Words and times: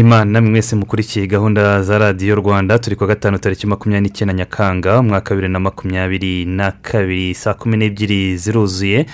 Y'imana 0.00 0.40
mwese 0.40 0.76
mukurikiye 0.76 1.26
gahunda 1.26 1.82
za 1.82 1.98
radiyo 1.98 2.34
rwanda 2.34 2.78
turi 2.78 2.96
kuwa 2.96 3.08
gatanu 3.08 3.38
tariki 3.38 3.66
makumyabiri 3.66 4.08
n'icyenda 4.08 4.34
nyakanga 4.34 5.00
umwaka 5.00 5.30
wa 5.30 5.36
bibiri 5.36 5.52
na 5.52 5.60
makumyabiri 5.60 6.44
na 6.44 6.72
kabiri 6.72 7.34
saa 7.34 7.54
kumi 7.54 7.76
n'ebyiri 7.76 8.36
ziruzuye. 8.36 9.06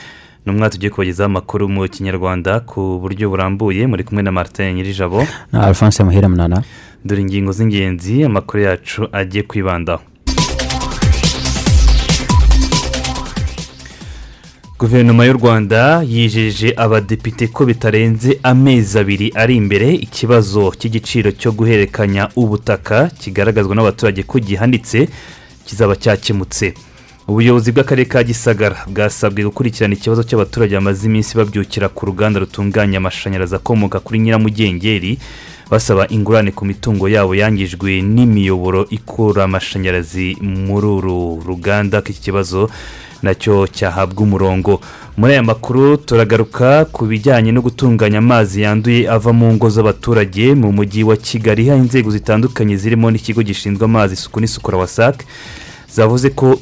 Ni 0.47 0.53
umwaka 0.53 0.71
tugiye 0.73 0.91
kubagezaho 0.91 1.27
amakuru 1.31 1.69
mu 1.69 1.89
kinyarwanda 1.89 2.61
ku 2.61 2.99
buryo 3.03 3.31
burambuye. 3.31 3.87
Muri 3.87 4.05
kumwe 4.05 4.23
na 4.23 4.33
martin 4.33 4.75
nyirijabo. 4.75 5.27
Na 5.53 5.67
alphonse 5.67 6.05
muhire 6.05 6.29
munana. 6.29 6.63
Dore 7.05 7.21
ingingo 7.23 7.53
z'ingenzi 7.53 8.25
amakuru 8.25 8.63
yacu 8.63 9.09
agiye 9.13 9.43
kwibandaho. 9.43 10.03
Guverinoma 14.79 15.25
y'u 15.25 15.33
rwanda 15.33 16.03
yijeje 16.03 16.75
abadepite 16.77 17.47
ko 17.49 17.65
bitarenze 17.66 18.38
amezi 18.43 18.99
abiri 18.99 19.33
ari 19.35 19.57
imbere. 19.57 19.88
Ikibazo 19.95 20.71
cy'igiciro 20.79 21.31
cyo 21.33 21.53
guhererekanya 21.53 22.29
ubutaka 22.37 23.09
kigaragazwa 23.21 23.75
n'abaturage 23.75 24.23
ko 24.23 24.38
gihanitse 24.38 25.09
kizaba 25.66 25.97
cyakemutse. 25.97 26.75
Ubuyobozi 27.29 27.73
bw'akarere 27.73 28.09
ka 28.09 28.23
gisagara 28.23 28.77
bwasabwe 28.87 29.43
gukurikirana 29.45 29.95
ikibazo 29.95 30.23
cy'abaturage 30.23 30.74
bamaze 30.79 31.07
iminsi 31.07 31.35
babyukira 31.38 31.88
ku 31.88 32.07
ruganda 32.07 32.41
rutunganya 32.41 32.99
amashanyarazi 32.99 33.55
akomoka 33.57 34.01
kuri 34.01 34.19
nyiramugengeri 34.21 35.19
basaba 35.71 36.07
ingurane 36.09 36.51
ku 36.54 36.63
mitungo 36.65 37.09
yabo 37.09 37.35
yangijwe 37.35 37.99
n'imiyoboro 38.02 38.87
ikura 38.91 39.45
amashanyarazi 39.45 40.38
muri 40.41 40.87
uru 40.87 41.43
ruganda 41.47 41.99
ko 42.02 42.09
iki 42.15 42.21
kibazo 42.30 42.71
na 43.23 43.35
cyo 43.35 43.66
cyahabwa 43.66 44.23
umurongo. 44.23 44.80
Muri 45.16 45.32
aya 45.32 45.43
makuru 45.43 45.97
turagaruka 45.97 46.85
ku 46.95 47.07
bijyanye 47.10 47.51
no 47.51 47.65
gutunganya 47.65 48.19
amazi 48.19 48.63
yanduye 48.63 49.09
ava 49.10 49.32
mu 49.32 49.51
ngo 49.57 49.66
z'abaturage 49.73 50.54
mu 50.54 50.69
mujyi 50.73 51.02
wa 51.02 51.16
kigali. 51.16 51.71
Aho 51.71 51.80
inzego 51.80 52.10
zitandukanye 52.13 52.77
zirimo 52.77 53.10
n'ikigo 53.10 53.43
gishinzwe 53.43 53.85
amazi 53.85 54.15
isuku 54.15 54.38
n'isukura 54.41 54.79
wasake 54.79 55.24
zavuze 55.95 56.30
ko 56.30 56.59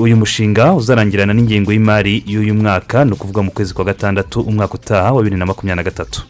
uyu 0.00 0.16
mushinga 0.16 0.72
uzarangirana 0.74 1.32
n'ingengo 1.34 1.72
y'imari 1.72 2.22
y'uyu 2.26 2.54
mwaka 2.54 3.04
ni 3.04 3.12
ukuvuga 3.12 3.42
mu 3.42 3.50
kwezi 3.50 3.74
kwa 3.74 3.84
gatandatu 3.84 4.40
umwaka 4.40 4.74
utaha 4.74 5.12
wa 5.12 5.22
bibiri 5.22 5.36
na 5.38 5.46
makumyabiri 5.46 5.76
na 5.84 5.90
gatatu. 5.90 6.22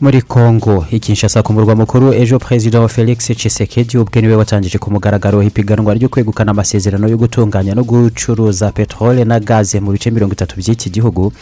Muri 0.00 0.22
congo 0.22 0.86
ikinshasa 0.90 1.42
ku 1.42 1.52
murwa 1.52 1.76
mukuru 1.76 2.12
ejo 2.14 2.38
perezida 2.38 2.80
wa 2.80 2.88
felix 2.88 3.18
Tshisekedi 3.36 3.98
ubwe 3.98 4.20
ni 4.22 4.28
we 4.28 4.34
watangije 4.36 4.78
ku 4.78 4.90
mugaragaro 4.90 5.42
ipiganwa 5.42 5.94
ryo 5.94 6.08
kwegukana 6.08 6.50
amasezerano 6.50 7.08
yo 7.08 7.16
gutunganya 7.16 7.74
no 7.74 7.84
gucuruza 7.84 8.72
peteroli 8.72 9.24
na 9.24 9.40
gaze 9.40 9.80
mu 9.80 9.92
bice 9.92 10.10
mirongo 10.10 10.32
itatu 10.34 10.56
by'iki 10.58 10.90
gihugu 10.90 11.32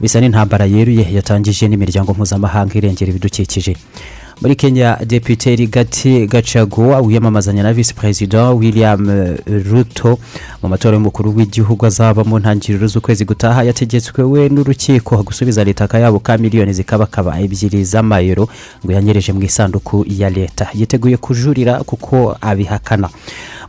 bisa 0.00 0.20
n'intambara 0.20 0.64
yeruye 0.66 1.06
yatangije 1.14 1.68
n'imiryango 1.68 2.12
mpuzamahanga 2.12 2.74
irengera 2.74 3.10
ibidukikije. 3.10 3.76
Muri 4.40 4.54
kenya 4.56 4.96
depite 5.06 5.56
rigati 5.56 6.26
gacaguwa 6.26 7.00
wiyamamazanya 7.00 7.62
na 7.62 7.72
visi 7.72 7.94
perezida 7.94 8.50
william 8.50 9.36
ruto 9.70 10.18
mu 10.62 10.68
matora 10.68 10.94
y'umukuru 10.96 11.36
w'igihugu 11.36 11.86
azaba 11.86 12.24
mu 12.24 12.38
ntangiriro 12.38 12.86
z'ukwezi 12.86 13.24
gutaha. 13.24 13.62
Yategetswe 13.64 14.22
we 14.24 14.48
n'urukiko 14.48 15.22
gusubiza 15.22 15.64
leta 15.64 15.84
akayabo 15.84 16.18
ka 16.18 16.38
miliyoni 16.38 16.72
zikabakaba 16.72 17.40
ebyiri 17.40 17.84
z'amayero 17.84 18.48
ngo 18.84 18.92
yanyereje 18.92 19.32
mu 19.32 19.42
isanduku 19.42 20.04
ya 20.08 20.30
leta. 20.30 20.68
Yiteguye 20.74 21.16
kujurira 21.16 21.80
kuko 21.84 22.36
abihakana. 22.40 23.08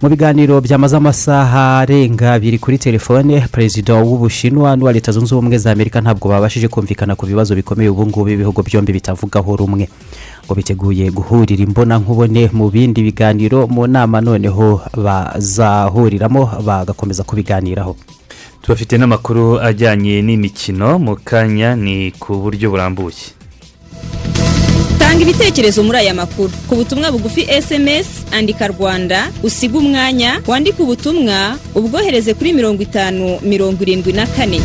Mu 0.01 0.09
biganiro 0.09 0.61
byamaze 0.61 0.95
amasaha 0.97 1.79
arenga 1.79 2.33
abiri 2.33 2.59
kuri 2.59 2.77
telefone 2.77 3.41
perezida 3.51 3.95
w'ubushinwa 3.95 4.75
n'uwa 4.75 4.93
leta 4.93 5.11
zunze 5.11 5.35
ubumwe 5.35 5.57
za 5.57 5.71
amerika 5.71 6.01
ntabwo 6.01 6.29
babashije 6.29 6.67
kumvikana 6.67 7.15
ku 7.15 7.25
bibazo 7.25 7.55
bikomeye 7.55 7.89
ubu 7.89 8.07
ngubu 8.07 8.29
ibihugu 8.29 8.63
byombi 8.63 8.93
bitavugaho 8.93 9.55
rumwe. 9.55 9.89
Ngo 10.51 10.59
biteguye 10.59 11.07
guhurira 11.15 11.63
imbonankubone 11.63 12.51
mu 12.51 12.67
bindi 12.67 12.99
biganiro 13.07 13.67
mu 13.71 13.87
nama 13.87 14.19
noneho 14.19 14.83
bazahuriramo 14.99 16.59
bagakomeza 16.67 17.23
kubiganiraho. 17.23 17.95
Tubafite 18.61 18.99
n'amakuru 18.99 19.63
ajyanye 19.63 20.19
n'imikino 20.21 20.99
mu 20.99 21.15
kanya 21.23 21.71
ni 21.79 22.11
ku 22.19 22.35
buryo 22.43 22.67
burambuye. 22.67 23.31
Tanga 24.99 25.23
ibitekerezo 25.23 25.83
muri 25.87 25.97
aya 26.03 26.13
makuru. 26.13 26.51
Ku 26.67 26.75
butumwa 26.75 27.11
bugufi 27.15 27.47
esemesi 27.47 28.27
andika 28.35 28.67
rwanda 28.67 29.31
usiga 29.43 29.79
umwanya 29.79 30.43
wandike 30.47 30.83
ubutumwa 30.83 31.55
ubwohereze 31.75 32.33
kuri 32.35 32.51
mirongo 32.53 32.83
itanu 32.83 33.39
mirongo 33.39 33.79
irindwi 33.87 34.11
na 34.13 34.27
kane. 34.27 34.59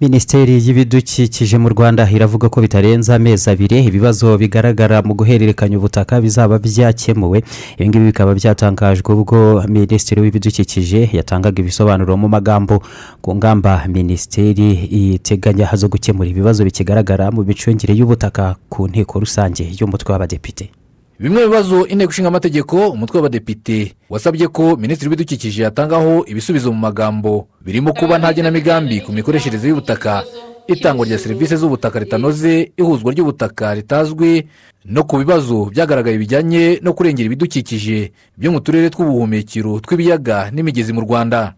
Minisiteri 0.00 0.52
y'ibidukikije 0.64 1.58
mu 1.58 1.68
rwanda 1.74 2.06
iravuga 2.10 2.48
ko 2.48 2.60
bitarenze 2.62 3.14
amezi 3.14 3.50
abiri 3.50 3.78
ibibazo 3.90 4.38
bigaragara 4.38 5.02
mu 5.02 5.14
guhererekanya 5.18 5.76
ubutaka 5.78 6.20
bizaba 6.22 6.58
byakemuwe. 6.58 7.38
Ibi 7.78 7.88
ngibi 7.88 8.04
bikaba 8.10 8.34
byatangajwe 8.38 9.10
ubwo 9.14 9.38
minisitiri 9.68 10.20
w'ibidukikije 10.22 11.10
yatangaga 11.18 11.58
ibisobanuro 11.62 12.14
mu 12.16 12.28
magambo. 12.28 12.82
Ku 13.22 13.34
ngamba 13.36 13.82
minisiteri 13.90 14.68
iteganya 15.14 15.66
zo 15.74 15.88
gukemura 15.90 16.30
ibibazo 16.30 16.62
bikigaragara 16.64 17.30
mu 17.34 17.42
micungire 17.42 17.92
y'ubutaka 17.98 18.54
ku 18.70 18.86
nteko 18.88 19.18
rusange 19.20 19.64
y'umutwe 19.78 20.12
w'abadepite. 20.12 20.70
Bimwe 21.18 21.40
mu 21.42 21.48
bibazo 21.50 21.86
inteko 21.86 22.10
ishinga 22.12 22.28
amategeko 22.28 22.88
umutwe 22.88 23.16
w'abadepite 23.18 23.94
wasabye 24.10 24.48
ko 24.48 24.76
minisitiri 24.76 25.08
w'ibidukikije 25.10 25.62
yatangaho 25.62 26.24
ibisubizo 26.26 26.72
mu 26.72 26.78
magambo 26.78 27.48
birimo 27.60 27.92
kuba 27.92 28.18
nta 28.18 28.32
genamigambi 28.32 29.00
ku 29.00 29.12
mikoreshereze 29.12 29.68
y'ubutaka 29.68 30.22
itangwa 30.68 31.06
rya 31.06 31.18
serivisi 31.18 31.56
z'ubutaka 31.56 31.98
ritanoze 31.98 32.72
ihuzwa 32.76 33.12
ry'ubutaka 33.12 33.74
ritazwi 33.74 34.46
no 34.84 35.02
ku 35.04 35.18
bibazo 35.18 35.64
byagaragaye 35.74 36.18
bijyanye 36.18 36.78
no 36.82 36.92
kurengera 36.94 37.26
ibidukikije 37.26 38.12
byo 38.38 38.52
mu 38.52 38.60
turere 38.60 38.90
tw'ubuhumekero 38.90 39.80
tw'ibiyaga 39.80 40.50
n'imigezi 40.54 40.92
mu 40.92 41.00
rwanda. 41.02 41.54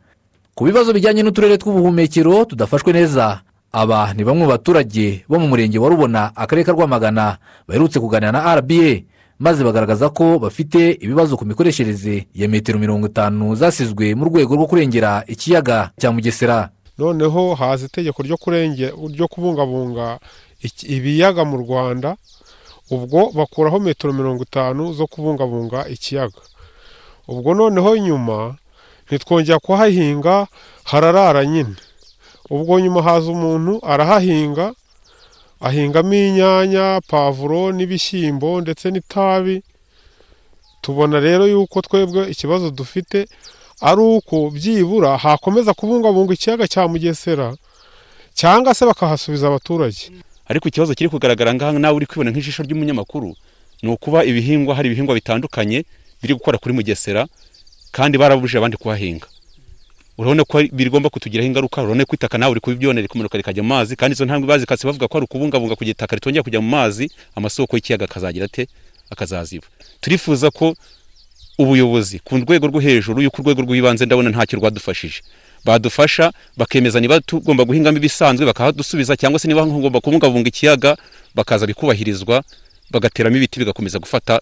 Ku 0.54 0.64
bibazo 0.64 0.92
bijyanye 0.96 1.22
n'uturere 1.22 1.58
tw'ubuhumekero 1.60 2.44
tudafashwe 2.44 2.92
neza. 2.92 3.42
Aba 3.72 4.14
ni 4.18 4.24
bamwe 4.26 4.42
mu 4.46 4.50
baturage 4.50 5.22
bo 5.30 5.38
mu 5.38 5.46
murenge 5.46 5.78
wa 5.78 5.88
rubona 5.90 6.32
akarere 6.34 6.66
ka 6.66 6.72
rwamagana 6.74 7.38
baherutse 7.68 8.00
kuganira 8.02 8.32
na 8.34 8.42
rba 8.58 9.02
maze 9.40 9.64
bagaragaza 9.64 10.08
ko 10.12 10.38
bafite 10.38 11.00
ibibazo 11.00 11.36
ku 11.36 11.44
mikoreshereze 11.48 12.28
ya 12.34 12.48
metero 12.48 12.76
mirongo 12.78 13.06
itanu 13.08 13.54
zasizwe 13.56 14.12
mu 14.14 14.24
rwego 14.28 14.52
rwo 14.54 14.66
kurengera 14.68 15.24
ikiyaga 15.26 15.90
cya 16.00 16.12
mugesera. 16.12 16.68
Noneho 17.00 17.54
haza 17.56 17.86
itegeko 17.88 18.20
ryo 19.08 19.26
kubungabunga 19.28 20.20
ibiyaga 20.84 21.44
mu 21.48 21.56
rwanda 21.64 22.16
ubwo 22.92 23.32
bakuraho 23.32 23.80
metero 23.80 24.12
mirongo 24.12 24.42
itanu 24.44 24.92
zo 24.92 25.06
kubungabunga 25.06 25.88
ikiyaga. 25.88 26.40
Ubwo 27.28 27.54
noneho 27.54 27.96
nyuma 27.96 28.54
ntitwongera 29.08 29.58
kuhahinga 29.58 30.46
hararara 30.84 31.44
nyine. 31.46 31.74
Ubwo 32.50 32.80
nyuma 32.80 33.02
haza 33.02 33.30
umuntu 33.32 33.80
arahahinga 33.86 34.74
ahingamo 35.60 36.14
inyanya 36.14 37.00
pavuro 37.08 37.72
n'ibishyimbo 37.72 38.60
ndetse 38.60 38.90
n'itabi. 38.90 39.62
Tubona 40.82 41.20
rero 41.20 41.46
yuko 41.46 41.80
twebwe 41.82 42.30
ikibazo 42.30 42.70
dufite 42.70 43.28
ari 43.80 44.00
uko 44.00 44.50
byibura 44.50 45.16
hakomeza 45.16 45.74
kubungabunga 45.74 46.32
ikiyaga 46.34 46.68
cya 46.68 46.88
mugesera 46.88 47.54
cyangwa 48.34 48.74
se 48.74 48.86
bakahasubiza 48.86 49.46
abaturage. 49.48 50.10
Ariko 50.48 50.68
ikibazo 50.68 50.94
kiri 50.94 51.10
kugaragara 51.10 51.54
ngaha 51.54 51.72
nawe 51.78 51.96
uri 51.96 52.06
kwibona 52.06 52.30
nk'ijisho 52.30 52.62
ry'umunyamakuru 52.62 53.36
ni 53.82 53.88
ukuba 53.92 54.24
ibihingwa 54.24 54.74
hari 54.74 54.88
ibihingwa 54.88 55.14
bitandukanye 55.14 55.84
biri 56.22 56.34
gukora 56.34 56.58
kuri 56.58 56.74
mugesera 56.74 57.26
kandi 57.92 58.18
barabujije 58.18 58.58
abandi 58.58 58.76
kuhahinga. 58.76 59.26
Urabona 60.20 60.44
ko 60.44 60.60
bigomba 60.72 61.08
kutugiraho 61.08 61.46
ingaruka 61.48 61.80
urabona 61.80 62.04
ko 62.04 62.12
itaka 62.14 62.36
nawe 62.38 62.52
uri 62.52 62.60
kubibyonera 62.60 63.02
rikomenuka 63.08 63.38
rikajya 63.40 63.62
mu 63.64 63.68
mazi 63.72 63.96
kandi 63.96 64.12
izo 64.14 64.24
ntambwe 64.28 64.44
bazikase 64.48 64.84
bavuga 64.86 65.08
ko 65.08 65.16
ari 65.18 65.24
ukubungabunga 65.24 65.76
kugira 65.80 65.96
itaka 65.96 66.16
ritongera 66.20 66.42
kujya 66.44 66.60
mu 66.60 66.68
mazi 66.68 67.08
amasoko 67.34 67.76
y'ikiyaga 67.76 68.04
akazagira 68.04 68.44
ate? 68.44 68.68
Akazaziba. 69.10 69.66
Turifuza 70.00 70.50
ko 70.52 70.76
ubuyobozi 71.58 72.18
ku 72.24 72.36
rwego 72.36 72.66
rwo 72.68 72.80
hejuru 72.80 73.22
y'uko 73.22 73.42
urwego 73.42 73.62
rw'ibanze 73.64 74.04
ndabona 74.06 74.30
ntacyo 74.30 74.58
rwadufashije. 74.60 75.20
Badufasha 75.64 76.32
bakemeza 76.56 77.00
niba 77.00 77.20
tugomba 77.20 77.64
guhingamo 77.64 77.96
ibisanzwe 77.98 78.46
bakahadusubiza 78.46 79.16
cyangwa 79.16 79.38
se 79.40 79.48
niba 79.48 79.66
ngomba 79.66 80.00
kubungabunga 80.00 80.48
ikiyaga 80.48 80.96
bakaza 81.34 81.66
bikubahirizwa 81.66 82.42
bagateramo 82.90 83.36
ibiti 83.36 83.58
bigakomeza 83.60 83.98
gufata 83.98 84.40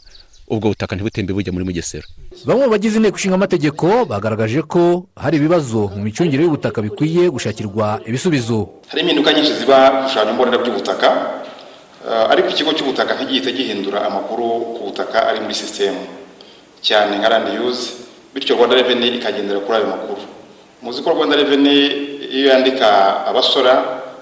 ubwo 0.51 0.69
butaka 0.73 0.97
ntibutembe 0.97 1.33
bujya 1.33 1.53
muri 1.53 1.65
mugesera. 1.69 2.07
Bamwe 2.47 2.65
mu 2.67 2.73
bagize 2.73 2.97
inteko 2.97 3.17
ishinga 3.17 3.37
amategeko 3.37 4.05
bagaragaje 4.11 4.63
ko 4.65 5.07
hari 5.17 5.37
ibibazo 5.37 5.93
mu 5.95 6.03
micungire 6.07 6.43
y'ubutaka 6.43 6.83
bikwiye 6.83 7.29
gushakirwa 7.31 8.01
ibisubizo. 8.09 8.69
Hari 8.89 9.01
impinduka 9.03 9.33
nyinshi 9.33 9.53
ziba 9.61 9.77
ku 9.91 9.97
bishushanyo 10.03 10.33
mbonera 10.35 10.59
by'ubutaka 10.63 11.09
eh, 12.09 12.33
ariko 12.33 12.49
ikigo 12.49 12.73
cy'ubutaka 12.73 13.15
ntigihita 13.15 13.51
gihindura 13.53 13.99
amakuru 14.09 14.47
ku 14.75 14.81
butaka 14.89 15.29
ari 15.29 15.39
muri 15.45 15.55
sisitemu 15.55 16.01
cyane 16.81 17.19
nka 17.19 17.29
randi 17.29 17.51
yuzi 17.59 17.91
bityo 18.35 18.55
rwanda 18.57 18.77
reveni 18.79 19.19
ikagendera 19.19 19.61
kuri 19.61 19.77
ayo 19.79 19.87
makuru. 19.93 20.23
Muzi 20.83 21.03
ko 21.03 21.11
rwanda 21.11 21.37
reveni 21.37 21.75
iyo 22.33 22.49
yandika 22.55 22.87
abasora 23.27 23.75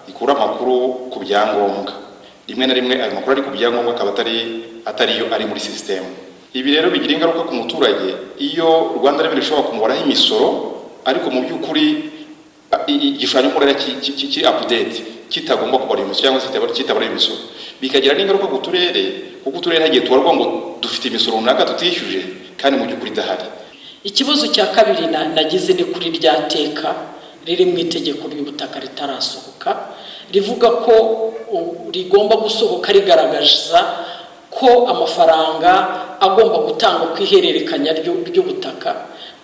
ikura 0.09 0.33
amakuru 0.35 1.11
ku 1.13 1.19
byangombwa. 1.21 2.06
Rimwe 2.49 2.65
na 2.67 2.75
rimwe 2.75 2.95
ayo 3.03 3.15
makuru 3.15 3.33
ari 3.33 3.43
ku 3.43 3.51
byangombwa 3.51 3.95
akaba 3.95 4.11
atari 4.15 4.37
atariyo 4.87 5.27
ari 5.35 5.45
muri 5.47 5.61
sisitemu 5.61 6.07
ibi 6.55 6.73
rero 6.73 6.89
bigira 6.91 7.13
ingaruka 7.15 7.43
ku 7.45 7.53
muturage. 7.55 8.17
Iyo 8.41 8.97
rwanda 8.97 9.23
reveni 9.23 9.43
ishobora 9.45 9.69
kumubaraho 9.69 10.01
imisoro 10.09 10.49
ariko 11.05 11.29
mu 11.31 11.45
by'ukuri 11.45 11.87
igishushanyo 12.87 13.51
mbonera 13.51 13.75
ki- 13.75 13.99
ki- 14.01 14.13
ki- 14.17 14.29
kiri 14.33 14.47
apudeti 14.47 15.03
kitagomba 15.29 15.79
kubara 15.79 16.01
imisoro 16.03 16.23
cyangwa 16.23 16.41
se 16.41 16.49
kitaba- 16.49 16.73
kitabara 16.73 17.07
imisoro. 17.07 17.39
Bikagira 17.81 18.15
n'ingaruka 18.17 18.47
ku 18.49 18.59
turere 18.65 19.05
kuko 19.45 19.59
uturere 19.59 19.85
hagiye 19.85 20.03
tubarwa 20.07 20.33
ngo 20.35 20.45
dufite 20.81 21.09
imisoro 21.13 21.37
runaka 21.37 21.65
tutishyuje 21.77 22.21
kandi 22.57 22.79
mu 22.81 22.85
by'ukuri 22.89 23.11
idahari. 23.13 23.47
Ikibazo 24.05 24.47
cya 24.55 24.67
kabiri 24.73 25.07
na- 25.13 25.29
nagize 25.35 25.75
ni 25.75 25.85
kuri 25.93 26.09
rya 26.17 26.49
teka 26.49 26.95
riri 27.45 27.65
mu 27.69 27.77
itegeko 27.79 28.29
ry'ubutaka 28.33 28.81
ritarasohoka. 28.81 29.93
Rivuga 30.33 30.69
ko 30.85 30.95
rigomba 31.93 32.37
gusohoka 32.37 32.93
rigaragaza 32.93 33.81
ko 34.51 34.89
amafaranga 34.89 35.73
agomba 36.21 36.59
gutangwa 36.67 37.07
ku 37.15 37.23
ihererekanya 37.23 37.93
ry'u- 38.01 38.25
ry'ubutaka. 38.25 38.91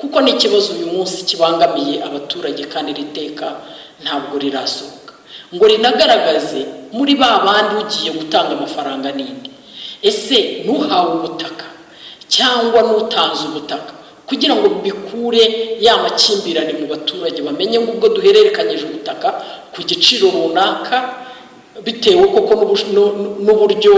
Kuko 0.00 0.20
ni 0.20 0.30
ikibazo 0.34 0.72
uyu 0.74 0.86
munsi 0.90 1.22
kibangamiye 1.28 2.02
abaturage 2.02 2.64
kandi 2.66 2.90
iri 2.96 3.04
teka 3.14 3.48
ntabwo 4.02 4.34
rirasohoka. 4.40 5.14
Ngo 5.54 5.64
rinagaragaze 5.68 6.90
muri 6.96 7.14
ba 7.14 7.44
bandi 7.46 7.72
ugiye 7.84 8.10
gutanga 8.18 8.56
amafaranga 8.58 9.12
n'indi. 9.14 9.50
Ese 10.02 10.64
n'uhawe 10.66 11.10
ubutaka 11.22 11.66
cyangwa 12.26 12.80
n'utanze 12.82 13.42
ubutaka? 13.52 13.92
Kugira 14.32 14.56
ngo 14.56 14.80
bikure 14.80 15.44
ya 15.80 16.00
makimbirane 16.00 16.72
mu 16.80 16.86
baturage 16.88 17.42
bamenye 17.44 17.76
ngo 17.84 17.92
ubwo 17.92 18.08
duhererekanyije 18.16 18.84
ubutaka 18.88 19.28
ku 19.76 19.84
giciro 19.84 20.32
runaka 20.32 20.96
bitewe 21.84 22.24
koko 22.32 22.52
n'ubu- 22.54 22.88
n'u- 22.94 23.36
n'uburyo 23.44 23.92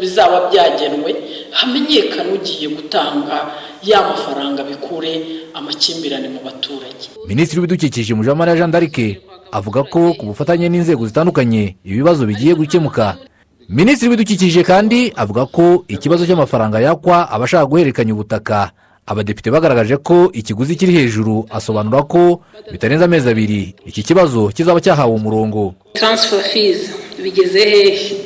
bizaba 0.00 0.46
byagenwe 0.50 1.10
hamenyekane 1.50 2.30
ugiye 2.38 2.68
gutanga 2.70 3.36
ya 3.82 3.98
mafaranga 4.02 4.62
bikure 4.64 5.12
amakimbirane 5.54 6.28
mu 6.28 6.40
baturage. 6.44 7.10
Minisitiri 7.26 7.60
w'ibidukikije 7.60 8.14
mujamara 8.14 8.54
jean 8.56 8.70
d'arc 8.70 8.96
avuga 9.52 9.82
ko 9.82 10.14
ku 10.14 10.26
bufatanye 10.30 10.68
n'inzego 10.68 11.02
zitandukanye 11.06 11.76
ibibazo 11.84 12.26
bigiye 12.26 12.54
gukemuka. 12.54 13.16
Minisitiri 13.68 14.08
w'ibidukikije 14.10 14.62
kandi 14.62 15.12
avuga 15.16 15.46
ko 15.46 15.84
ikibazo 15.88 16.26
cy'amafaranga 16.26 16.78
yakwa 16.80 17.26
abashaka 17.30 17.66
guhererekanya 17.66 18.12
ubutaka 18.14 18.70
abadepite 19.10 19.50
bagaragaje 19.50 19.96
ko 19.96 20.30
ikiguzi 20.32 20.78
kiri 20.78 20.92
hejuru 20.98 21.34
asobanura 21.50 22.02
ko 22.12 22.40
bitarenze 22.72 23.04
amezi 23.04 23.26
abiri 23.28 23.74
iki 23.90 24.02
kibazo 24.06 24.48
kizaba 24.54 24.78
cyahawe 24.84 25.14
umurongo. 25.14 25.74
Taransifa 25.98 26.38
fizi 26.50 26.90
bigeze 27.22 27.60
hehe? 27.70 28.16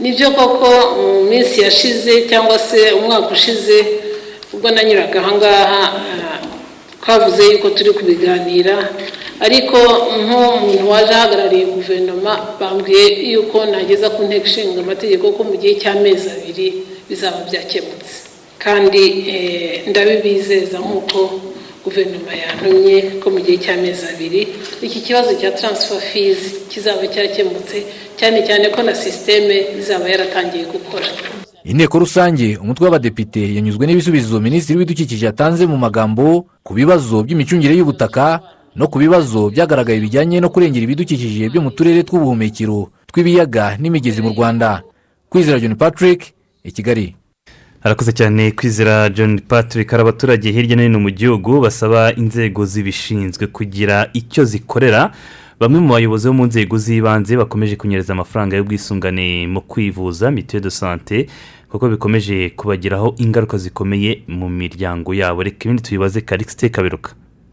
Nibyo 0.00 0.30
koko 0.36 0.68
mu 0.96 1.08
minsi 1.30 1.60
yashize 1.60 2.12
cyangwa 2.28 2.58
se 2.58 2.92
umwaka 2.98 3.28
ushize 3.36 3.78
ubwo 4.54 4.70
nanyuraga 4.70 5.20
ahangaha 5.20 5.82
ah, 5.84 6.40
twavuze 7.02 7.42
yuko 7.52 7.70
turi 7.76 7.90
kubiganira 7.92 8.76
ariko 9.46 9.78
nk'umuntu 10.24 10.90
waje 10.90 11.12
ahagarariye 11.14 11.64
guverinoma 11.76 12.32
bambwiye 12.60 13.04
yuko 13.32 13.56
nageza 13.70 14.08
ku 14.14 14.20
nteko 14.26 14.46
ishinga 14.46 14.80
amategeko 14.80 15.24
ko 15.36 15.40
mu 15.44 15.54
gihe 15.60 15.74
cy'amezi 15.80 16.26
abiri 16.36 16.66
bizaba 17.08 17.38
byakemutse. 17.48 18.23
Kandi 18.64 19.02
eh, 19.32 19.88
ndabibizeza 19.88 20.78
nk'uko 20.80 21.18
guverinoma 21.84 22.32
yantumye 22.42 22.96
ko 23.20 23.26
mu 23.34 23.40
gihe 23.44 23.56
cy'amezi 23.64 24.04
abiri 24.12 24.42
iki 24.86 25.00
kibazo 25.06 25.30
cya 25.40 25.52
taransifa 25.52 26.00
fizi 26.00 26.48
kizaba 26.72 27.04
cyakemutse 27.12 27.76
cyane 28.16 28.38
cyane 28.46 28.68
ko 28.72 28.80
na 28.82 28.94
sisiteme 28.94 29.56
izaba 29.80 30.08
yaratangiye 30.08 30.64
gukora. 30.64 31.04
Inteko 31.64 31.98
rusange 31.98 32.56
umutwe 32.62 32.84
w'abadepite 32.84 33.40
yanyuzwe 33.56 33.84
n'ibisubizo 33.86 34.40
minisitiri 34.40 34.78
w'ibidukikije 34.78 35.26
yatanze 35.26 35.66
mu 35.66 35.76
magambo 35.76 36.46
ku 36.64 36.72
bibazo 36.74 37.22
by'imicungire 37.24 37.72
y'ubutaka 37.76 38.40
no 38.76 38.88
ku 38.88 38.96
bibazo 38.98 39.48
byagaragaye 39.52 40.00
bijyanye 40.00 40.40
no 40.40 40.48
kurengera 40.52 40.84
ibidukikije 40.84 41.48
byo 41.52 41.60
mu 41.64 41.70
turere 41.76 42.00
tw'ubuhumekero 42.04 42.88
tw'ibiyaga 43.12 43.76
n'imigezi 43.80 44.20
mu 44.24 44.30
rwanda. 44.36 44.82
Kwizera 45.28 45.60
john 45.60 45.76
patrick 45.76 46.32
i 46.64 46.72
kigali. 46.72 47.16
Harakoze 47.84 48.12
cyane 48.12 48.50
kwizera 48.50 49.08
john 49.10 49.40
patrick. 49.40 49.90
Hari 49.90 50.00
abaturage 50.02 50.52
hirya 50.52 50.76
no 50.76 50.82
hino 50.82 51.00
mu 51.00 51.10
gihugu 51.10 51.60
basaba 51.60 52.12
inzego 52.14 52.64
zibishinzwe 52.66 53.46
kugira 53.46 54.10
icyo 54.12 54.44
zikorera. 54.44 55.12
Bamwe 55.60 55.80
mu 55.80 55.88
bayobozi 55.92 56.28
bo 56.28 56.34
mu 56.34 56.46
nzego 56.46 56.78
z'ibanze 56.78 57.36
bakomeje 57.36 57.76
kunyereza 57.76 58.12
amafaranga 58.12 58.56
y'ubwisungane 58.56 59.46
mu 59.46 59.60
kwivuza 59.60 60.30
mituweli 60.30 60.64
de 60.64 60.70
sante 60.70 61.26
kuko 61.70 61.88
bikomeje 61.88 62.50
kubagiraho 62.50 63.14
ingaruka 63.18 63.58
zikomeye 63.58 64.22
mu 64.28 64.48
miryango 64.48 65.14
yabo. 65.14 65.42
Reka 65.42 65.64
ibindi 65.64 65.82
tubibaze 65.82 66.20
karikisite 66.20 66.68
kaberuka. 66.68 67.12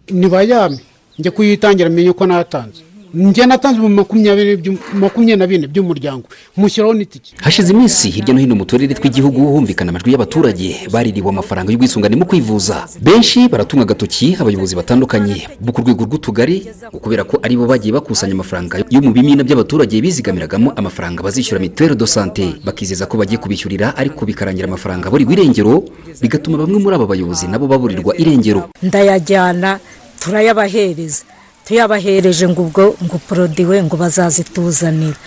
Ntibayame 0.10 0.80
njya 1.20 1.32
kuyitangira 1.32 1.90
amenye 1.90 2.14
ko 2.14 2.26
natanze. 2.26 2.82
Njye 3.14 3.46
natanze 3.46 3.80
mu 3.82 3.90
makumyabiri 3.90 4.58
by'u- 4.58 4.80
makumyabiri 4.94 5.38
na 5.40 5.48
bine 5.48 5.66
by'umuryango. 5.68 6.26
Mushyiraho 6.58 6.94
n'itike. 6.94 7.36
Hashize 7.42 7.74
iminsi 7.74 8.10
hirya 8.10 8.34
no 8.34 8.40
hino 8.40 8.56
mu 8.56 8.66
turere 8.66 8.94
tw'igihugu 8.96 9.40
humvikana 9.52 9.90
amajwi 9.92 10.12
y'abaturage 10.12 10.88
baririwe 10.92 11.30
amafaranga 11.30 11.72
y'ubwisungane 11.72 12.16
mu 12.16 12.26
kwivuza. 12.26 12.88
Benshi 13.02 13.50
baratunga 13.52 13.84
agatoki 13.84 14.38
abayobozi 14.40 14.76
batandukanye 14.76 15.48
bo 15.60 15.72
ku 15.76 15.82
rwego 15.82 16.04
rw'utugari 16.08 16.58
kubera 17.02 17.24
ko 17.28 17.40
ari 17.44 17.56
bo 17.60 17.66
bagiye 17.68 17.92
bakusanya 17.94 18.34
amafaranga 18.34 18.80
yo 18.90 19.00
mu 19.04 19.12
bimina 19.12 19.44
by'abaturage 19.44 19.96
bizigamiragamo 20.02 20.72
amafaranga 20.80 21.24
bazishyura 21.24 21.60
mituweli 21.60 21.96
do 21.96 22.08
sante 22.08 22.56
bakizeza 22.64 23.06
ko 23.10 23.18
bagiye 23.20 23.38
kubishyurira 23.44 23.92
ariko 23.98 24.26
bikarangira 24.26 24.68
amafaranga 24.72 25.10
buri 25.12 25.26
irengero 25.28 25.84
bigatuma 26.22 26.58
bamwe 26.64 26.80
muri 26.80 26.96
aba 26.96 27.06
bayobozi 27.12 27.48
nabo 27.52 27.68
baburirwa 27.68 28.16
irengero. 28.16 28.70
Ndayajyana 28.84 29.80
turayabahereza 30.20 31.24
tuyabahereje 31.66 32.48
ngo 32.50 32.62
ubwo 32.62 32.84
ngo 33.04 33.18
porodiwe 33.28 33.84
ngo 33.84 33.96
bazazituzanira 33.98 35.18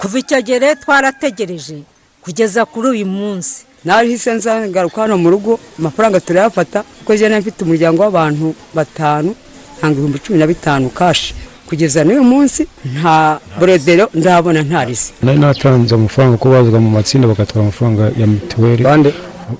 kuva 0.00 0.18
icyo 0.18 0.38
gihe 0.42 0.58
rero 0.58 0.74
twarategereje 0.82 1.76
kugeza 2.24 2.64
kuri 2.64 2.88
uyu 2.88 3.06
munsi. 3.06 3.56
Nahise 3.84 4.30
nzagaruka 4.34 5.02
hano 5.02 5.18
mu 5.18 5.30
rugo 5.30 5.58
amafaranga 5.78 6.20
turayafata 6.20 6.82
kuko 6.98 7.16
jena 7.16 7.40
mfite 7.40 7.58
umuryango 7.66 7.98
w'abantu 8.02 8.54
batanu 8.74 9.34
ntanga 9.78 9.92
ibihumbi 9.94 10.18
cumi 10.24 10.38
na 10.38 10.46
bitanu 10.46 10.86
kashi 10.98 11.34
kugeza 11.68 12.04
n'uyu 12.04 12.22
munsi 12.32 12.62
nta 12.94 13.40
borodero 13.58 14.04
ndabona 14.14 14.62
nta 14.62 14.84
risi 14.86 15.10
nari 15.22 15.38
natanze 15.38 15.94
amafaranga 15.94 16.36
ko 16.38 16.46
bazaga 16.54 16.78
mu 16.78 16.90
matsinda 16.96 17.26
bagatwara 17.32 17.62
amafaranga 17.66 18.02
ya 18.20 18.26
mituweli. 18.26 18.82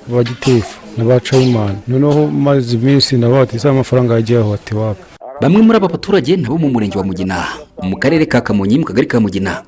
Ba 0.09 0.23
gitifu 0.25 0.75
n'aba 0.97 1.21
cayimani 1.27 1.79
noneho 1.89 2.27
maze 2.31 2.75
iminsi 2.79 3.17
nabo 3.19 3.35
bati 3.43 3.57
ese 3.57 3.69
amafaranga 3.69 4.15
yagiye 4.15 4.39
aho. 4.39 4.55
Ati 4.55 4.75
wapi 4.75 5.03
bamwe 5.43 5.59
muri 5.63 5.77
aba 5.79 5.89
baturage 5.91 6.37
nabo 6.39 6.55
mu 6.59 6.69
murenge 6.71 6.95
wa 6.99 7.05
mugina. 7.05 7.39
Mu 7.83 7.97
karere 7.99 8.27
ka 8.27 8.41
kamonyi 8.41 8.79
mu 8.79 8.85
kagari 8.85 9.07
ka 9.07 9.21
mugina. 9.21 9.63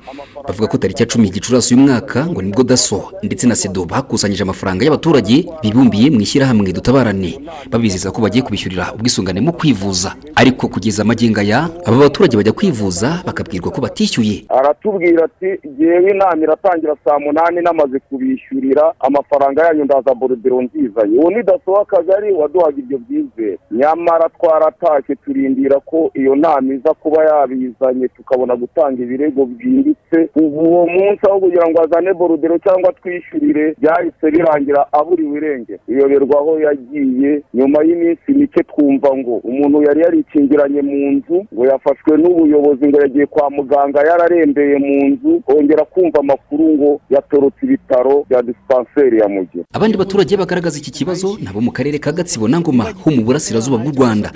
Bavuga 0.47 0.67
ko 0.67 0.77
tariki 0.77 1.01
ya 1.03 1.09
cumi 1.09 1.29
gicurasi 1.29 1.73
uyu 1.75 1.83
mwaka 1.87 2.25
ngo 2.25 2.41
ni 2.41 2.51
bwo 2.51 2.63
daso 2.63 3.11
ndetse 3.23 3.47
na 3.47 3.55
sedo 3.55 3.85
bakusanyije 3.85 4.43
amafaranga 4.43 4.85
y'abaturage 4.85 5.45
bibumbiye 5.63 6.09
mu 6.13 6.21
ishyirahamwe 6.21 6.71
dutabarane. 6.73 7.39
Babizeza 7.71 8.11
ko 8.11 8.21
bagiye 8.21 8.43
kubishyurira 8.45 8.93
ubwisungane 8.93 9.41
mu 9.41 9.53
kwivuza. 9.53 10.15
Ariko 10.35 10.67
kugeza 10.67 11.01
amagingo 11.01 11.39
aya 11.41 11.69
aba 11.85 11.97
baturage 11.97 12.37
bajya 12.37 12.53
kwivuza 12.53 13.23
bakabwirwa 13.25 13.71
ko 13.71 13.81
batishyuye. 13.81 14.45
Aratubwira 14.49 15.25
ati 15.25 15.49
ngewe 15.67 16.11
inama 16.11 16.43
iratangira 16.43 16.95
saa 17.05 17.19
munani 17.19 17.61
namaze 17.61 17.99
kubishyurira 17.99 18.93
amafaranga 18.99 19.65
yanyu 19.65 19.83
ndaza 19.85 20.13
borodero 20.15 20.61
nzizanye 20.61 21.17
uwo 21.19 21.29
ni 21.31 21.43
daso 21.43 21.71
w'akagari 21.71 22.33
waduhaga 22.33 22.77
ibyo 22.79 22.97
byizere 22.97 23.57
nyamara 23.71 24.29
twaratashye 24.29 25.15
turindira 25.25 25.79
ko 25.79 26.11
iyo 26.13 26.35
nama 26.35 26.73
iza 26.73 26.93
kuba 26.93 27.23
yabizanye. 27.25 28.04
Tukabona 28.07 28.55
gutanga 28.55 29.03
ibirego 29.03 29.45
byimbitse 29.45 30.17
uwo 30.35 30.85
munsi 30.95 31.21
aho 31.29 31.39
kugira 31.39 31.65
ngo 31.69 31.77
azane 31.83 32.13
borudero 32.13 32.57
cyangwa 32.65 32.93
twishyurire 32.99 33.75
byahise 33.81 34.25
birangira 34.33 34.81
aburiwe 34.91 35.37
irengero 35.37 35.79
iyoberwa 35.91 36.37
aho 36.39 36.51
yagiye 36.65 37.41
nyuma 37.53 37.79
y'iminsi 37.87 38.29
mike 38.39 38.63
twumva 38.63 39.09
ngo 39.17 39.33
umuntu 39.49 39.77
yari 39.87 39.99
yarikingiranye 40.05 40.81
mu 40.81 40.97
nzu 41.15 41.37
ngo 41.53 41.63
yafashwe 41.71 42.13
n'ubuyobozi 42.17 42.83
ngo 42.87 42.97
yagiye 43.01 43.25
kwa 43.25 43.49
muganga 43.49 43.99
yararembeye 44.09 44.75
mu 44.85 44.95
nzu 45.09 45.31
kongera 45.45 45.83
kumva 45.85 46.19
amakuru 46.19 46.63
ngo 46.75 46.89
yatorotse 47.09 47.61
ibitaro 47.65 48.25
bya 48.29 48.41
disipanseri 48.41 49.19
ya 49.19 49.27
mugi. 49.27 49.59
Abandi 49.73 49.97
baturage 49.97 50.37
bagaragaza 50.37 50.77
iki 50.79 50.91
kibazo 50.91 51.27
nabo 51.43 51.61
mu 51.61 51.71
karere 51.71 51.97
ka 51.99 52.11
gatsibo 52.11 52.47
na 52.47 52.59
ngoma 52.59 52.83
ho 53.03 53.09
mu 53.11 53.21
burasirazuba 53.25 53.77
bw'u 53.77 53.93
rwanda. 53.97 54.29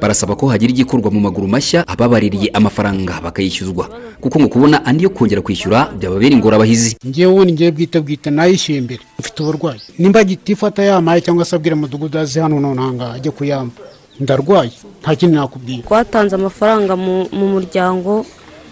Barasaba 0.00 0.32
ko 0.36 0.46
hagira 0.48 0.72
igikorwa 0.72 1.10
mu 1.12 1.20
maguru 1.20 1.44
mashya 1.48 1.84
ababaririye 1.92 2.48
amafaranga. 2.56 3.09
Bakayishyuzwa. 3.24 3.84
Kuko 4.22 4.36
ngo 4.40 4.48
kubona 4.48 4.84
andi 4.86 5.04
yo 5.04 5.10
kongera 5.10 5.42
kwishyura 5.42 5.90
byababera 5.98 6.34
ingorabahizi. 6.36 6.96
Ngewe 7.06 7.32
ubundi 7.32 7.52
ngewe 7.52 7.70
bwite 7.72 7.98
bwite 8.00 8.30
nayishyuye 8.30 8.80
mbere 8.80 9.02
mfite 9.18 9.38
uburwayi. 9.42 9.80
Nimba 9.98 10.24
gitifata 10.24 10.82
yamaye 10.82 11.20
cyangwa 11.20 11.44
se 11.44 11.56
abwira 11.56 11.76
umudugudu 11.76 12.18
azi 12.18 12.38
hano 12.40 12.60
none 12.60 12.78
ahangaha 12.80 13.12
ajye 13.18 13.30
kuyamba 13.30 13.74
ndarwaye. 14.20 14.72
Nta 15.02 15.16
kindi 15.16 15.36
nakubwira 15.36 15.82
twatanze 15.82 16.34
amafaranga 16.36 16.92
mu 16.96 17.26
muryango. 17.32 18.26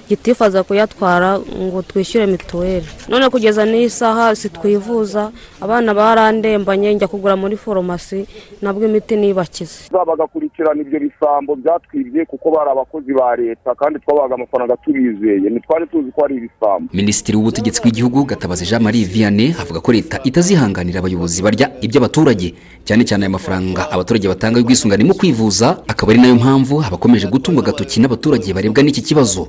Gitifuza 0.09 0.63
kuyatwara 0.63 1.39
ngo 1.39 1.83
twishyure 1.83 2.27
mituweli. 2.27 2.87
None 3.09 3.29
kugeza 3.29 3.65
n'iyi 3.65 3.91
saha 3.91 4.37
sitwivuza 4.37 5.31
abana 5.61 5.95
barandembanye 5.95 6.95
njya 6.95 7.09
kugura 7.09 7.37
muri 7.37 7.57
foromasi 7.57 8.27
nabwo 8.63 8.85
imiti 8.87 9.17
nibakize. 9.17 9.79
Bagakurikirana 10.07 10.81
ibyo 10.81 11.01
bisambo 11.01 11.57
byatwibye 11.57 12.25
kuko 12.25 12.51
bari 12.51 12.71
abakozi 12.71 13.13
ba 13.13 13.37
leta 13.37 13.75
kandi 13.75 13.99
twabaga 14.01 14.35
amafaranga 14.35 14.77
tubizeye. 14.77 15.51
Ntitwari 15.51 15.87
tuzi 15.87 16.11
ko 16.13 16.25
ari 16.25 16.37
ibisambo. 16.37 16.89
Minisitiri 16.93 17.37
w'ubutegetsi 17.37 17.81
bw'igihugu 17.83 18.25
gatabazi 18.25 18.65
jean 18.67 18.83
marie 18.83 19.05
vianney 19.05 19.55
avuga 19.61 19.81
ko 19.81 19.93
leta 19.93 20.21
itazihanganira 20.25 20.99
abayobozi 21.01 21.43
barya 21.43 21.71
iby'abaturage. 21.81 22.55
Cyane 22.85 23.05
cyane 23.05 23.25
aya 23.25 23.31
mafaranga 23.31 23.91
abaturage 23.91 24.29
batanga 24.29 24.59
y'ubwisungane 24.59 25.05
mu 25.05 25.15
kwivuza 25.15 25.77
akaba 25.89 26.13
ari 26.13 26.21
na 26.21 26.29
yo 26.29 26.35
mpamvu 26.35 26.83
abakomeje 26.83 27.27
gutungwa 27.29 27.63
agatoki 27.63 28.01
n'abaturage 28.01 28.53
barebwa 28.53 28.83
n'iki 28.83 29.03
kibazo. 29.03 29.49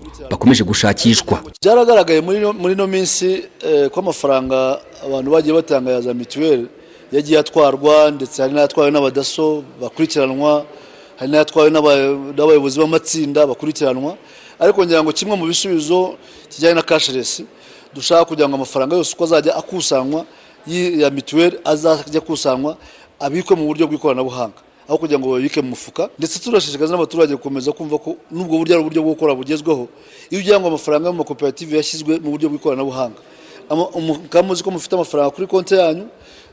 Bakomeje 0.50 0.64
gushakishwa. 0.64 1.40
Byaragaragaye 1.62 2.22
muri 2.22 2.38
ino- 2.38 2.54
minsi 2.88 3.46
eh, 3.62 3.90
ko 3.90 4.00
amafaranga 4.00 4.82
abantu 5.06 5.32
bagiye 5.32 5.54
batanga 5.54 5.92
ya 5.92 6.02
za 6.02 6.14
mituweli 6.14 6.68
yagiye 7.12 7.40
atwarwa 7.40 8.12
ndetse 8.12 8.42
hari 8.42 8.54
n'ayatwawe 8.54 8.92
n'abadaso 8.92 9.64
bakurikiranwa 9.82 10.66
hari 11.20 11.32
n'ayatwawe 11.32 11.70
n'aba- 11.70 12.34
n'abayobozi 12.38 12.80
b'amatsinda 12.80 13.46
bakurikiranwa. 13.48 14.18
Ariko 14.60 14.84
ngira 14.86 15.04
ngo 15.04 15.12
kimwe 15.14 15.36
mu 15.38 15.46
bisubizo 15.46 16.18
kijyanye 16.50 16.76
na 16.76 16.82
cashless 16.82 17.42
dushaka 17.94 18.26
kugira 18.26 18.50
ngo 18.50 18.56
amafaranga 18.56 18.96
yose 18.98 19.14
uko 19.14 19.24
azajya 19.24 19.54
akusanywa 19.56 20.26
ya 20.68 21.10
mituweli 21.10 21.60
azajya 21.66 22.18
akusanywa 22.22 22.78
abikwe 23.20 23.56
mu 23.56 23.66
buryo 23.70 23.86
bw'ikoranabuhanga. 23.88 24.60
Aho 24.90 24.98
kugira 24.98 25.20
ngo 25.22 25.30
babike 25.38 25.62
mu 25.62 25.78
mufuka. 25.78 26.10
Ndetse 26.18 26.42
turashishikariza 26.42 26.98
n'abaturage 26.98 27.34
gukomeza 27.38 27.70
kumva 27.72 28.02
ko 28.02 28.18
n'ubwo 28.34 28.58
buryo 28.58 28.74
ari 28.74 28.82
uburyo 28.82 29.02
bwo 29.06 29.14
gukora 29.14 29.38
bugezweho 29.38 29.86
iyo 30.34 30.42
ugira 30.42 30.58
ngo 30.58 30.68
amafaranga 30.74 31.08
yo 31.08 31.14
mu 31.14 31.22
makoperative 31.22 31.78
yashyizwe 31.78 32.18
mu 32.20 32.34
buryo 32.34 32.50
bw'ikoranabuhanga. 32.50 33.22
Mukaba 33.70 34.42
muzi 34.50 34.66
ko 34.66 34.72
mufite 34.74 34.98
amafaranga 34.98 35.30
kuri 35.30 35.46
konti 35.48 35.78
yanyu 35.78 36.10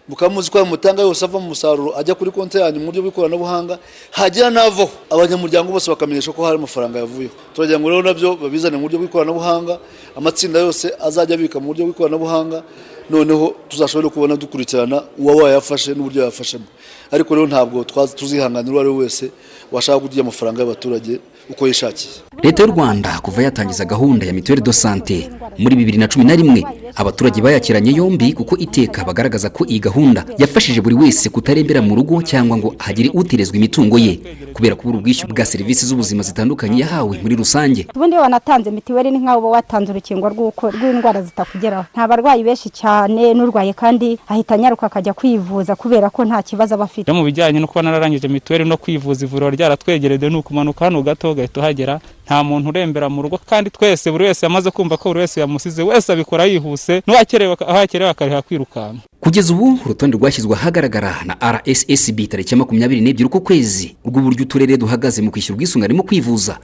mukaba 0.09 0.29
muzi 0.37 0.51
ko 0.53 0.61
mutanga 0.69 1.01
yose 1.03 1.25
ava 1.25 1.41
mu 1.41 1.49
musaruro 1.57 1.97
ajya 1.97 2.15
kuri 2.15 2.31
konti 2.31 2.61
yanyu 2.61 2.79
mu 2.79 2.93
buryo 2.93 3.03
bw'ikoranabuhanga 3.09 3.81
hagira 4.13 4.53
n'avaho 4.53 4.93
abanyamuryango 5.09 5.73
bose 5.73 5.89
bakamenyesha 5.89 6.31
ko 6.37 6.45
hari 6.45 6.61
amafaranga 6.61 7.01
yavuyeho. 7.01 7.33
Turagira 7.57 7.81
ngo 7.81 7.89
rero 7.89 8.03
na 8.05 8.13
byo 8.13 8.37
babizane 8.37 8.77
mu 8.77 8.85
buryo 8.85 9.01
bw'ikoranabuhanga 9.01 9.81
amatsinda 10.13 10.61
yose 10.61 10.93
azajya 11.01 11.35
abika 11.41 11.57
mu 11.57 11.73
buryo 11.73 11.89
bw'ikoranabuhanga 11.89 12.61
noneho 13.11 13.55
tuzashobore 13.69 14.09
kubona 14.09 14.37
dukurikirana 14.37 15.03
uwa 15.19 15.35
wayafashe 15.43 15.95
n'uburyo 15.95 16.23
yafashemo. 16.25 16.65
Ariko 17.11 17.35
rero 17.35 17.47
ntabwo 17.47 17.85
tuzihanganira 18.17 18.73
uwo 18.73 18.81
ari 18.81 18.91
we 18.91 18.97
wese 18.97 19.31
washaka 19.73 20.01
kurya 20.01 20.21
amafaranga 20.23 20.61
y'abaturage 20.63 21.21
uko 21.51 21.67
yishakiye. 21.67 22.26
Leta 22.43 22.63
y'u 22.63 22.71
rwanda 22.73 23.19
kuva 23.23 23.43
yatangiza 23.43 23.85
gahunda 23.85 24.27
ya 24.27 24.33
mituweli 24.33 24.63
do 24.63 24.73
sante 24.73 25.31
muri 25.59 25.77
bibiri 25.77 25.99
na 25.99 26.09
cumi 26.09 26.25
na 26.25 26.37
rimwe 26.37 26.65
abaturage 26.97 27.41
bayakiranye 27.43 27.93
yombi 27.93 28.33
kuko 28.33 28.57
iteka 28.57 29.05
bagaragaza 29.05 29.51
ko 29.51 29.65
iyi 29.67 29.81
gahunda 29.81 30.25
yafashije 30.39 30.81
buri 30.81 30.95
wese 30.95 31.29
kutarembera 31.29 31.83
mu 31.83 31.95
rugo 31.97 32.23
cyangwa 32.23 32.57
ngo 32.59 32.75
hagire 32.79 33.11
uterezwa 33.15 33.57
imitungo 33.57 33.99
ye 33.99 34.19
kubera 34.53 34.75
kubura 34.77 34.99
ubwishyu 34.99 35.29
bwa 35.29 35.45
serivisi 35.45 35.87
z'ubuzima 35.87 36.23
zitandukanye 36.23 36.81
yahawe 36.81 37.19
muri 37.23 37.37
rusange. 37.37 37.87
Ubundi 37.97 38.15
iyo 38.15 38.23
wanatanze 38.23 38.71
mituweli 38.71 39.11
ni 39.11 39.19
nk'aho 39.19 39.39
uba 39.39 39.49
watanze 39.49 39.93
urukingo 39.93 40.29
rw'indwara 40.29 41.23
zitakugeraho. 41.23 41.85
Nta 41.93 42.09
barwayi 42.09 42.43
benshi 42.45 42.71
cyane 42.71 43.35
n'urwaye 43.35 43.73
kandi 43.73 44.19
ahita 44.29 44.55
anyaruka 44.55 44.87
akajya 44.87 45.13
kwivuza 45.13 45.77
kubera 45.77 46.11
ko 46.11 46.25
nta 46.25 46.43
kibazo 46.43 46.75
aba 46.75 46.85
afite. 46.85 47.13
Mu 47.13 47.25
bijyanye 47.25 47.61
no 47.61 47.67
kuba 47.67 47.83
nararangije 47.83 48.29
mituweli 48.29 48.65
no 48.65 48.77
kwivuza 48.77 49.25
ivuriro 49.25 49.51
ryaratwegereye 49.51 50.31
ni 50.31 50.37
ukumanuka 50.37 50.85
hano 50.85 51.03
gato 51.03 51.31
ugahita 51.33 51.61
uhagera. 51.61 52.01
Nta 52.27 52.43
muntu 52.45 52.69
urembera 52.69 53.09
mu 53.09 53.23
rugo 53.23 53.39
kandi 53.39 53.71
twese 53.71 54.11
buri 54.11 54.25
wese 54.25 54.47
yamaze 54.47 54.71
kumva 54.71 54.97
ko 54.97 55.09
buri 55.09 55.21
wese 55.21 55.41
yamusize 55.41 55.83
wese 55.83 56.13
abikora 56.13 56.45
yihuse 56.45 57.03
n'uwakerewe 57.07 58.11
akariha 58.11 58.43
kwirukanka. 58.43 59.03
Kugeza 59.21 59.53
ubu 59.55 59.79
urutonde 59.85 60.17
rwashyizwe 60.17 60.55
ahagaragara 60.55 61.15
na 61.25 61.35
rssb 61.53 62.19
tariki 62.29 62.55
ya 62.55 62.59
makumyabiri 62.59 63.01
n'ebyiri 63.01 63.29
kwezi 63.29 63.97
rw'uburyo 64.07 64.43
uturere 64.43 64.77
duhagaze 64.77 65.23
mu 65.23 65.31
kwishyura 65.31 65.55
ubwisungane 65.55 65.95
mu 65.95 66.03
kwivuza. 66.03 66.59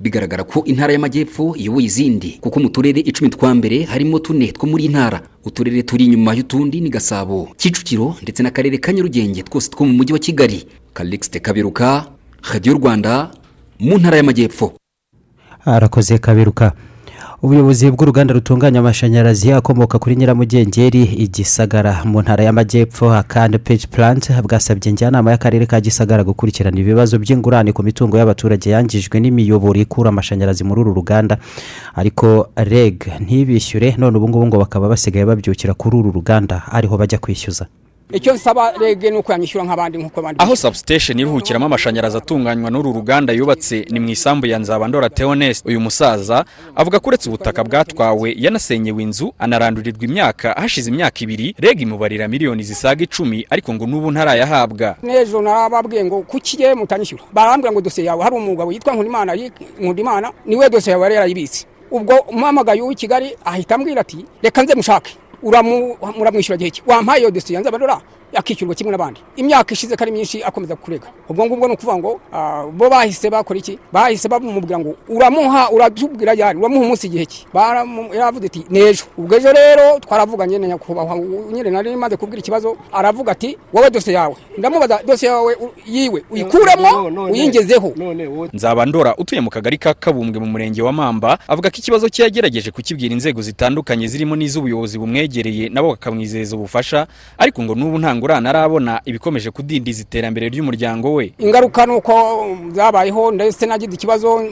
Bigaragara 0.00 0.44
ko 0.44 0.64
intara 0.64 0.92
y'amajyepfo 0.92 1.54
iyoboye 1.56 1.86
izindi 1.86 2.30
kuko 2.40 2.60
mu 2.60 2.68
turere 2.68 3.00
icumi 3.00 3.30
twa 3.30 3.54
mbere 3.54 3.84
harimo 3.84 4.18
tune 4.18 4.52
two 4.52 4.66
muri 4.66 4.84
iyi 4.84 4.92
ntara. 4.92 5.20
Uturere 5.44 5.82
turi 5.82 6.04
inyuma 6.04 6.34
y'utundi 6.34 6.80
ni 6.80 6.90
gasabo 6.90 7.48
kicukiro 7.56 8.16
ndetse 8.22 8.42
n'akarere 8.42 8.78
ka 8.80 8.92
nyarugenge 8.92 9.42
twose 9.42 9.70
two 9.70 9.84
mu 9.86 9.92
mujyi 9.92 10.12
wa 10.12 10.18
kigali. 10.18 10.64
Kalixte 10.94 11.40
kaberuka 11.40 12.06
radiyo 12.52 12.74
rwanda 12.74 13.30
mu 13.78 13.98
ntara 13.98 14.16
y'amajyepfo. 14.16 14.72
Arakoze 15.64 16.18
kaberuka 16.18 16.72
ubuyobozi 17.42 17.90
bw'uruganda 17.90 18.34
rutunganya 18.34 18.80
amashanyarazi 18.80 19.52
akomoka 19.52 19.98
kuri 19.98 20.16
nyiramugengeri 20.16 21.02
igisagara 21.02 22.04
mu 22.04 22.22
ntara 22.22 22.44
y'amajyepfo 22.44 23.10
akandi 23.14 23.58
peji 23.58 23.86
puranti 23.86 24.30
bwasabye 24.42 24.92
njyanama 24.92 25.30
y'akarere 25.30 25.66
ka 25.66 25.80
gisagara 25.80 26.22
gukurikirana 26.24 26.78
ibibazo 26.78 27.18
by'ingurane 27.18 27.72
ku 27.74 27.82
mitungo 27.82 28.14
y'abaturage 28.18 28.70
yangijwe 28.70 29.18
n'imiyoboro 29.20 29.74
ikura 29.80 30.08
amashanyarazi 30.14 30.62
muri 30.64 30.80
uru 30.80 30.94
ruganda. 30.94 31.38
Ariko 31.94 32.46
reg 32.56 33.10
ntibishyure 33.20 33.94
none 33.98 34.14
ubu 34.18 34.28
ngubu 34.28 34.46
ngo 34.46 34.56
bakaba 34.62 34.88
basigaye 34.88 35.26
babyukira 35.26 35.74
kuri 35.74 35.96
uru 35.96 36.10
ruganda 36.14 36.62
ariho 36.70 36.94
bajya 36.98 37.18
kwishyuza. 37.18 37.66
Icyo 38.12 38.34
nsaba 38.34 38.72
rege 38.80 39.10
ni 39.10 39.16
uko 39.16 39.32
yanyishyura 39.32 39.64
nk'abandi 39.64 39.98
nk'uko 39.98 40.20
abandi 40.20 40.42
aho 40.42 40.56
substation 40.56 41.18
iruhukiramo 41.18 41.66
amashanyarazi 41.66 42.16
atunganywa 42.16 42.70
n'uru 42.70 42.92
ruganda 42.92 43.32
yubatse 43.32 43.86
ni 43.90 44.00
mu 44.00 44.08
isambu 44.08 44.46
ya 44.46 44.58
nzabandora 44.58 45.08
theoneste 45.10 45.68
uyu 45.68 45.80
musaza 45.80 46.44
avuga 46.76 47.00
ko 47.00 47.08
uretse 47.08 47.28
ubutaka 47.28 47.64
bwatwawe 47.64 48.34
yanasenyewe 48.38 49.02
inzu 49.02 49.34
anarandurirwa 49.38 50.04
imyaka 50.04 50.52
hashize 50.52 50.90
imyaka 50.90 51.18
ibiri 51.24 51.54
reg 51.58 51.80
imubarira 51.80 52.28
miliyoni 52.28 52.62
zisaga 52.62 53.04
icumi 53.04 53.46
ariko 53.50 53.74
ngo 53.74 53.86
n'ubu 53.86 54.10
ntarayahabwa. 54.10 54.96
N'ejo 55.02 55.42
narababwiye 55.42 56.04
ngo 56.04 56.20
kuki 56.22 56.62
ye 56.62 56.74
mutanyishyura? 56.74 57.22
Barambwira 57.32 57.72
ngo 57.72 57.80
dosiye 57.80 58.06
yawe. 58.06 58.22
Hari 58.22 58.36
umugabo 58.36 58.72
yitwa 58.72 58.92
nkundimana 58.92 59.32
nkundimana 59.80 60.32
ni 60.46 60.56
we 60.56 60.70
dosiye 60.70 60.92
yawe 60.92 61.02
yari 61.04 61.14
yarayibitse 61.14 61.66
ubwo 61.90 62.14
umuhamagaye 62.28 62.80
uw'i 62.82 62.94
kigali 62.94 63.36
ahita 63.44 63.74
ambwira 63.74 64.00
ati 64.00 64.24
reka 64.42 64.62
nze 64.62 64.74
mushake. 64.74 65.16
Muramwishyura 65.42 66.56
gihe 66.58 66.70
ki? 66.70 66.82
Wampaye 66.86 67.20
iyo 67.20 67.30
dosiye 67.30 67.54
yanze 67.56 67.68
abadora 67.68 68.00
akishyurwa 68.34 68.74
kimwe 68.74 68.90
n'abandi 68.92 69.20
imyaka 69.36 69.72
ishize 69.74 69.94
ari 69.98 70.12
myinshi 70.12 70.42
akomeza 70.44 70.76
kurega 70.76 71.06
ubwo 71.28 71.46
ngubwo 71.46 71.66
ni 71.68 71.74
ukuvuga 71.74 71.96
ngo 71.98 72.20
ah, 72.32 72.64
bo 72.72 72.90
bahise 72.90 73.30
bakora 73.30 73.58
iki 73.58 73.78
bahise 73.92 74.28
bamubwira 74.28 74.78
ngo 74.78 74.94
uramuha 75.08 75.70
uratubwira 75.70 76.34
ryari 76.34 76.58
uramuha 76.58 76.84
umunsi 76.84 77.06
igihe 77.06 77.24
ki 77.26 77.46
yaravuze 78.14 78.46
ati 78.46 78.64
n'ejo 78.70 79.04
ubwo 79.18 79.36
ejo 79.36 79.52
rero 79.52 79.98
twaravuganye 80.00 80.58
na 80.58 80.66
nyakubahwa 80.66 81.16
nyine 81.52 81.70
nari 81.70 81.96
maze 81.96 82.16
kubwira 82.16 82.40
ikibazo 82.40 82.76
aravuga 82.92 83.32
ati 83.32 83.58
wowe 83.72 83.90
dosiye 83.90 84.16
yawe 84.16 84.36
ndamubaza 84.58 85.00
dosiye 85.06 85.30
yawe 85.32 85.56
yiwe 85.86 86.22
uyikuremo 86.30 86.90
uyingezeho 87.32 87.92
nzabandora 88.52 89.16
utuye 89.16 89.40
mu 89.40 89.50
kagari 89.50 89.78
ka 89.78 89.94
kabumbwe 89.94 90.40
mu 90.40 90.46
murenge 90.46 90.82
wa 90.82 90.92
mamba 90.92 91.38
avuga 91.48 91.70
ko 91.70 91.76
ikibazo 91.78 92.08
cye 92.08 92.22
yagerageje 92.24 92.70
kukibwira 92.70 93.12
inzego 93.14 93.42
zitandukanye 93.42 94.06
zirimo 94.08 94.36
n'iz'ubuyobozi 94.36 94.98
bumwegereye 94.98 95.68
nabo 95.68 95.88
bakamwizeza 95.94 96.56
ubufasha 96.56 97.06
ariko 97.38 97.62
ngo 97.62 97.74
n'ubu 97.74 97.98
nta 97.98 98.14
ngurane 98.22 98.48
arabona 98.48 99.00
ibikomeje 99.04 99.50
kudindiza 99.50 100.02
iterambere 100.02 100.48
ry'umuryango 100.48 101.14
we. 101.14 101.32
Ingaruka 101.38 101.86
ni 101.86 101.92
uko 101.92 102.46
zabayeho 102.72 103.30
ndetse 103.32 103.66
nagize 103.66 103.94
ikibazo 103.94 104.42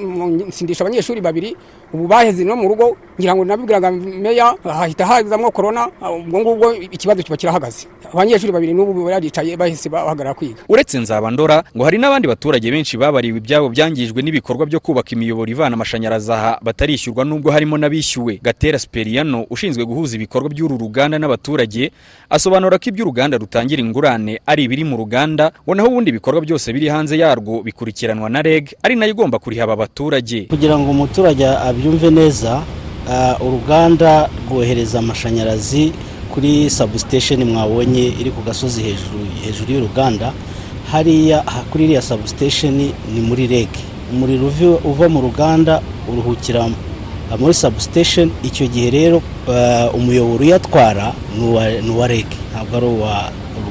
nsindisha 0.48 0.84
abanyeshuri 0.84 1.20
babiri 1.20 1.56
ubu 1.94 2.06
baheze 2.08 2.44
no 2.44 2.56
mu 2.56 2.68
rugo 2.68 2.96
ngira 3.18 3.34
ngo 3.34 3.44
nabibwiraga 3.44 3.90
meya 3.90 4.54
hahita 4.64 5.06
hazamo 5.06 5.50
korona 5.50 5.88
ubwo 6.18 6.38
ngubwo 6.40 6.74
ikibazo 6.74 7.22
kiba 7.22 7.36
kirahagaze. 7.36 7.86
Abanyeshuri 8.12 8.52
babiri 8.52 8.74
n'ubu 8.74 9.04
baricaye 9.04 9.56
bahise 9.56 9.88
bahagarara 9.88 10.34
kwiga. 10.34 10.62
Uretse 10.68 10.98
nzabandora 10.98 11.62
ngo 11.76 11.84
hari 11.84 11.98
n'abandi 11.98 12.28
baturage 12.28 12.70
benshi 12.70 12.96
babariwe 12.98 13.38
ibyabo 13.38 13.68
byangijwe 13.68 14.22
n'ibikorwa 14.22 14.66
byo 14.66 14.80
kubaka 14.80 15.10
imiyoboro 15.14 15.50
ivana 15.50 15.74
amashanyarazi 15.74 16.32
aha 16.32 16.58
batarishyurwa 16.62 17.24
nubwo 17.24 17.50
harimo 17.50 17.78
n'abishyuwe. 17.78 18.40
Gatera 18.42 18.78
siperiano 18.78 19.46
ushinzwe 19.50 19.84
guhuza 19.86 20.16
ibikorwa 20.16 20.50
by'uru 20.50 20.78
ruganda 20.78 21.18
n'abaturage 21.18 21.90
asobanura 22.30 22.78
ko 22.78 22.84
ibyo 22.90 23.04
uruganda 23.04 23.38
rutangira 23.60 23.80
ingurane 23.84 24.40
ari 24.46 24.64
ibiri 24.64 24.84
mu 24.84 24.96
ruganda 24.96 25.52
ngo 25.64 25.74
naho 25.74 25.88
ubundi 25.88 26.10
ibikorwa 26.10 26.40
byose 26.40 26.72
biri 26.72 26.88
hanze 26.88 27.18
yarwo 27.18 27.62
bikurikiranwa 27.62 28.28
na 28.32 28.40
reg 28.42 28.72
ari 28.82 28.96
na 28.96 29.04
yo 29.06 29.12
igomba 29.12 29.38
kuriha 29.38 29.64
aba 29.64 29.76
baturage 29.76 30.48
kugira 30.48 30.78
ngo 30.78 30.90
umuturage 30.90 31.44
abyumve 31.46 32.10
neza 32.10 32.62
ah, 33.10 33.36
uruganda 33.40 34.28
rwohereza 34.48 34.98
amashanyarazi 34.98 35.92
kuri 36.32 36.70
substation 36.70 37.44
mwabonye 37.44 38.08
iri 38.20 38.30
ku 38.30 38.40
gasozi 38.42 38.80
hejuru 38.82 39.18
hejuru 39.44 39.68
y'uruganda 39.72 40.32
hariya 40.92 41.42
ha- 41.46 41.64
kuri 41.70 41.84
iriya 41.84 42.02
substation 42.02 42.74
ni 43.14 43.20
muri 43.20 43.46
reg. 43.46 43.68
Umuriro 44.12 44.50
uva 44.84 45.06
mu 45.08 45.20
ruganda 45.20 45.82
uruhukira 46.08 46.66
ah, 47.30 47.36
muri 47.38 47.54
substation 47.54 48.30
icyo 48.42 48.66
gihe 48.66 48.90
rero 48.90 49.22
ah, 49.50 49.90
umuyoboro 49.94 50.42
uyatwara 50.44 51.12
ni 51.36 51.90
uwa 51.90 52.06
reg. 52.06 52.26
Ntabwo 52.54 52.76
ari 52.76 52.86
uwa 52.86 53.30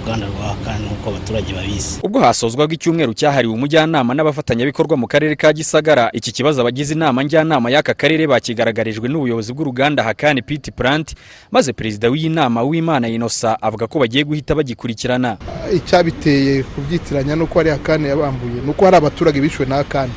uruganda 0.09 0.27
rwa 0.27 0.55
kandi 0.65 0.83
nk'uko 0.87 1.09
abaturage 1.09 1.53
babizi. 1.53 1.99
Ubwo 2.03 2.19
hasozwaga 2.19 2.73
icyumweru 2.73 3.13
cyahariwe 3.13 3.53
umujyanama 3.53 4.13
n'abafatanyabikorwa 4.13 4.97
mu 4.97 5.07
karere 5.07 5.35
ka 5.35 5.53
gisagara 5.53 6.09
iki 6.13 6.31
kibazo 6.31 6.61
abagize 6.61 6.93
inama 6.93 7.23
njyanama 7.23 7.69
y'aka 7.69 7.93
karere 7.93 8.27
bakigaragarijwe 8.27 9.07
n'ubuyobozi 9.09 9.53
bw'uruganda 9.53 10.03
hakani 10.03 10.41
piti 10.41 10.71
plant 10.71 11.13
maze 11.51 11.73
perezida 11.73 12.09
w'iyi 12.09 12.29
nama 12.29 12.63
w'imana 12.63 13.07
inosa 13.07 13.57
avuga 13.61 13.87
ko 13.87 13.99
bagiye 13.99 14.23
guhita 14.23 14.55
bagikurikirana. 14.55 15.37
Icyabiteye 15.75 16.63
kubyitiranya 16.63 17.35
nuko 17.35 17.59
hari 17.59 17.69
akane 17.71 18.07
yabambuye 18.09 18.61
nuko 18.65 18.85
hari 18.85 18.97
abaturage 18.97 19.41
bishyuwe 19.41 19.69
na 19.69 19.77
akane 19.79 20.11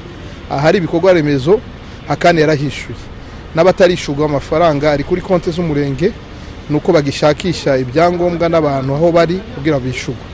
ahari 0.50 0.78
ibikorwa 0.78 1.12
remezo 1.12 1.60
akane 2.08 2.40
yarahishyuye 2.40 2.98
n'abatarishyurwa 3.54 4.24
amafaranga 4.26 4.92
ari 4.92 5.04
kuri 5.04 5.20
konti 5.20 5.50
z'umurenge 5.50 6.12
nuko 6.72 6.92
bagishakisha 6.92 7.76
ibyangombwa 7.78 8.48
n'abantu 8.48 8.94
aho 8.96 9.12
bari 9.12 9.36
kugira 9.54 9.76
bishyurwe 9.80 10.24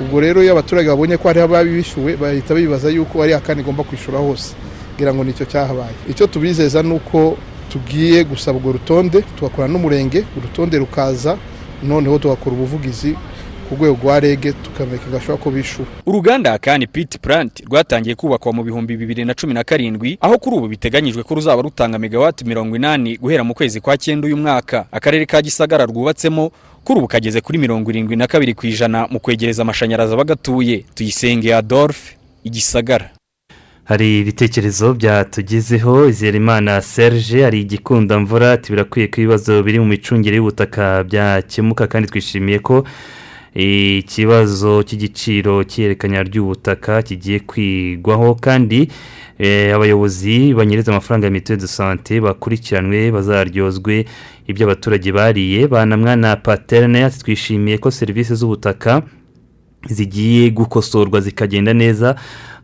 ubwo 0.00 0.20
rero 0.20 0.42
iyo 0.42 0.52
abaturage 0.52 0.88
babonye 0.88 1.16
ko 1.16 1.28
hariho 1.28 1.44
ababishyuwe 1.48 2.16
bahita 2.16 2.54
bibaza 2.54 2.88
yuko 2.92 3.22
ari 3.22 3.32
akane 3.34 3.60
igomba 3.64 3.82
kwishyura 3.82 4.18
hose 4.20 4.52
kugira 4.94 5.14
ngo 5.14 5.24
ni 5.24 5.32
cyo 5.32 5.44
cyahabaye. 5.46 5.94
Icyo 6.10 6.26
tubizeza 6.26 6.82
ni 6.82 6.92
uko 6.94 7.36
tugiye 7.72 8.24
gusaba 8.24 8.58
urwo 8.58 8.72
rutonde 8.78 9.22
tugakorana 9.38 9.72
n'umurenge 9.72 10.24
urutonde 10.36 10.78
rukaza 10.78 11.36
noneho 11.82 12.18
tugakora 12.18 12.56
ubuvugizi 12.56 13.14
ku 13.68 13.74
rwego 13.74 13.98
rwa 14.02 14.20
rege 14.20 14.52
tukamenya 14.52 14.98
gashobora 15.12 15.42
ko 15.44 15.50
bishyura 15.50 15.88
uruganda 16.06 16.50
hakani 16.50 16.86
piti 16.86 17.18
plant 17.18 17.60
rwatangiye 17.66 18.14
kubakwa 18.14 18.52
mu 18.52 18.62
bihumbi 18.64 18.96
bibiri 18.96 19.24
na 19.24 19.34
cumi 19.34 19.54
na 19.54 19.64
karindwi 19.64 20.18
aho 20.20 20.38
kuri 20.38 20.56
ubu 20.56 20.68
biteganyijwe 20.68 21.22
ko 21.22 21.34
ruzaba 21.34 21.62
rutanga 21.62 21.98
megawati 21.98 22.44
mirongo 22.44 22.76
inani 22.76 23.16
guhera 23.16 23.44
mu 23.44 23.54
kwezi 23.54 23.80
kwa 23.80 23.96
cyenda 23.98 24.26
uyu 24.26 24.36
mwaka. 24.36 24.86
Akarere 24.92 25.26
ka 25.26 25.42
gisagara 25.42 25.84
rwubatsemo 25.86 26.50
kuri 26.84 26.98
ubu 26.98 27.08
kageze 27.08 27.40
kuri 27.40 27.58
mirongo 27.58 27.90
irindwi 27.90 28.16
na 28.16 28.26
kabiri 28.26 28.54
ku 28.54 28.66
ijana 28.66 29.06
mu 29.10 29.20
kwegereza 29.20 29.62
amashanyarazi 29.62 30.14
abagatuye. 30.14 30.84
Tuyisenge 30.94 31.54
adolphe 31.54 32.16
igisagara 32.44 33.10
hari 33.84 34.20
ibitekerezo 34.20 34.94
byatugezeho 34.94 36.08
Izerimana 36.08 36.82
Serge 36.82 37.42
hari 37.42 37.60
igikundamvura 37.60 38.52
ati 38.52 38.72
birakwiye 38.72 39.06
ko 39.08 39.20
ibibazo 39.20 39.62
biri 39.62 39.80
mu 39.80 39.86
micungire 39.86 40.36
y'ubutaka 40.36 41.04
byakemuka 41.04 41.86
kandi 41.86 42.08
twishimiye 42.08 42.58
ko 42.58 42.84
ikibazo 43.54 44.82
cy'igiciro 44.82 45.64
cy'ihererekanya 45.64 46.22
ry'ubutaka 46.22 47.02
kigiye 47.02 47.40
kwigwaho 47.40 48.34
kandi 48.34 48.88
eh, 49.38 49.74
abayobozi 49.74 50.54
banyereza 50.54 50.92
amafaranga 50.92 51.26
ya 51.26 51.30
mituweli 51.30 51.60
de 51.60 51.66
sante 51.68 52.20
bakurikiranwe 52.20 53.10
bazaryozwe 53.12 54.04
ibyo 54.48 54.66
abaturage 54.66 55.12
bariye. 55.12 55.66
Banamwa 55.68 56.16
na 56.16 56.36
paterne 56.36 57.04
ati 57.04 57.18
twishimiye 57.18 57.78
ko 57.78 57.90
serivisi 57.90 58.34
z'ubutaka 58.34 59.02
zigiye 59.88 60.50
gukosorwa 60.50 61.20
zikagenda 61.20 61.72
neza. 61.74 62.16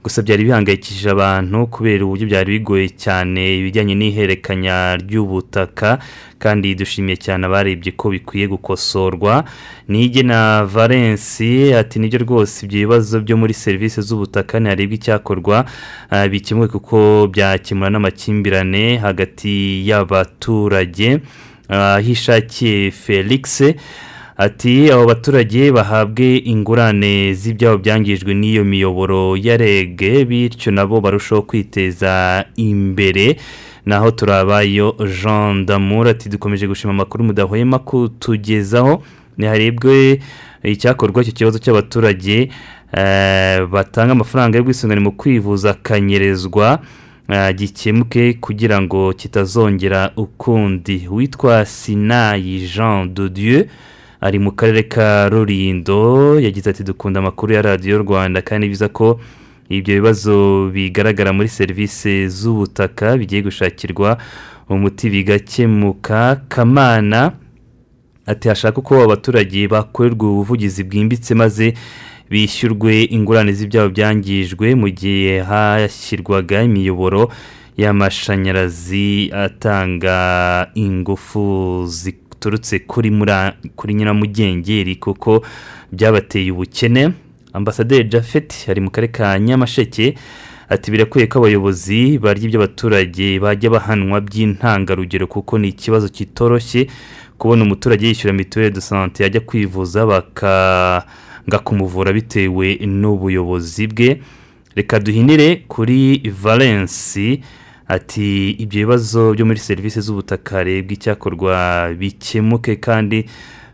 Gusa 0.05 0.23
byari 0.23 0.45
bihangayikishije 0.45 1.11
abantu 1.11 1.67
kubera 1.67 2.05
uburyo 2.05 2.27
byari 2.29 2.53
bigoye 2.61 2.89
cyane 2.93 3.41
ibijyanye 3.59 3.95
n'ihererekanya 3.97 5.01
ry'ubutaka 5.01 5.99
kandi 6.39 6.75
dushimiye 6.77 7.17
cyane 7.17 7.43
abarebye 7.49 7.97
ko 7.97 8.13
bikwiye 8.13 8.47
gukosorwa. 8.53 9.45
Nige 9.89 10.23
na 10.23 10.65
valensi 10.69 11.73
ati 11.73 11.97
ni 11.99 12.09
byo 12.13 12.19
rwose 12.21 12.67
ibyo 12.69 12.79
bibazo 12.85 13.21
byo 13.25 13.37
muri 13.41 13.55
serivisi 13.57 14.05
z'ubutaka 14.05 14.61
ntiharebwa 14.61 14.95
icyakorwa 15.01 15.57
ah, 16.13 16.29
bikemuwe 16.29 16.69
kuko 16.69 17.29
byakemura 17.33 17.89
n'amakimbirane 17.91 19.01
hagati 19.01 19.81
y'abaturage. 19.89 21.25
Ah, 21.69 21.97
hishakiye 22.05 22.91
felix 22.93 23.63
ati 24.37 24.91
abo 24.93 25.07
baturage 25.07 25.73
bahabwe 25.73 26.37
ingurane 26.45 27.35
z'ibyabo 27.35 27.79
byangijwe 27.79 28.35
n'iyo 28.35 28.65
miyoboro 28.65 29.37
ya 29.37 29.57
rege 29.57 30.25
bityo 30.25 30.73
nabo 30.73 31.01
barushaho 31.01 31.43
kwiteza 31.43 32.45
imbere. 32.57 33.37
Naho 33.87 34.11
turabayo 34.11 34.97
jean 35.23 35.67
damour 35.67 36.09
ati 36.09 36.29
dukomeje 36.29 36.67
gushima 36.67 36.91
amakuru 36.93 37.25
mudahwema 37.25 37.79
kutugezaho. 37.79 39.03
Ntiharebwe 39.39 40.19
icyakorwa 40.63 41.23
icyo 41.23 41.33
kibazo 41.33 41.59
cy'abaturage 41.59 42.51
eh, 42.97 43.67
batanga 43.67 44.13
amafaranga 44.13 44.59
y'ubwisungane 44.59 45.01
mu 45.01 45.13
kwivuza 45.13 45.71
akanyerezwa 45.71 46.79
eh, 47.29 47.55
gikemuke 47.55 48.33
kugira 48.41 48.83
ngo 48.83 49.13
kitazongera 49.13 50.11
ukundi. 50.17 51.07
Witwa 51.11 51.67
sinayi 51.67 52.67
jean 52.75 53.15
de 53.15 53.29
dieu 53.29 53.65
ari 54.25 54.39
mu 54.41 54.53
karere 54.57 54.83
ka 54.89 55.29
rurindo 55.29 56.41
yagize 56.41 56.71
ati 56.71 56.83
dukunda 56.85 57.21
amakuru 57.21 57.53
ya 57.53 57.63
radiyo 57.63 57.99
rwanda 57.99 58.41
kandi 58.43 58.69
biza 58.69 58.89
ko 58.89 59.21
ibyo 59.69 59.95
bibazo 60.01 60.69
bigaragara 60.73 61.33
muri 61.33 61.49
serivisi 61.49 62.29
z'ubutaka 62.29 63.17
bigiye 63.21 63.43
gushakirwa 63.43 64.17
umuti 64.69 65.11
bigakemuka. 65.11 66.41
Kamana 66.49 67.33
ati 68.27 68.49
hashaka 68.49 68.79
uko 68.81 69.03
abaturage 69.05 69.69
bakorerwa 69.69 70.25
ubuvugizi 70.31 70.85
bwimbitse 70.85 71.35
maze 71.35 71.75
bishyurwe 72.31 73.05
ingurane 73.13 73.53
z'ibyabo 73.53 73.89
byangijwe 73.93 74.73
mu 74.75 74.89
gihe 74.89 75.41
hashyirwaga 75.45 76.63
imiyoboro 76.65 77.29
y'amashanyarazi 77.77 79.29
atanga 79.33 80.17
ingufu 80.75 81.85
ziturutse 82.39 82.79
kuri 82.79 83.11
kuri 83.77 83.95
nyiramugengeri 83.95 84.97
kuko 84.97 85.43
byabateye 85.93 86.51
ubukene. 86.53 87.11
Ambasaderi 87.53 88.09
jafet 88.09 88.67
ari 88.69 88.81
mu 88.81 88.91
karere 88.91 89.13
ka 89.13 89.39
nyamasheke 89.39 90.15
ati 90.69 90.91
birakwiye 90.91 91.27
ko 91.27 91.39
abayobozi 91.39 92.19
barya 92.19 92.45
ibyo 92.45 92.59
abaturage 92.61 93.39
bajya 93.39 93.71
bahanwa 93.71 94.21
by'intangarugero 94.21 95.27
kuko 95.27 95.59
ni 95.59 95.69
ikibazo 95.69 96.09
kitoroshye 96.09 96.87
kubona 97.39 97.63
umuturage 97.65 98.07
yishyura 98.07 98.35
mituweli 98.35 98.75
de 98.75 98.81
sante 98.81 99.23
yajya 99.23 99.41
kwivuza 99.41 100.07
bakanga 100.07 101.59
kumuvura 101.65 102.13
bitewe 102.13 102.79
n'ubuyobozi 102.87 103.87
bwe. 103.87 104.21
Reka 104.75 104.99
duhinire 105.01 105.57
kuri 105.69 106.19
valensi 106.43 107.41
ati 107.89 108.51
ibyo 108.51 108.81
bibazo 108.87 109.33
byo 109.35 109.47
muri 109.47 109.59
serivisi 109.59 110.01
z'ubutaka 110.01 110.57
harebwa 110.57 110.93
icyakorwa 110.93 111.55
bikemuke 111.99 112.77
kandi 112.77 113.25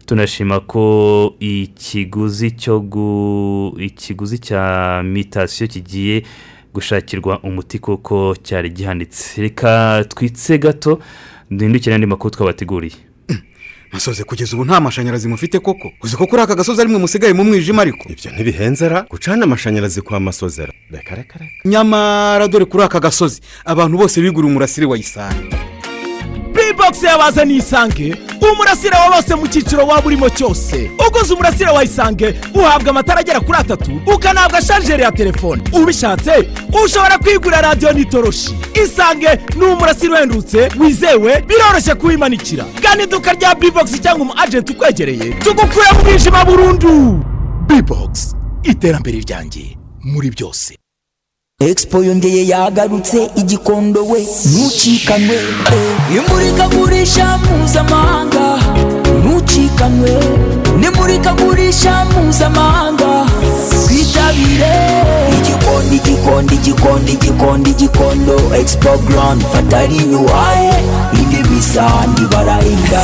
tunashima 0.07 0.61
ko 0.61 1.35
ikiguzi 1.41 2.51
cyo 2.51 2.81
gu 2.81 3.77
ikiguzi 3.79 4.39
cya 4.39 5.03
mitasiyo 5.05 5.69
kigiye 5.69 6.23
gushakirwa 6.75 7.41
umuti 7.43 7.79
kuko 7.79 8.37
cyari 8.43 8.71
gihanitse. 8.71 9.43
Reka 9.43 10.05
twitse 10.09 10.59
gato 10.59 10.99
duhindukire 11.51 11.95
andi 11.95 12.07
makuru 12.07 12.31
twabateguriye. 12.35 12.95
Masoze 13.93 14.25
kugeza 14.25 14.57
ubu 14.57 14.65
nta 14.65 14.81
mashanyarazi 14.81 15.29
mufite 15.29 15.59
koko? 15.59 15.93
Uzi 16.03 16.17
ko 16.17 16.27
kuri 16.27 16.43
aka 16.43 16.55
gasozi 16.55 16.81
arimwe 16.81 16.99
musigaye 16.99 17.33
mu 17.33 17.45
mwijima 17.45 17.83
ariko? 17.83 18.05
Ibyo 18.09 18.31
ntibihenzera 18.31 19.07
gucana 19.11 19.45
amashanyarazi 19.45 20.01
kwa 20.03 20.21
masozera. 20.21 20.73
Reka 20.91 21.15
reka 21.15 21.39
reka. 21.39 21.53
Nyamara 21.65 22.49
dore 22.49 22.65
kuri 22.65 22.83
aka 22.85 23.01
gasozi 23.01 23.41
abantu 23.65 23.99
bose 23.99 24.21
biguriye 24.23 24.51
umurasire 24.51 24.87
wa 24.87 24.99
isari. 24.99 25.37
Bbox 26.53 27.03
yabazaniye 27.03 27.59
isange 27.59 28.17
umurasire 28.53 28.97
wa 28.97 29.17
bose 29.17 29.35
mu 29.35 29.47
cyiciro 29.49 29.87
waba 29.87 30.07
urimo 30.07 30.29
cyose. 30.31 30.91
Uguze 31.09 31.35
umurasire 31.35 31.71
wa 31.71 31.85
isange 31.85 32.35
uhabwa 32.55 32.91
amatara 32.91 33.21
agera 33.21 33.41
kuri 33.41 33.59
atatu 33.59 34.01
ukanahabwa 34.15 34.63
sharijeri 34.63 35.03
ya 35.03 35.13
telefone. 35.13 35.63
Ubishatse 35.73 36.49
ushobora 36.85 37.19
kwigurira 37.19 37.61
radiyo 37.61 37.93
n'itoroshi. 37.93 38.55
Isange 38.85 39.29
ni 39.57 39.65
umurasire 39.65 40.13
uhendutse 40.15 40.69
wizewe 40.81 41.41
biroroshye 41.49 41.95
kuwimanikira. 41.95 42.65
Gana 42.83 43.03
iduka 43.03 43.33
rya 43.33 43.55
bbox 43.55 44.01
cyangwa 44.01 44.23
umu 44.23 44.33
agenti 44.43 44.73
ukwegereye 44.73 45.33
tugukure 45.33 45.87
mu 45.97 46.05
mwijima 46.05 46.45
burundu. 46.45 47.25
Bbox 47.67 48.35
iterambere 48.63 49.19
ryanjye 49.21 49.77
muri 50.05 50.31
byose. 50.31 50.80
Expo 51.61 52.05
yongeye 52.05 52.47
yagarutse 52.49 53.31
igikondo 53.37 54.01
we 54.07 54.21
ntucikanwe 54.51 55.35
eh. 55.35 56.17
imurikagurisha 56.17 57.39
mpuzamahanga 57.39 58.59
ntucikanwe 59.25 60.11
nimurikagurisha 60.81 62.05
mpuzamahanga 62.05 63.27
twitabire. 63.87 64.75
Igikondo 65.39 65.95
igikondo 65.95 66.55
igikondo 66.55 67.11
igikondo 67.13 67.71
igikondo. 67.71 68.37
Expo 68.61 68.99
grand 69.09 69.43
fatari 69.53 69.97
yuhaye 70.13 70.73
indi 71.61 71.67
bisa 71.67 72.07
ntibarahinda 72.13 73.03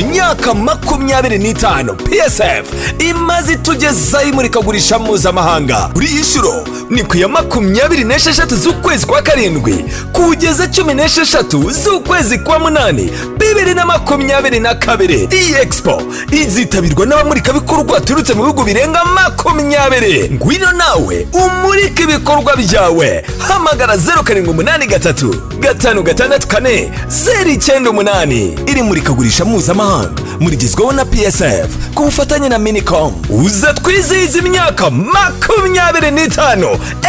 imyaka 0.00 0.54
makumyabiri 0.54 1.38
n'itanu 1.38 1.94
psf 1.94 2.66
imaze 2.98 3.52
itugezaho 3.52 4.24
imurikagurisha 4.28 4.98
mpuzamahanga. 4.98 5.90
Buri 5.94 6.06
inshuro 6.06 6.64
ni 6.90 7.02
ku 7.02 7.16
ya 7.16 7.28
makumyabiri 7.28 8.04
n'esheshatu 8.04 8.56
z'ukwezi 8.56 9.06
kwa 9.06 9.22
karindwi 9.22 9.84
kugeza 10.12 10.66
cumi 10.68 10.94
n'esheshatu 10.94 11.70
z'ukwezi 11.70 12.38
kwa 12.38 12.58
munani 12.58 13.10
bibiri 13.38 13.74
na 13.74 13.86
makumyabiri 13.86 14.60
na 14.60 14.74
kabiri. 14.74 15.28
Iyi 15.32 15.54
expo 15.62 16.02
izitabirwa 16.30 17.06
n'abamurikabikorwa 17.06 17.84
baturutse 17.84 18.34
mu 18.34 18.42
bihugu 18.42 18.64
birenga 18.64 19.04
makumyabiri. 19.04 20.30
Ngwino 20.34 20.72
nawe 20.72 21.26
umurike 21.32 22.02
ibikorwa 22.02 22.56
byawe. 22.56 23.24
Hamagara 23.38 23.96
zeru 23.96 24.22
karindwi 24.24 24.50
umunani 24.52 24.86
gatatu 24.86 25.34
gatanu 25.60 26.02
gatandatu 26.02 26.46
kane. 26.48 26.83
Zeru 27.08 27.50
icyenda 27.50 27.90
umunani 27.90 28.54
iri 28.66 28.82
murikagurisha 28.82 29.44
mpuzamahanga 29.44 30.22
murigezweho 30.40 30.92
na 30.92 31.04
psf 31.04 31.68
ku 31.94 32.02
bufatanye 32.04 32.48
na 32.48 32.58
minicom. 32.58 33.12
Uza 33.30 33.72
twizihiza 33.74 34.38
imyaka 34.38 34.90
makumyabiri 34.90 36.10
n'itanu. 36.10 36.68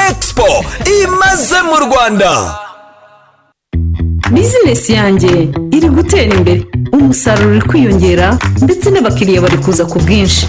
Expo 0.10 0.48
imaze 1.04 1.62
mu 1.70 1.76
rwanda. 1.86 2.32
Bizinesi 4.32 4.94
yanjye 4.94 5.50
iri 5.72 5.90
gutera 5.90 6.36
imbere. 6.38 6.66
Umusaruro 6.94 7.50
uri 7.52 7.62
kwiyongera 7.62 8.38
ndetse 8.62 8.90
n'abakiriya 8.92 9.42
bari 9.42 9.58
kuza 9.58 9.86
ku 9.86 10.00
bwinshi. 10.00 10.48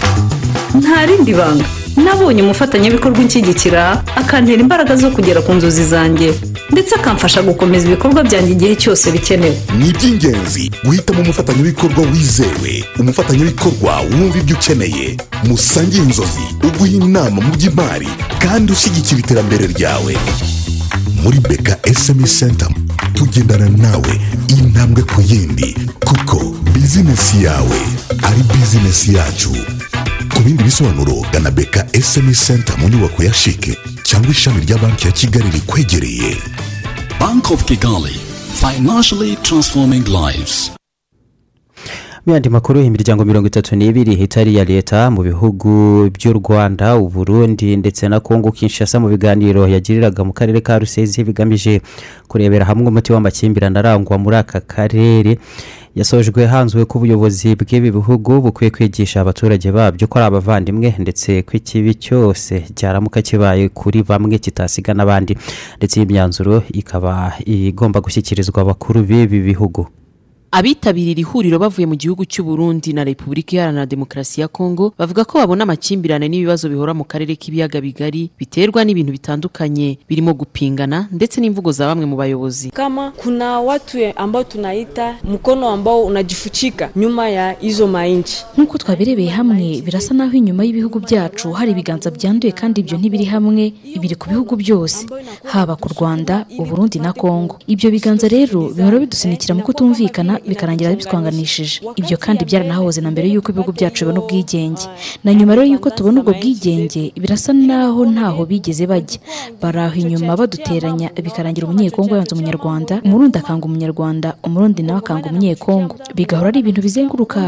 Nta 0.79 1.05
rindi 1.05 1.33
banga. 1.33 1.65
Nabonye 2.03 2.41
umufatanyabikorwa 2.41 3.19
unshyigikira 3.19 4.03
akantera 4.15 4.61
imbaraga 4.61 4.95
zo 4.95 5.09
kugera 5.11 5.41
ku 5.41 5.53
nzozi 5.53 5.83
zanjye 5.85 6.33
ndetse 6.71 6.95
akamfasha 6.95 7.41
gukomeza 7.41 7.87
ibikorwa 7.87 8.23
byanjye 8.23 8.51
igihe 8.51 8.75
cyose 8.75 9.11
bikenewe. 9.11 9.57
Ni 9.77 9.87
iby'ingenzi 9.89 10.71
guhitamo 10.85 11.21
umufatanyabikorwa 11.21 12.01
wizewe 12.11 12.71
umufatanyabikorwa 12.99 14.01
wumva 14.01 14.37
ibyo 14.39 14.55
ukeneye. 14.55 15.17
Musangire 15.43 16.03
inzozi 16.03 16.43
uguha 16.63 16.87
inama 16.89 17.41
mu 17.41 17.51
by'imari 17.55 18.07
kandi 18.39 18.71
ushyigikira 18.71 19.19
iterambere 19.19 19.67
ryawe. 19.67 20.13
Muri 21.23 21.39
beka 21.39 21.77
esemi 21.83 22.27
senta 22.27 22.67
tugendana 23.13 23.69
nawe 23.69 24.13
intambwe 24.59 25.01
ku 25.03 25.21
yindi 25.21 25.75
kuko 26.05 26.37
bizinesi 26.73 27.43
yawe 27.43 27.79
ari 28.27 28.41
bizinesi 28.53 29.15
yacu. 29.15 29.51
Ku 30.37 30.43
bindi 30.45 30.63
bisobanuro 30.63 31.25
gana 31.33 31.49
beka 31.51 31.81
esemi 31.93 32.35
senta 32.35 32.77
mu 32.77 32.89
nyubako 32.89 33.23
ya 33.23 33.33
shike 33.33 33.73
cyangwa 34.03 34.31
ishami 34.31 34.61
rya 34.65 34.77
banki 34.77 35.07
ya 35.07 35.11
kigali 35.13 35.49
rikwegereye 35.51 36.37
Bank 37.19 37.49
of 37.51 37.65
Kigali, 37.65 38.13
financially 38.61 39.35
transforming 39.41 40.05
lives. 40.05 40.76
Mu 42.27 42.33
yandi 42.33 42.49
makuru 42.49 42.79
imiryango 42.81 43.25
mirongo 43.25 43.47
itatu 43.47 43.75
n'ibiri 43.75 44.13
itari 44.13 44.51
iya 44.53 44.63
leta 44.65 45.11
mu 45.11 45.21
bihugu 45.23 45.69
by'u 46.11 46.33
rwanda 46.33 46.97
uburundi 46.97 47.77
ndetse 47.77 48.07
na 48.09 48.19
kongo 48.19 48.51
kinshasa 48.51 48.99
mu 48.99 49.07
biganiro 49.07 49.67
yagiriraga 49.67 50.23
mu 50.27 50.33
karere 50.33 50.59
ka 50.61 50.79
rusizi 50.79 51.23
bigamije 51.23 51.81
kurebera 52.27 52.65
hamwe 52.65 52.87
umuti 52.91 53.13
w'amakimbirane 53.13 53.79
arangwa 53.79 54.17
muri 54.17 54.35
aka 54.35 54.59
karere. 54.59 55.37
Yasojwe 55.95 56.45
hanzwe 56.45 56.85
ko 56.85 56.97
ubuyobozi 56.99 57.55
bw'ibi 57.55 57.91
bihugu 57.95 58.41
bukwiye 58.43 58.69
kwigisha 58.75 59.21
abaturage 59.23 59.71
babyo 59.71 60.07
ko 60.07 60.19
ari 60.19 60.27
abavandimwe 60.27 60.93
ndetse 60.99 61.41
ko 61.47 61.51
ikibi 61.57 61.95
cyose 61.95 62.53
cyaramuka 62.75 63.21
kibaye 63.23 63.69
kuri 63.71 64.03
bamwe 64.03 64.35
kitasiga 64.37 64.91
n'abandi. 64.93 65.33
Ndetse 65.79 65.95
iyi 65.99 66.05
myanzuro 66.11 66.63
ikaba 66.75 67.33
igomba 67.45 68.01
gushyikirizwa 68.03 68.61
abakuru 68.61 68.99
b'ibi 69.07 69.39
bihugu. 69.41 69.87
Abitabiriye 70.51 71.15
ihuriro 71.19 71.59
bavuye 71.59 71.85
mu 71.87 71.95
gihugu 71.95 72.23
cy'u 72.25 72.43
Burundi 72.43 72.93
na 72.93 73.03
repubulika 73.03 73.55
iharanira 73.55 73.85
demokarasi 73.85 74.41
ya 74.41 74.47
kongo 74.47 74.93
bavuga 74.97 75.25
ko 75.25 75.37
babona 75.43 75.63
amakimbirane 75.63 76.27
n'ibibazo 76.29 76.69
bihora 76.69 76.93
mu 76.93 77.03
karere 77.03 77.35
k'ibiyaga 77.35 77.81
bigari 77.81 78.31
biterwa 78.39 78.79
n'ibintu 78.85 79.11
bitandukanye 79.11 79.99
birimo 80.09 80.33
gupingana 80.33 81.07
ndetse 81.11 81.41
n'imvugo 81.41 81.71
za 81.71 81.87
bamwe 81.91 82.05
mu 82.05 82.15
bayobozi. 82.15 82.71
Kama 82.71 83.11
kuna 83.11 83.59
watu 83.59 83.97
ambao 84.15 84.43
tunaita 84.43 85.17
mkono 85.23 85.69
ambao 85.69 86.05
unajifuchika 86.05 86.89
nyuma 86.95 87.29
ya 87.29 87.51
hizo 87.59 87.87
mainchi. 87.87 88.45
Nk'uko 88.57 88.77
twabirebeye 88.77 89.29
hamwe 89.29 89.81
birasa 89.85 90.13
naho 90.13 90.31
inyuma 90.37 90.63
y'ibihugu 90.63 90.99
byacu 90.99 91.51
hari 91.51 91.71
ibiganza 91.71 92.11
byanduye 92.11 92.51
kandi 92.51 92.81
ibyo 92.81 92.97
ntibiri 92.97 93.25
hamwe 93.25 93.73
biri 93.99 94.15
ku 94.15 94.29
bihugu 94.29 94.55
byose 94.55 95.05
haba 95.43 95.75
ku 95.75 95.89
rwanda 95.91 96.45
uburundi 96.59 96.99
na 96.99 97.13
kongo 97.13 97.59
ibyo 97.67 97.91
biganza 97.91 98.27
rero 98.27 98.69
bihora 98.71 98.99
bidusunikira 98.99 99.55
mu 99.55 99.61
kutumvikana 99.67 100.36
bikarangira 100.47 100.95
bitwanganishije 100.95 101.81
ibyo 101.95 102.17
kandi 102.17 102.45
byaranahoze 102.45 103.01
na 103.01 103.11
mbere 103.11 103.27
y'uko 103.29 103.51
ibihugu 103.51 103.71
byacu 103.71 104.05
bibona 104.05 104.19
ubwigenge. 104.23 104.83
Na 105.23 105.33
nyuma 105.33 105.55
rero 105.55 105.65
y'uko 105.67 105.89
tubona 105.89 106.19
ubwo 106.21 106.33
bwigenge 106.33 107.11
birasa 107.21 107.53
naho 107.53 108.05
ntaho 108.05 108.45
bigeze 108.45 108.87
bajya. 108.87 109.19
Bari 109.61 109.79
aho 109.79 109.95
inyuma 109.95 110.37
baduteranya 110.37 111.09
bikarangira 111.23 111.67
umunyekongo 111.67 112.15
yanze 112.15 112.35
umunyarwanda 112.35 113.01
umurundi 113.05 113.37
akanga 113.39 113.65
umunyarwanda 113.65 114.29
umurundi 114.43 114.83
nawe 114.83 114.99
akanga 114.99 115.29
umunyekongo. 115.29 115.95
Bigahora 116.15 116.47
ari 116.49 116.59
ibintu 116.59 116.81
bizenguruka 116.81 117.39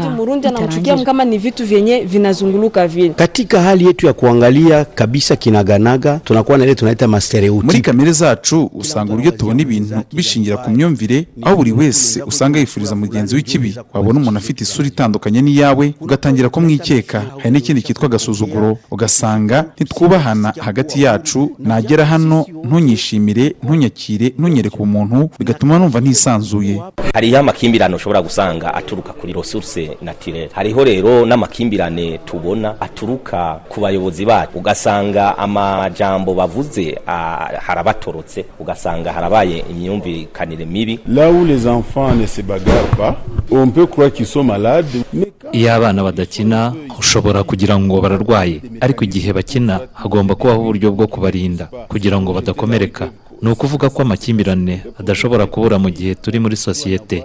vile. 2.88 3.08
katika 3.16 3.62
hali 3.62 3.84
yetu 3.86 4.06
ya 4.06 4.12
kuangalia 4.12 4.84
kabisa 4.84 5.36
kinaganaga 5.36 6.20
tunakuwa 6.24 6.58
na 6.58 6.64
ile 6.64 6.74
tunaita 6.74 7.08
mastereotype 7.08 7.64
muri 7.66 7.80
kamere 7.80 8.12
zacu 8.12 8.70
usanga 8.74 9.12
uburyo 9.12 9.30
tubona 9.30 9.62
ibintu 9.62 9.94
bishingira 10.12 10.56
ku 10.56 10.70
myumvire 10.70 11.26
aho 11.42 11.56
buri 11.56 11.72
wese 11.72 12.22
usanga 12.22 12.58
yifuriza 12.80 12.96
mugenzi 12.96 13.34
w'ikibi. 13.36 13.76
Wabona 13.94 14.20
umuntu 14.20 14.38
afite 14.38 14.60
isura 14.64 14.88
itandukanye 14.88 15.40
n'iyawe 15.42 15.94
ugatangira 16.00 16.48
kumwikeka. 16.48 17.22
Hari 17.38 17.50
n'ikindi 17.50 17.82
cyitwa 17.82 18.04
agasuzuguro 18.06 18.78
ugasanga 18.90 19.64
ntitwubahana 19.76 20.52
hagati 20.58 21.02
yacu. 21.02 21.50
Nagera 21.58 22.04
hano 22.04 22.46
ntunyishimire 22.64 23.54
ntunyakire 23.62 24.32
ntunyereke 24.38 24.76
ubumuntu 24.76 25.30
bigatuma 25.38 25.78
numva 25.78 26.00
ntisanzuye. 26.00 26.80
Hariho 27.14 27.38
amakimbirane 27.38 27.94
ushobora 27.94 28.22
gusanga 28.22 28.74
aturuka 28.74 29.12
kuri 29.12 29.32
resource 29.32 29.96
naturelle 30.02 30.48
hariho 30.52 30.84
rero 30.84 31.26
n'amakimbirane 31.26 32.18
tubona 32.24 32.80
aturuka 32.80 33.60
ku 33.68 33.80
bayobozi 33.80 34.24
bacu. 34.24 34.58
Ugasanga 34.58 35.38
amajambo 35.38 36.34
bavuze 36.34 36.98
harabatorotse. 37.66 38.44
Ugasanga 38.60 39.12
harabaye 39.12 39.64
imyumvikanire 39.70 40.64
mibi. 40.64 40.98
Où 41.30 41.44
les 41.44 41.66
enfants 41.66 42.12
ne 42.16 42.26
se 42.26 42.42
iyo 45.52 45.68
abana 45.74 46.02
badakina 46.02 46.72
ushobora 46.98 47.42
kugira 47.42 47.74
ngo 47.78 48.00
bararwaye. 48.00 48.60
Ariko 48.80 49.04
igihe 49.04 49.32
bakina 49.32 49.80
hagomba 49.94 50.34
kubaho 50.34 50.60
uburyo 50.62 50.92
bwo 50.94 51.06
kubarinda 51.06 51.64
kugira 51.90 52.20
ngo 52.20 52.30
badakomereka. 52.32 53.10
Ni 53.42 53.50
ukuvuga 53.50 53.88
ko 53.90 54.02
amakimbirane 54.02 54.82
adashobora 55.00 55.46
kubura 55.46 55.78
mu 55.78 55.90
gihe 55.90 56.14
turi 56.14 56.38
muri 56.40 56.56
sosiyete 56.56 57.24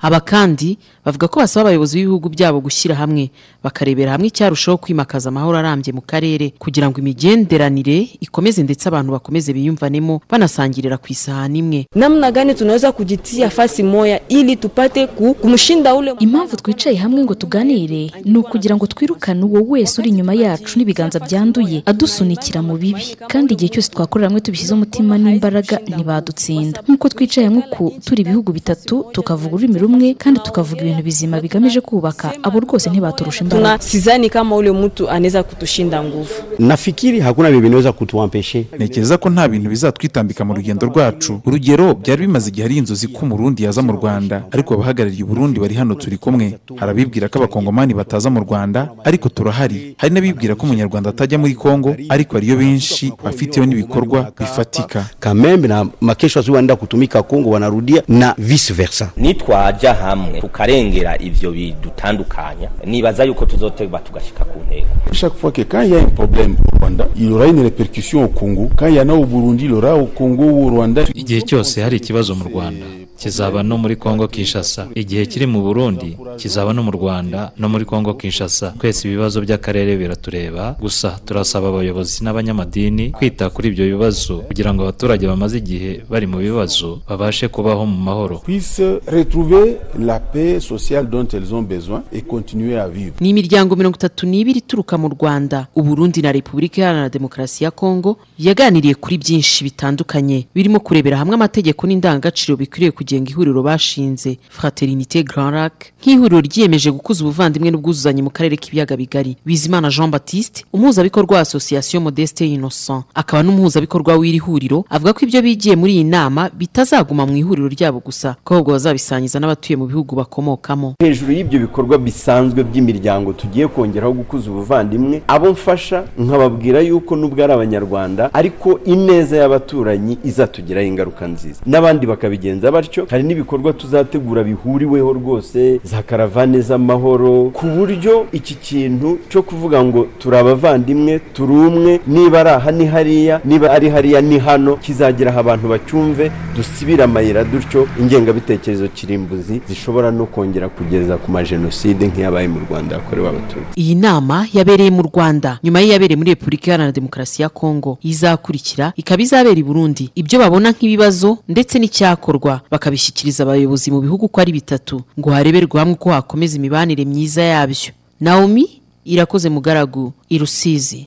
aba 0.00 0.20
kandi 0.20 0.78
bavuga 1.04 1.28
ko 1.28 1.40
basaba 1.40 1.68
abayobozi 1.68 1.96
b'ibihugu 1.98 2.28
byabo 2.28 2.60
gushyira 2.60 2.94
hamwe 2.94 3.30
bakarebera 3.64 4.12
hamwe 4.12 4.26
icyarushaho 4.28 4.76
kwimakaza 4.78 5.28
amahoro 5.28 5.58
arambye 5.58 5.92
mu 5.92 6.00
karere 6.00 6.52
kugira 6.58 6.88
ngo 6.88 7.00
imigenderanire 7.00 8.08
ikomeze 8.20 8.62
ndetse 8.62 8.88
abantu 8.88 9.12
bakomeze 9.12 9.52
biyumvanemo 9.52 10.20
banasangirira 10.30 10.96
ku 10.96 11.06
isahani 11.10 11.58
imwe. 11.58 11.80
Namna 11.94 12.32
gani 12.32 12.54
tunaweza 12.54 12.92
kujitia 12.92 13.50
fasi 13.50 13.82
moya 13.82 14.20
ili 14.28 14.56
tupate 14.56 15.06
ku, 15.06 15.34
kumshinda 15.34 15.94
ule? 15.94 16.14
Impamvu 16.18 16.56
twicaye 16.56 16.96
hamwe 16.96 17.24
ngo 17.24 17.34
tuganire 17.34 18.10
ni 18.24 18.38
ukugira 18.38 18.76
ngo 18.76 18.86
twirukane 18.86 19.44
uwo 19.44 19.60
wese 19.68 20.00
uri 20.00 20.10
inyuma 20.10 20.34
yacu 20.34 20.78
n'ibiganza 20.78 21.18
byanduye 21.20 21.82
adusunikira 21.86 22.62
mu 22.62 22.76
bibi. 22.76 23.16
Kandi 23.28 23.54
igihe 23.54 23.68
cyose 23.68 23.90
twaba 23.92 24.03
twakorera 24.04 24.28
hamwe 24.28 24.40
tubishyize 24.40 24.74
umutima 24.74 25.18
n'imbaraga 25.18 25.78
ntibadutsinda. 25.88 26.80
Nk'uko 26.88 27.08
twicaye 27.08 27.46
hamwe 27.48 27.62
ku 27.72 27.92
turi 28.04 28.20
ibihugu 28.22 28.52
bitatu 28.52 29.04
tukavuga 29.12 29.54
ururimi 29.56 29.78
rumwe 29.78 30.14
kandi 30.14 30.40
tukavuga 30.44 30.80
ibintu 30.82 31.02
bizima 31.02 31.40
bigamije 31.40 31.80
kubaka. 31.80 32.32
Abo 32.42 32.60
rwose 32.60 32.90
ntibaturusha 32.90 33.44
imbaraga. 33.44 33.82
Sizani 33.82 34.28
kama 34.30 34.56
ule 34.56 34.72
mtu 34.72 35.08
anaweza 35.10 35.42
kutushinda 35.42 36.04
nguvu. 36.04 36.34
Nafikiri 36.58 37.20
hakuna 37.20 37.48
vile 37.48 37.60
vinaweza 37.60 37.92
kutuampeshe. 37.92 38.66
Ntekereza 38.76 39.16
ko 39.18 39.30
nta 39.30 39.48
bintu 39.48 39.70
bizatwitambika 39.70 40.44
mu 40.44 40.54
rugendo 40.54 40.86
rwacu. 40.86 41.40
Urugero 41.46 41.94
byari 41.94 42.26
bimaze 42.26 42.48
igihe 42.50 42.64
ari 42.66 42.76
inzozi 42.76 43.08
ko 43.08 43.20
umurundi 43.26 43.64
yaza 43.64 43.82
mu 43.82 43.92
rwanda. 43.92 44.44
Ariko 44.52 44.74
abahagarariye 44.74 45.22
uburundi 45.24 45.60
bari 45.60 45.74
hano 45.74 45.94
turi 45.94 46.16
kumwe. 46.20 46.58
Hari 46.76 46.90
abibwira 46.92 47.28
ko 47.28 47.38
abakongomani 47.38 47.94
bataza 47.94 48.28
mu 48.30 48.40
rwanda 48.44 48.88
ariko 49.04 49.28
turahari. 49.28 49.94
Hari 49.98 50.12
n'abibwira 50.14 50.54
ko 50.54 50.66
umunyarwanda 50.66 51.10
atajya 51.10 51.38
muri 51.38 51.54
kongo 51.54 51.96
ariko 52.08 52.36
hariyo 52.36 52.56
benshi 52.56 53.12
bafiteho 53.24 53.66
n'ibikorwa 53.66 53.93
bifatika. 54.38 55.06
Kamembe 55.20 55.68
na 55.68 55.86
makesho 56.00 56.38
wazi 56.38 56.50
wanaenda 56.50 56.76
kutumika 56.76 57.22
kongo 57.22 57.50
wanarudia 57.50 58.02
na 58.08 58.34
vice 58.38 58.72
versa. 58.72 59.10
Nitwaja 59.16 59.94
hamwe 59.94 60.40
tukarengera 60.40 61.18
ivyo 61.22 61.50
bidutandukanya. 61.52 62.68
Nibaza 62.84 63.24
yuko 63.24 63.46
tuzoteba 63.46 63.98
tugashika 63.98 64.44
ku 64.44 64.58
ntego. 64.66 64.86
Chaque 65.12 65.36
fois 65.36 65.52
que 65.52 65.62
quand 65.64 65.82
il 65.84 65.90
y 65.90 65.94
a 65.96 66.00
un 66.00 66.10
problème 66.10 66.56
au 66.72 66.78
Rwanda, 66.78 67.06
il 67.16 67.28
y 67.30 67.32
aura 67.32 67.46
une 67.46 67.62
répercussion 67.62 68.24
au 68.24 68.28
Congo. 68.28 68.70
Quand 68.76 68.86
il 68.88 68.94
y 68.94 69.00
en 69.00 69.08
a 69.08 69.12
au 69.14 69.24
Burundi, 69.26 69.64
il 69.64 69.70
y 69.70 69.74
aura 69.74 69.94
au 69.96 70.06
Congo 70.06 70.44
au 70.44 70.68
Rwanda. 70.70 71.04
igihe 71.14 71.42
cyose 71.42 71.82
hari 71.82 71.96
ikibazo 71.96 72.34
mu 72.34 72.44
rwanda 72.44 72.86
kizaba 73.18 73.62
no 73.62 73.78
muri 73.78 73.96
kongo 73.96 74.28
kinshasa. 74.28 74.86
Igihe 74.94 75.26
kiri 75.26 75.46
mu 75.46 75.62
burundi 75.62 76.16
kizaba 76.36 76.72
no 76.72 76.82
mu 76.82 76.90
rwanda 76.90 77.52
no 77.58 77.68
muri 77.68 77.84
kongo 77.84 78.14
kinshasa. 78.14 78.74
Twese 78.80 79.08
ibibazo 79.08 79.40
by'akarere 79.40 79.96
biratureba 79.96 80.76
gusa 80.80 81.18
turasaba 81.24 81.68
abayobozi 81.68 82.24
n'abanyamadini 82.24 83.10
kwita 83.10 83.50
kuri 83.50 83.68
ibyo 83.68 83.83
bibazo 83.84 84.38
kugira 84.48 84.74
ngo 84.74 84.82
abaturage 84.82 85.26
bamaze 85.26 85.58
igihe 85.58 86.02
bari 86.10 86.26
mu 86.26 86.38
bibazo 86.38 87.00
babashe 87.08 87.48
kubaho 87.48 87.86
mu 87.86 87.96
mahoro. 87.98 88.36
Puissent 88.44 89.00
retrouver 89.06 89.76
la 89.98 90.20
paix 90.20 90.60
sociale 90.60 91.06
dont 91.10 91.26
elles 91.32 91.52
ont 91.54 91.62
besoin 91.62 92.02
et 92.12 92.22
continuer 92.22 92.76
à 92.78 92.88
vivre. 92.88 93.14
ni 93.20 93.28
imiryango 93.30 93.76
mirongo 93.76 93.96
itatu 93.96 94.26
n'ibiri 94.26 94.58
ituruka 94.58 94.98
mu 94.98 95.08
rwanda. 95.08 95.66
Uburundi 95.74 96.22
na 96.22 96.32
repubulika 96.32 96.80
iharanira 96.80 97.08
demokarasi 97.08 97.64
ya 97.64 97.70
kongo 97.70 98.16
yaganiriye 98.38 98.94
kuri 98.94 99.18
byinshi 99.18 99.64
bitandukanye. 99.64 100.46
Birimo 100.54 100.80
kurebera 100.80 101.16
hamwe 101.16 101.34
amategeko 101.34 101.86
n'indangagaciro 101.86 102.56
bikwiriye 102.56 102.90
kugenga 102.90 103.30
ihuriro 103.30 103.62
bashinze. 103.62 104.38
Fraternité 104.50 105.22
grand 105.24 105.54
lac 105.54 105.72
nk'ihuriro 106.02 106.40
ryiyemeje 106.40 106.90
gukuza 106.90 107.24
ubuvandimwe 107.24 107.70
n'ubwuzuzanye 107.70 108.22
mu 108.22 108.30
karere 108.30 108.56
k'ibiyaga 108.56 108.96
bigari. 108.96 109.36
Bizimana 109.46 109.90
jean 109.90 110.10
baptiste 110.10 110.64
umuhuzabikorwa 110.72 111.34
wa 111.36 111.40
association 111.40 112.02
modeste 112.02 112.46
innocent 112.48 113.04
akaba 113.14 113.42
n'umuhuzabikorwa 113.80 114.16
w'iri 114.16 114.38
huriro 114.38 114.84
avuga 114.90 115.12
ko 115.12 115.20
ibyo 115.26 115.42
bigiye 115.42 115.76
muri 115.76 115.92
iyi 115.94 116.04
nama 116.04 116.50
bitazaguma 116.54 117.26
mu 117.26 117.36
ihuriro 117.36 117.68
ryabo 117.68 117.98
gusa 118.00 118.36
ko 118.44 118.54
ahubwo 118.54 118.72
bazabisangiza 118.72 119.40
n'abatuye 119.40 119.76
mu 119.76 119.86
bihugu 119.86 120.14
bakomokamo. 120.16 120.94
Hejuru 121.02 121.32
y'ibyo 121.32 121.58
bikorwa 121.60 121.98
bisanzwe 121.98 122.62
by'imiryango 122.64 123.32
tugiye 123.32 123.66
kongeraho 123.68 124.12
gukuza 124.12 124.50
ubuvandimwe 124.50 125.22
abo 125.26 125.50
mfasha 125.52 126.04
nkababwira 126.18 126.80
yuko 126.80 127.16
nubwo 127.16 127.44
ari 127.44 127.52
abanyarwanda 127.52 128.30
ariko 128.34 128.78
ineza 128.84 129.36
y'abaturanyi 129.36 130.18
izatugiraho 130.24 130.86
ingaruka 130.86 131.26
nziza. 131.26 131.60
N'abandi 131.66 132.06
bakabigenza 132.06 132.70
batyo 132.72 133.06
hari 133.10 133.22
n'ibikorwa 133.22 133.72
tuzategura 133.72 134.42
bihuriweho 134.44 135.12
rwose 135.12 135.80
za 135.84 136.02
karavane 136.02 136.60
z'amahoro 136.60 137.50
ku 137.50 137.66
buryo 137.66 138.26
iki 138.32 138.54
kintu 138.54 139.18
cyo 139.28 139.42
kuvuga 139.42 139.84
ngo 139.84 140.06
turi 140.18 140.36
abavandimwe 140.36 141.18
turi 141.34 141.52
umwe 141.52 142.00
niba 142.06 142.40
ari 142.40 142.50
aha 142.50 142.70
ni 142.72 142.86
hariya 142.86 143.40
niba 143.54 143.70
ari 143.70 143.88
hariya 143.88 144.20
ni 144.20 144.38
hano 144.38 144.76
kizagera 144.76 145.30
aho 145.30 145.40
abantu 145.40 145.68
bacyumve 145.68 146.30
dusibire 146.56 147.04
amayira 147.04 147.44
dutyo 147.44 147.86
ingengabitekerezo 148.00 148.88
kirimbuzi 148.88 149.60
zishobora 149.68 150.10
no 150.10 150.26
kongera 150.26 150.68
kugeza 150.68 151.16
ku 151.16 151.30
majenoside 151.30 152.06
nk'iyabaye 152.10 152.48
mu 152.48 152.58
rwanda 152.66 152.94
yakorewe 152.98 153.28
abatutsi. 153.28 153.78
Iyi 153.80 153.94
nama 153.94 154.46
yabereye 154.52 154.90
mu 154.90 155.02
rwanda. 155.02 155.58
Nyuma 155.62 155.80
y'iyabereye 155.80 156.16
muri 156.16 156.30
repubulika 156.34 156.66
iharanira 156.66 156.92
demokarasi 156.92 157.42
ya 157.42 157.48
kongo 157.48 157.98
izakurikira 158.02 158.92
ikaba 158.96 159.22
izabera 159.22 159.54
i 159.60 159.62
burundi. 159.62 160.10
Ibyo 160.14 160.38
babona 160.42 160.70
nk'ibibazo 160.74 161.38
ndetse 161.48 161.78
n'icyakorwa 161.78 162.60
bakabishyikiriza 162.70 163.42
abayobozi 163.46 163.90
mu 163.94 164.00
bihugu 164.02 164.24
uko 164.26 164.40
ari 164.40 164.52
bitatu 164.52 165.02
ngo 165.18 165.30
hareberwe 165.30 165.78
hamwe 165.78 165.94
uko 165.94 166.10
hakomeza 166.10 166.56
imibanire 166.58 167.04
myiza 167.06 167.42
yabyo. 167.42 167.94
Naomi 168.20 168.82
irakoze 169.04 169.46
mugaragu 169.48 170.12
i 170.28 170.38
rusizi. 170.38 171.06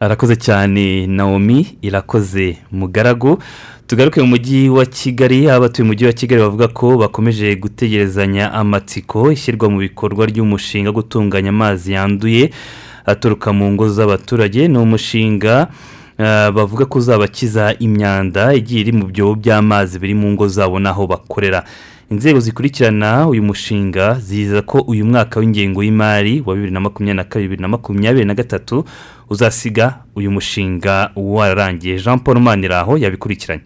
Arakoze 0.00 0.36
cyane 0.36 1.06
naomi 1.06 1.78
irakoze 1.82 2.56
mugaragu. 2.72 3.38
Tugaruke 3.86 4.20
mu 4.20 4.26
mujyi 4.26 4.68
wa 4.68 4.86
kigali 4.86 5.50
abatuye 5.50 5.84
umujyi 5.84 6.06
wa 6.06 6.12
kigali 6.12 6.42
bavuga 6.42 6.68
ko 6.68 6.98
bakomeje 6.98 7.56
gutegerezanya 7.56 8.52
amatsiko 8.52 9.32
ishyirwa 9.32 9.70
mu 9.70 9.78
bikorwa 9.78 10.26
ry'umushinga 10.26 10.88
wo 10.90 10.94
gutunganya 10.94 11.48
amazi 11.48 11.92
yanduye 11.92 12.50
aturuka 13.06 13.52
mu 13.52 13.72
ngo 13.72 13.88
z'abaturage. 13.88 14.68
Ni 14.68 14.78
umushinga 14.78 15.68
ah, 16.18 16.50
bavuga 16.52 16.84
ko 16.84 16.98
uzabakiza 16.98 17.74
imyanda 17.78 18.54
igiye 18.54 18.80
iri 18.80 18.92
mu 18.92 19.06
byobo 19.06 19.34
by'amazi 19.34 19.98
biri 19.98 20.14
mu 20.14 20.32
ngo 20.34 20.48
zabo 20.48 20.78
n'aho 20.78 21.06
bakorera. 21.06 21.64
Inzego 22.10 22.40
zikurikirana 22.40 23.28
uyu 23.28 23.42
mushinga 23.42 24.14
ziza 24.20 24.62
ko 24.62 24.78
uyu 24.80 25.04
mwaka 25.04 25.40
w'ingengo 25.40 25.82
y'imari 25.82 26.42
wa 26.46 26.54
bibiri 26.54 26.72
na 26.72 26.80
makumyabiri 26.80 27.16
na 27.16 27.24
kabiri 27.24 27.48
bibiri 27.48 27.62
na 27.62 27.68
makumyabiri 27.68 28.24
na 28.24 28.34
gatatu 28.34 28.84
uzasiga 29.30 29.94
uyu 30.16 30.30
mushinga 30.30 31.10
wararangiye. 31.16 31.98
Jean 31.98 32.18
paul 32.18 32.40
maniraho 32.40 32.98
yabikurikiranye. 32.98 33.62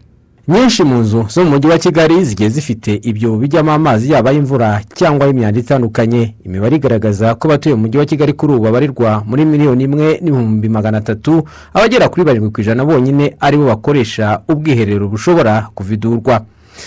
Nyinshi 0.49 0.85
mu 0.85 0.95
nzu 0.99 1.27
zo 1.29 1.45
mu 1.45 1.51
mujyi 1.51 1.69
wa 1.69 1.79
kigali 1.79 2.25
zigiye 2.25 2.49
zifite 2.49 2.95
ibyo 3.03 3.37
bijyamo 3.37 3.73
amazi 3.73 4.13
yaba 4.13 4.31
ay'imvura 4.31 4.81
cyangwa 4.95 5.25
ay'imyanda 5.27 5.61
itandukanye. 5.61 6.35
Imibare 6.45 6.77
igaragaza 6.77 7.35
ko 7.35 7.49
abatuye 7.49 7.75
mu 7.75 7.81
mujyi 7.81 7.99
wa 7.99 8.05
kigali 8.05 8.33
kuri 8.33 8.53
ubu 8.53 8.63
babarirwa 8.63 9.23
muri 9.27 9.45
miliyoni 9.45 9.85
imwe 9.85 10.19
n'ibihumbi 10.23 10.69
magana 10.69 10.99
atatu 10.99 11.45
abagera 11.75 12.09
kuri 12.09 12.25
barindwi 12.25 12.51
ku 12.51 12.61
ijana 12.61 12.85
bonyine 12.85 13.37
ari 13.41 13.57
bo 13.57 13.65
bakoresha 13.65 14.41
ubwiherero 14.49 15.09
bushobora 15.09 15.69
kuvidurwa. 15.75 16.41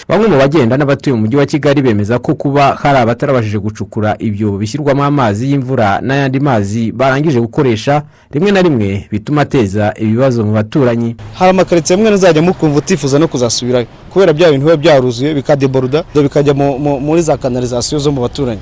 Bamwe 0.08 0.27
mu 0.27 0.38
bagenda 0.38 0.77
n'abatuye 0.77 1.13
mu 1.15 1.21
mujyi 1.21 1.36
wa 1.38 1.45
kigali 1.45 1.82
bemeza 1.82 2.19
ko 2.19 2.36
kuba 2.36 2.75
hari 2.75 2.97
abatarabashije 2.99 3.58
gucukura 3.60 4.15
ibyo 4.19 4.51
bishyirwamo 4.58 5.03
amazi 5.03 5.51
y'imvura 5.51 6.01
n'ayandi 6.01 6.39
mazi 6.39 6.91
barangije 6.91 7.39
gukoresha 7.39 8.03
rimwe 8.32 8.51
na 8.51 8.62
rimwe 8.62 9.08
bituma 9.12 9.41
ateza 9.41 9.93
ibibazo 9.99 10.45
mu 10.45 10.53
baturanyi. 10.53 11.15
Hari 11.34 11.49
amakaritsiye 11.49 11.97
amwe 11.99 12.10
azajya 12.13 12.41
mukumva 12.41 12.77
utifuza 12.79 13.19
no 13.19 13.27
kuzasubirayo 13.27 13.86
kubera 14.10 14.34
bya 14.34 14.51
bintu 14.51 14.65
biba 14.65 14.77
byaruzuye 14.77 15.34
bikadeboruda 15.34 16.03
bikajya 16.15 16.53
mu- 16.53 16.79
mu- 16.79 16.99
muri 16.99 17.21
za 17.21 17.38
kanalizasiyo 17.38 17.99
zo 17.99 18.12
mu 18.12 18.21
baturanyi. 18.21 18.62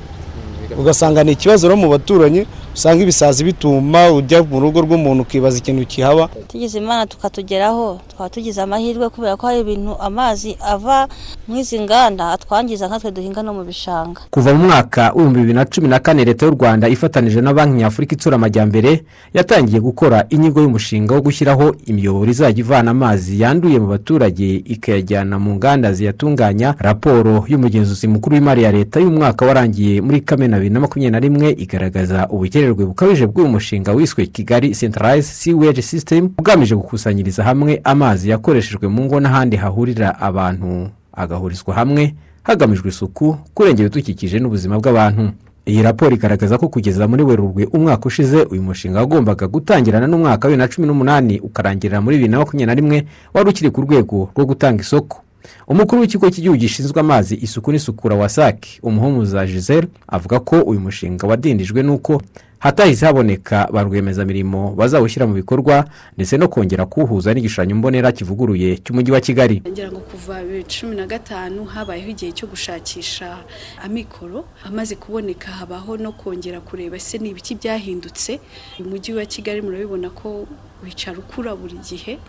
Ugasanga 0.77 1.23
ni 1.23 1.31
ikibazo 1.31 1.67
no 1.69 1.75
mu 1.75 1.89
baturanyi 1.89 2.45
usanga 2.73 3.03
ibisazi 3.03 3.43
bituma 3.43 4.11
ujya 4.11 4.43
mu 4.43 4.59
rugo 4.59 4.81
rw'umuntu 4.81 5.23
ukibaza 5.23 5.57
ikintu 5.57 5.85
kihaba. 5.85 6.27
Tugize 6.47 6.77
imana 6.77 7.05
tukatugeraho 7.07 7.99
twaba 8.07 8.29
tugize 8.29 8.61
amahirwe 8.61 9.09
kubera 9.09 9.35
ko 9.37 9.47
hari 9.47 9.59
ibintu 9.59 9.95
amazi 9.99 10.57
ava 10.61 11.07
mu 11.47 11.57
izi 11.57 11.79
nganda 11.79 12.31
atwangiza 12.31 12.87
nkatwe 12.87 13.11
duhinga 13.11 13.43
no 13.43 13.53
mu 13.53 13.63
bishanga. 13.63 14.21
Kuva 14.31 14.53
mu 14.53 14.65
mwaka 14.65 15.11
w'ibihumbi 15.11 15.39
bibiri 15.39 15.53
na 15.53 15.65
cumi 15.65 15.87
na 15.87 15.99
kane 15.99 16.25
leta 16.25 16.45
y'u 16.45 16.51
rwanda 16.55 16.87
ifatanije 16.89 17.41
na 17.41 17.53
banki 17.53 17.77
nyafurika 17.77 18.15
itsura 18.15 18.35
amajyambere 18.35 19.03
yatangiye 19.33 19.79
gukora 19.79 20.25
inyigo 20.29 20.61
y'umushinga 20.61 21.15
wo 21.15 21.21
gushyiraho 21.21 21.75
imiyoboro 21.85 22.31
izajya 22.31 22.59
ivana 22.63 22.91
amazi 22.91 23.41
yanduye 23.41 23.79
mu 23.79 23.87
baturage 23.87 24.55
ikayajyana 24.65 25.39
mu 25.39 25.55
nganda 25.55 25.93
ziyatunganya. 25.93 26.75
Raporo 26.79 27.45
y'umugenzuzi 27.47 28.07
mukuru 28.07 28.35
w'imari 28.35 28.63
ya 28.63 28.71
leta 28.71 28.99
y'umwaka 28.99 29.45
warangiye 29.45 30.01
muri 30.01 30.21
kamena 30.21 30.57
bibiri 30.57 30.73
na 30.73 30.79
makumyabiri 30.79 31.11
na 31.11 31.19
rimwe 31.19 31.47
igaragaza 31.57 32.27
ubukererwe 32.61 32.85
bukabije 32.85 33.27
bw'uyu 33.27 33.49
mushinga 33.49 33.91
wiswe 33.93 34.25
kigali 34.25 34.71
centralized 34.75 35.33
sewage 35.33 35.81
system 35.81 36.29
ugamije 36.39 36.75
gukusanyiriza 36.75 37.43
hamwe 37.43 37.81
amazi 37.83 38.29
yakoreshejwe 38.29 38.87
mu 38.87 39.01
ngo 39.05 39.19
n'ahandi 39.19 39.57
hahurira 39.57 40.19
abantu. 40.19 40.89
Agahurizwa 41.13 41.73
hamwe 41.73 42.13
hagamijwe 42.43 42.89
isuku 42.89 43.37
kurengera 43.53 43.87
ibidukikije 43.87 44.39
n'ubuzima 44.39 44.77
bw'abantu. 44.79 45.31
Iyi 45.65 45.81
raporo 45.81 46.13
igaragaza 46.15 46.57
ko 46.57 46.67
kugeza 46.69 47.07
muri 47.07 47.23
werurwe 47.23 47.65
umwaka 47.73 48.05
ushize 48.05 48.43
uyu 48.49 48.61
mushinga 48.61 48.99
wagombaga 48.99 49.47
gutangirana 49.47 50.07
n'umwaka 50.07 50.47
wa 50.47 50.51
bibiri 50.53 50.57
na 50.57 50.67
cumi 50.67 50.87
n'umunani 50.87 51.39
ukarangirira 51.39 52.01
muri 52.01 52.15
bibiri 52.17 52.31
na 52.31 52.37
makumyabiri 52.39 52.65
na 52.65 52.75
rimwe 52.75 52.97
wari 53.33 53.49
ukiri 53.49 53.69
ku 53.71 53.81
rwego 53.81 54.29
rwo 54.35 54.45
gutanga 54.45 54.81
isoko. 54.81 55.21
Umukuru 55.67 56.01
w'ikigo 56.01 56.29
cy'igihugu 56.29 56.59
gishinzwe 56.59 56.99
amazi 57.01 57.35
isuku 57.41 57.71
n'isukura 57.71 58.15
wasake 58.15 58.79
umuhumuza 58.83 59.45
giselle 59.45 59.87
avuga 60.07 60.39
ko 60.39 60.61
uyu 60.61 60.79
mushinga 60.79 61.27
wadindijwe 61.27 61.81
n'uko 61.83 62.21
hatahise 62.65 63.05
haboneka 63.05 63.67
ba 63.73 63.81
rwiyemezamirimo 63.83 64.71
bazawushyira 64.77 65.25
mu 65.27 65.33
bikorwa 65.33 65.85
ndetse 66.15 66.37
no 66.37 66.47
kongera 66.47 66.85
kuwuhuza 66.85 67.33
n'igishushanyo 67.33 67.75
mbonera 67.75 68.11
kivuguruye 68.13 68.77
cy'umujyi 68.77 69.11
wa 69.11 69.19
kigali. 69.21 69.61
Ngira 69.69 69.89
ngo 69.91 69.99
kuva 70.05 70.43
bibiri 70.45 70.63
cumi 70.69 70.95
na 70.95 71.05
gatanu 71.09 71.65
habayeho 71.65 72.09
igihe 72.13 72.31
cyo 72.31 72.45
gushakisha 72.47 73.37
amikoro 73.83 74.45
amaze 74.65 74.95
kuboneka 74.95 75.51
habaho 75.51 75.97
no 75.97 76.11
kongera 76.13 76.61
kureba 76.61 76.95
ese 77.01 77.17
ni 77.17 77.29
ibiki 77.33 77.55
byahindutse. 77.57 78.39
Uyu 78.79 78.89
mujyi 78.89 79.13
wa 79.17 79.25
kigali 79.25 79.61
murabibona 79.61 80.09
ko 80.13 80.45
wicara 80.85 81.17
ukura 81.17 81.55
buri 81.57 81.77
gihe. 81.89 82.19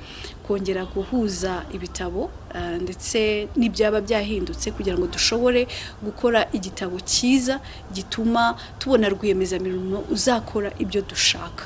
Kongera 0.46 0.85
guhuza 0.85 1.62
ibitabo 1.72 2.31
ah, 2.55 2.76
ndetse 2.78 3.48
n'ibyaba 3.57 4.00
byahindutse 4.00 4.70
kugira 4.76 4.96
ngo 4.98 5.07
dushobore 5.07 5.66
gukora 6.02 6.46
igitabo 6.52 7.00
cyiza 7.00 7.61
gituma 7.94 8.57
tubona 8.78 9.09
rwiyemezamirimo 9.09 10.05
uzakora 10.11 10.70
ibyo 10.78 11.00
dushaka. 11.02 11.64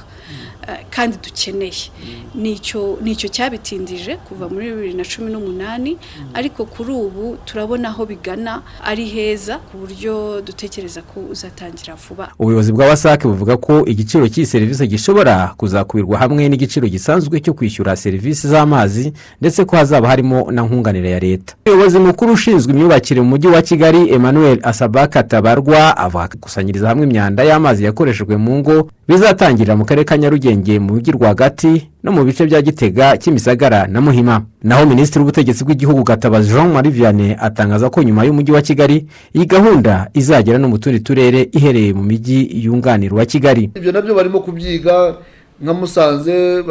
Kandi 0.91 1.17
dukeneye. 1.25 1.91
Nicyo 2.35 3.29
cyabitindije 3.29 4.17
kuva 4.29 4.49
muri 4.49 4.71
bibiri 4.71 4.95
na 4.95 5.05
cumi 5.05 5.33
n'umunani 5.33 5.97
ariko 6.35 6.65
kuri 6.65 6.93
ubu 6.93 7.37
turabona 7.45 7.89
aho 7.89 8.07
bigana 8.07 8.63
ari 8.85 9.05
heza 9.05 9.59
ku 9.59 9.77
buryo 9.79 10.41
dutekereza 10.43 11.03
ko 11.03 11.21
uzatangira 11.31 11.95
vuba. 11.95 12.29
Ubuyobozi 12.39 12.73
bwa 12.73 12.87
wasake 12.87 13.29
buvuga 13.29 13.57
ko 13.57 13.85
igiciro 13.87 14.29
cy'iyi 14.29 14.47
serivisi 14.47 14.87
gishobora 14.87 15.55
kuzakubirwa 15.57 16.19
hamwe 16.19 16.49
n'igiciro 16.49 16.89
gisanzwe 16.89 17.41
cyo 17.41 17.55
kwishyura 17.55 17.97
serivisi 17.97 18.49
z'amazi 18.49 19.13
ndetse 19.41 19.65
ko 19.65 19.77
hazaba 19.77 20.09
harimo 20.09 20.51
na 20.53 20.63
nkunganire 20.63 21.11
ya 21.11 21.21
leta. 21.21 21.55
Umuyobozi 21.67 21.99
mukuru 21.99 22.33
ushinzwe 22.33 22.73
imyubakire 22.73 23.21
mu 23.21 23.29
mujyi 23.29 23.47
wa 23.49 23.63
kigali 23.63 24.11
emmanuel 24.13 24.59
asabaka 24.63 25.23
tabarwa 25.23 25.97
avuga 25.97 26.29
gukusanyiriza 26.29 26.89
hamwe 26.89 27.05
imyanda 27.07 27.45
y'amazi 27.45 27.85
yakoreshejwe 27.85 28.37
mu 28.37 28.59
ngo 28.59 28.91
bizatangirira 29.09 29.77
mu 29.77 29.85
karere 29.85 30.05
ka 30.05 30.17
nyarugenge 30.19 30.79
mu 30.79 30.95
mujyi 30.95 31.13
rwagati 31.13 31.91
no 32.03 32.13
mu 32.13 32.25
bice 32.25 32.47
bya 32.47 32.63
gitega 32.63 33.17
kimisagara 33.17 33.87
na 33.87 34.01
muhima. 34.01 34.43
Naho 34.63 34.87
minisitiri 34.87 35.21
w'ubutegetsi 35.21 35.65
bw'igihugu 35.65 36.03
gatabazi 36.03 36.51
jean 36.51 36.73
marie 36.73 36.91
vianney 36.93 37.37
atangaza 37.39 37.91
ko 37.91 38.03
nyuma 38.03 38.25
y'umujyi 38.25 38.53
wa 38.53 38.63
kigali 38.63 39.07
iyi 39.35 39.47
gahunda 39.47 40.11
izagera 40.15 40.59
no 40.59 40.69
mu 40.69 40.79
tundi 40.79 41.01
turere 41.01 41.49
iherereye 41.53 41.93
mu 41.93 42.03
mijyi 42.03 42.51
yunganira 42.65 43.15
uwa 43.15 43.25
kigali. 43.27 43.71
Ibyo 43.75 43.93
na 43.93 44.03
byo 44.03 44.15
barimo 44.15 44.41
kubyiga 44.41 45.15
nka 45.63 45.75
musanze 45.75 46.63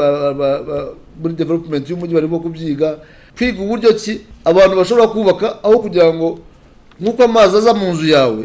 muri 1.21 1.34
development 1.34 1.89
y'umujyi 1.89 2.13
barimo 2.13 2.39
kubyiga. 2.39 2.98
Kwiga 3.38 3.63
uburyo 3.63 3.93
ki 3.93 4.21
abantu 4.45 4.76
bashobora 4.78 5.08
kubaka 5.08 5.63
aho 5.63 5.80
kugira 5.80 6.13
ngo 6.13 6.39
nk'uko 7.00 7.24
amazi 7.24 7.58
aza 7.58 7.74
mu 7.74 7.91
nzu 7.91 8.08
yawe 8.08 8.43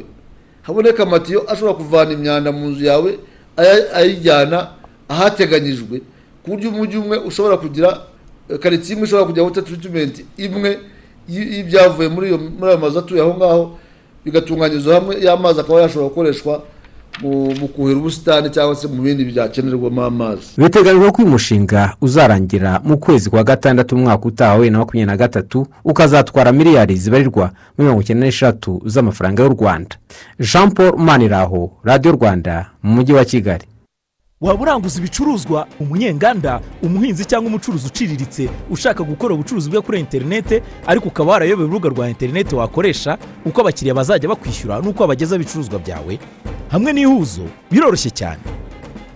haboneka 0.62 1.03
amatiyo 1.03 1.42
ashobora 1.53 1.74
kuvana 1.74 2.12
imyanda 2.12 2.53
mu 2.53 2.70
nzu 2.70 2.85
yawe 2.85 3.18
ayijyana 3.94 4.68
ahateganyijwe 5.08 6.00
ku 6.42 6.50
buryo 6.50 6.68
umujyi 6.70 6.96
umwe 6.98 7.16
ushobora 7.18 7.56
kugira 7.56 8.00
eh, 8.50 8.58
karitsiye 8.58 8.94
imwe 8.94 9.06
ishobora 9.06 9.26
kugira 9.26 9.44
water 9.44 9.64
treatment 9.64 10.24
imwe 10.38 10.78
y'ibyavuye 11.28 12.08
muri 12.08 12.26
ayo 12.66 12.78
mazu 12.78 12.98
atuye 12.98 13.20
aho 13.22 13.34
ngaho 13.36 13.78
bigatunganyirizwa 14.24 14.94
hamwe 14.94 15.14
y'amazi 15.24 15.60
akaba 15.60 15.80
yashobora 15.82 16.08
gukoreshwa 16.08 16.62
mu 17.22 17.68
kuhira 17.68 17.98
ubusitani 17.98 18.50
cyangwa 18.50 18.76
se 18.76 18.88
mu 18.88 19.02
bindi 19.02 19.24
byakenerwamo 19.24 20.04
amazi. 20.04 20.46
Biteganyijwe 20.59 21.11
ko 21.11 21.22
uyu 21.22 21.30
mushinga 21.30 21.94
uzarangira 22.00 22.80
mu 22.85 22.98
kwezi 22.98 23.30
kwa 23.30 23.44
gatandatu 23.44 23.94
umwaka 23.96 24.26
utaha 24.26 24.50
wa 24.50 24.56
bibiri 24.56 24.70
na 24.72 24.78
makumyabiri 24.78 25.06
na 25.11 25.16
gatatu 25.16 25.66
ukazatwara 25.85 26.52
miliyari 26.52 26.96
zibarirwa 26.96 27.44
muri 27.76 27.85
mirongo 27.88 28.00
icyenda 28.02 28.26
n'eshatu 28.26 28.83
z'amafaranga 28.87 29.42
y'u 29.42 29.48
rwanda. 29.52 29.96
Jean 30.40 30.70
paul 30.70 30.96
maniraho 30.98 31.70
radiyo 31.85 32.12
rwanda 32.14 32.66
mu 32.83 32.94
mujyi 32.94 33.12
wa 33.12 33.24
kigali. 33.24 33.64
Waba 34.40 34.62
uranguza 34.62 34.98
ibicuruzwa 34.98 35.66
umunyenganda 35.81 36.61
umuhinzi 36.83 37.24
cyangwa 37.24 37.48
umucuruzi 37.48 37.87
uciriritse 37.87 38.48
ushaka 38.70 39.05
gukora 39.05 39.35
ubucuruzi 39.35 39.70
bwe 39.70 39.81
kuri 39.81 40.00
interinete 40.00 40.62
ariko 40.87 41.09
ukaba 41.09 41.33
warayobewe 41.33 41.68
urubuga 41.68 41.88
rwa 41.88 42.09
interinete 42.09 42.57
wakoresha 42.57 43.18
uko 43.44 43.61
abakiriya 43.61 43.94
bazajya 43.94 44.29
bakwishyura 44.29 44.81
n'uko 44.81 45.03
wabagezaho 45.03 45.42
ibicuruzwa 45.42 45.79
byawe. 45.79 46.18
Hamwe 46.72 46.92
n'ihuzo 46.92 47.42
biroroshye 47.70 48.11
cyane. 48.11 48.40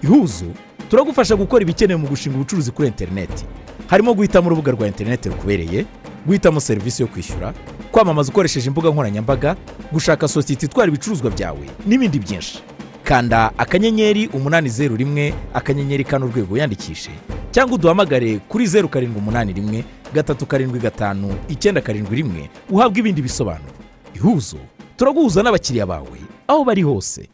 Ihuzo 0.05 0.47
turagufasha 0.93 1.37
gukora 1.41 1.63
ibikenewe 1.65 2.01
mu 2.01 2.07
gushinga 2.09 2.37
ubucuruzi 2.37 2.71
kuri 2.71 2.89
interinete 2.93 3.45
harimo 3.89 4.13
guhitamo 4.15 4.47
urubuga 4.47 4.73
rwa 4.77 4.87
interinete 4.87 5.29
rukubereye 5.33 5.87
guhitamo 6.27 6.61
serivisi 6.61 7.01
yo 7.03 7.09
kwishyura 7.09 7.55
kwamamaza 7.93 8.29
ukoresheje 8.33 8.69
imbuga 8.69 8.91
nkoranyambaga 8.93 9.57
gushaka 9.93 10.29
sosiyete 10.29 10.67
itwara 10.67 10.89
ibicuruzwa 10.93 11.31
byawe 11.31 11.65
n'ibindi 11.89 12.19
byinshi. 12.21 12.59
Kanda 13.05 13.51
akanyenyeri 13.59 14.29
umunani 14.33 14.69
zeru 14.69 14.97
rimwe 14.97 15.35
akanyenyeri 15.55 16.05
kane 16.05 16.25
urwego 16.25 16.55
wiyandikishe 16.55 17.11
cyangwa 17.51 17.75
uduhamagare 17.75 18.39
kuri 18.49 18.67
zeru 18.67 18.89
karindwi 18.89 19.19
umunani 19.19 19.53
rimwe 19.53 19.85
gatatu 20.15 20.47
karindwi 20.47 20.79
gatanu 20.81 21.35
icyenda 21.49 21.81
karindwi 21.81 22.17
rimwe 22.17 22.51
uhabwe 22.71 22.99
ibindi 23.01 23.23
bisobanuro. 23.23 23.73
Ihuzo 24.17 24.57
turaguhuza 24.97 25.43
n'abakiriya 25.43 25.87
bawe 25.87 26.19
aho 26.49 26.65
bari 26.65 26.83
hose. 26.83 27.29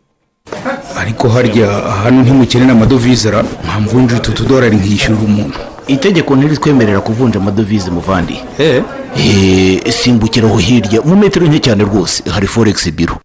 Ariko 0.97 1.29
harya 1.29 1.67
hano 2.03 2.23
ntimukenera 2.23 2.73
amadovize 2.73 3.31
ra 3.31 3.43
mpamvunje 3.65 4.15
utu 4.17 4.33
tudorari 4.33 4.77
nkishyura 4.77 5.21
umuntu. 5.23 5.59
Itegeko 5.87 6.37
ntiritwemerera 6.37 7.01
kuvunja 7.01 7.39
amadovize 7.41 7.91
muvandi. 7.91 8.41
Eh 8.59 8.83
Eh, 9.17 9.93
simbukiraho 9.93 10.57
hirya 10.59 11.03
mu 11.03 11.17
metero 11.17 11.47
nke 11.47 11.59
cyane 11.59 11.85
rwose 11.85 12.23
hari 12.31 12.47
foregisi 12.47 12.93
biro 12.93 13.19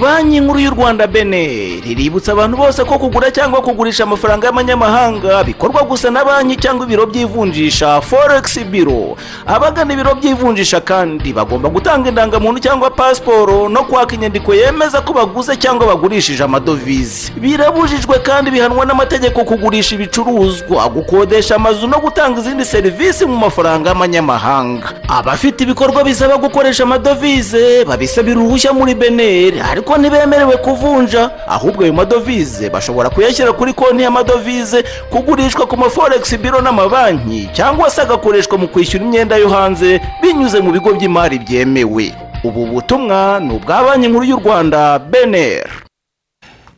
banki 0.00 0.40
nkuru 0.40 0.58
y'u 0.60 0.70
rwanda 0.70 1.06
beneri 1.06 1.82
iributsa 1.90 2.32
abantu 2.32 2.56
bose 2.56 2.84
ko 2.84 2.98
kugura 2.98 3.30
cyangwa 3.30 3.62
kugurisha 3.62 4.04
amafaranga 4.04 4.46
y'amanyamahanga 4.46 5.44
bikorwa 5.44 5.82
gusa 5.82 6.10
na 6.10 6.24
banki 6.24 6.56
cyangwa 6.56 6.86
ibiro 6.86 7.06
by'ivunjisha 7.06 8.00
foregisi 8.00 8.64
biro 8.64 9.16
abagana 9.46 9.92
ibiro 9.92 10.14
by'ivunjisha 10.14 10.80
kandi 10.80 11.32
bagomba 11.32 11.68
gutanga 11.68 12.08
indangamuntu 12.08 12.60
cyangwa 12.60 12.90
pasiporo 12.90 13.68
no 13.68 13.84
kwaka 13.84 14.14
inyandiko 14.14 14.54
yemeza 14.54 15.00
ko 15.00 15.12
baguze 15.12 15.56
cyangwa 15.56 15.86
bagurishije 15.86 16.44
amadovize. 16.44 17.32
Birabujijwe 17.36 18.18
kandi 18.18 18.50
bihanwa 18.50 18.86
n'amategeko 18.86 19.44
kugurisha 19.44 19.94
ibicuruzwa 19.94 20.88
gukodesha 20.88 21.56
amazu 21.56 21.86
no 21.88 21.98
gutanga 22.00 22.40
izindi 22.40 22.64
serivisi 22.64 23.26
mu 23.26 23.36
mafaranga 23.36 23.88
y'amanyamahanga. 23.90 24.92
Abafite 25.08 25.60
ibikorwa 25.64 26.04
bisaba 26.04 26.36
gukoresha 26.36 26.82
amadovize 26.82 27.84
babisabira 27.84 28.40
uruhushya 28.40 28.72
muri 28.72 28.94
beneri 28.94 29.60
ariko 29.60 29.89
ntibemerewe 29.98 30.56
kuvunja. 30.56 31.30
Ahubwo 31.48 31.82
ayo 31.84 31.92
madovize 31.92 32.70
bashobora 32.70 33.10
kuyashyira 33.10 33.52
kuri 33.52 33.72
konti 33.72 34.02
y'amadovize 34.02 34.84
kugurishwa 35.10 35.66
ku 35.66 35.76
maforegisi 35.76 36.38
biro 36.38 36.60
n'amabanki 36.60 37.48
cyangwa 37.52 37.90
se 37.90 38.02
agakoreshwa 38.02 38.58
mu 38.58 38.68
kwishyura 38.68 39.04
imyenda 39.04 39.36
yo 39.36 39.48
hanze 39.48 40.00
binyuze 40.22 40.60
mu 40.60 40.70
bigo 40.72 40.92
by'imari 40.92 41.38
byemewe. 41.38 42.14
Ubu 42.44 42.66
butumwa 42.66 43.40
ni 43.40 43.54
ubwa 43.54 43.84
banki 43.84 44.08
nkuru 44.08 44.24
y'u 44.24 44.36
rwanda 44.40 44.98
beneri 44.98 45.70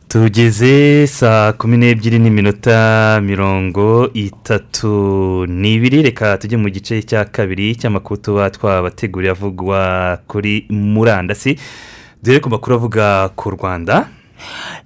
tugeze 0.07 1.07
saa 1.07 1.53
kumi 1.53 1.77
n'ebyiri 1.77 2.19
n'iminota 2.19 3.19
mirongo 3.23 4.09
itatu 4.13 5.45
n'ibiri. 5.49 6.01
Reka 6.01 6.37
tujye 6.37 6.57
mu 6.57 6.69
gice 6.69 7.01
cya 7.01 7.25
kabiri 7.25 7.75
cy'amakuru 7.75 8.21
tuba 8.21 8.49
twabateguriye 8.49 9.31
avugwa 9.31 10.17
kuri 10.27 10.65
murandasi. 10.69 11.57
Dore 12.23 12.39
ku 12.39 12.49
makuru 12.49 12.75
avuga 12.75 13.29
ku 13.35 13.49
rwanda. 13.51 14.07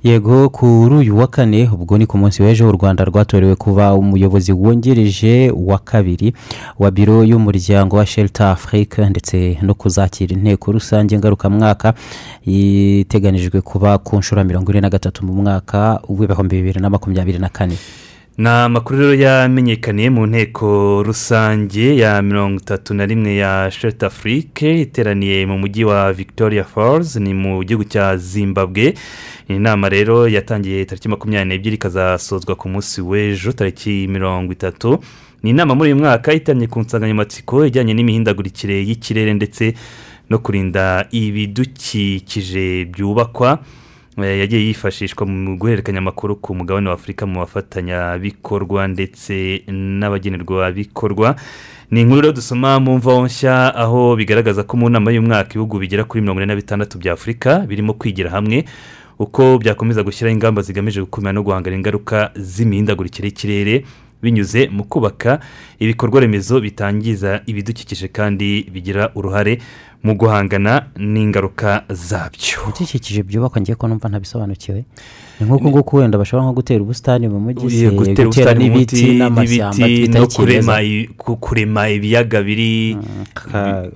Yego 0.03 0.49
kuri 0.49 0.95
uyu 0.95 1.17
wa 1.17 1.27
kane 1.27 1.69
ubwo 1.73 1.97
ni 1.97 2.05
ku 2.05 2.17
munsi 2.17 2.43
w'ejo 2.43 2.69
u 2.69 2.71
rwanda 2.71 3.05
rwatorewe 3.05 3.55
kuba 3.55 3.93
umuyobozi 3.93 4.51
wungirije 4.53 5.51
wa 5.55 5.79
kabiri 5.79 6.33
wa 6.79 6.91
biro 6.91 7.23
y'umuryango 7.23 7.97
wa 7.97 8.05
shelter 8.05 8.47
afrique 8.47 9.09
ndetse 9.09 9.57
no 9.61 9.73
kuzakira 9.73 10.33
inteko 10.35 10.71
rusange 10.71 11.17
ngarukamwaka 11.17 11.93
iteganijwe 12.45 13.61
kuba 13.61 13.97
ku 13.97 14.17
nshuro 14.17 14.43
mirongo 14.43 14.71
ine 14.71 14.81
na 14.81 14.89
gatatu 14.89 15.25
mu 15.25 15.33
mwaka 15.33 16.01
w'ibihumbi 16.09 16.55
bibiri 16.55 16.79
na 16.79 16.89
makumyabiri 16.89 17.39
na 17.39 17.49
kane. 17.49 17.77
Ni 18.37 18.47
amakuru 18.49 18.99
rero 18.99 19.13
yamenyekaniye 19.13 20.09
mu 20.09 20.25
nteko 20.27 21.03
rusange 21.05 21.95
ya 21.97 22.21
mirongo 22.21 22.61
itatu 22.61 22.93
na 22.93 23.05
rimwe 23.05 23.35
ya 23.35 23.71
sheti 23.71 24.05
afurike 24.05 24.81
iteraniye 24.81 25.45
mu 25.45 25.57
mujyi 25.57 25.83
wa 25.83 26.13
victoria 26.13 26.63
falls 26.63 27.15
ni 27.15 27.33
mu 27.33 27.63
gihugu 27.63 27.83
cya 27.83 28.17
zimbabwe. 28.17 28.93
Iyi 29.49 29.59
nama 29.59 29.89
rero 29.89 30.27
yatangiye 30.27 30.85
tariki 30.85 31.09
makumyabiri 31.09 31.49
n'ebyiri 31.49 31.75
ikazasozwa 31.75 32.55
ku 32.55 32.69
munsi 32.69 33.01
w'ejo 33.01 33.51
tariki 33.51 34.07
mirongo 34.07 34.53
itatu. 34.53 34.99
Ni 35.43 35.49
inama 35.49 35.75
muri 35.75 35.93
uyu 35.93 36.01
mwaka 36.01 36.33
itanye 36.33 36.67
ku 36.67 36.79
nsanganyamatsiko 36.79 37.65
ijyanye 37.65 37.93
n'imihindagurikire 37.93 38.85
y'ikirere 38.85 39.33
ndetse 39.33 39.73
no 40.29 40.37
kurinda 40.39 41.07
ibidukikije 41.11 42.85
byubakwa. 42.85 43.59
Yagiye 44.25 44.65
yifashishwa 44.67 45.25
mu 45.27 45.57
guhererekanya 45.57 45.99
amakuru 45.99 46.35
ku 46.35 46.55
mugabane 46.55 46.87
wa 46.89 46.93
afurika 46.95 47.25
mu 47.25 47.39
bafatanyabikorwa 47.39 48.87
ndetse 48.87 49.61
n'abagenerwabikorwa. 49.67 51.35
Ni 51.91 52.01
inkuru 52.01 52.21
rero 52.21 52.33
dusoma 52.33 52.79
mu 52.79 52.97
mvaho 52.97 53.25
nshya 53.25 53.75
aho 53.75 54.15
bigaragaza 54.15 54.63
ko 54.63 54.77
mu 54.77 54.89
nama 54.89 55.11
y'umwaka 55.11 55.49
ibihugu 55.49 55.79
bigera 55.79 56.03
kuri 56.03 56.21
mirongo 56.21 56.39
ine 56.41 56.45
na 56.45 56.55
bitandatu 56.55 56.97
bya 56.97 57.13
afurika 57.13 57.59
birimo 57.59 57.93
kwigira 57.93 58.29
hamwe 58.29 58.65
uko 59.19 59.57
byakomeza 59.57 60.03
gushyiraho 60.03 60.33
ingamba 60.33 60.61
zigamije 60.61 61.01
gukumira 61.01 61.33
no 61.33 61.43
guhangana 61.43 61.75
ingaruka 61.75 62.31
z'imihindagurikire 62.35 63.27
y'ikirere 63.27 63.85
binyuze 64.21 64.67
mu 64.67 64.83
kubaka 64.83 65.39
ibikorwa 65.79 66.19
remezo 66.21 66.59
bitangiza 66.59 67.41
ibidukikije 67.45 68.07
kandi 68.07 68.67
bigira 68.73 69.11
uruhare 69.15 69.57
mu 70.03 70.13
guhangana 70.15 70.87
n'ingaruka 70.97 71.83
zabyo. 71.89 72.63
Ibidukikije 72.69 73.23
byubakwa 73.23 73.61
ngiye 73.61 73.75
ko 73.75 73.87
numva 73.87 74.09
ntabisobanukiwe. 74.09 74.85
Ni 75.39 75.45
nk'uko 75.45 75.67
nguko 75.69 75.97
wenda 75.97 76.17
bashobora 76.17 76.45
nko 76.45 76.53
gutera 76.53 76.81
ubusitani 76.81 77.27
mu 77.29 77.39
mujyi 77.39 77.89
gutera 77.93 78.53
n'ibiti 78.53 79.17
n'amashyamba 79.17 79.85
no 81.25 81.35
kurema 81.37 81.89
ibiyaga 81.89 82.41
biri 82.41 82.97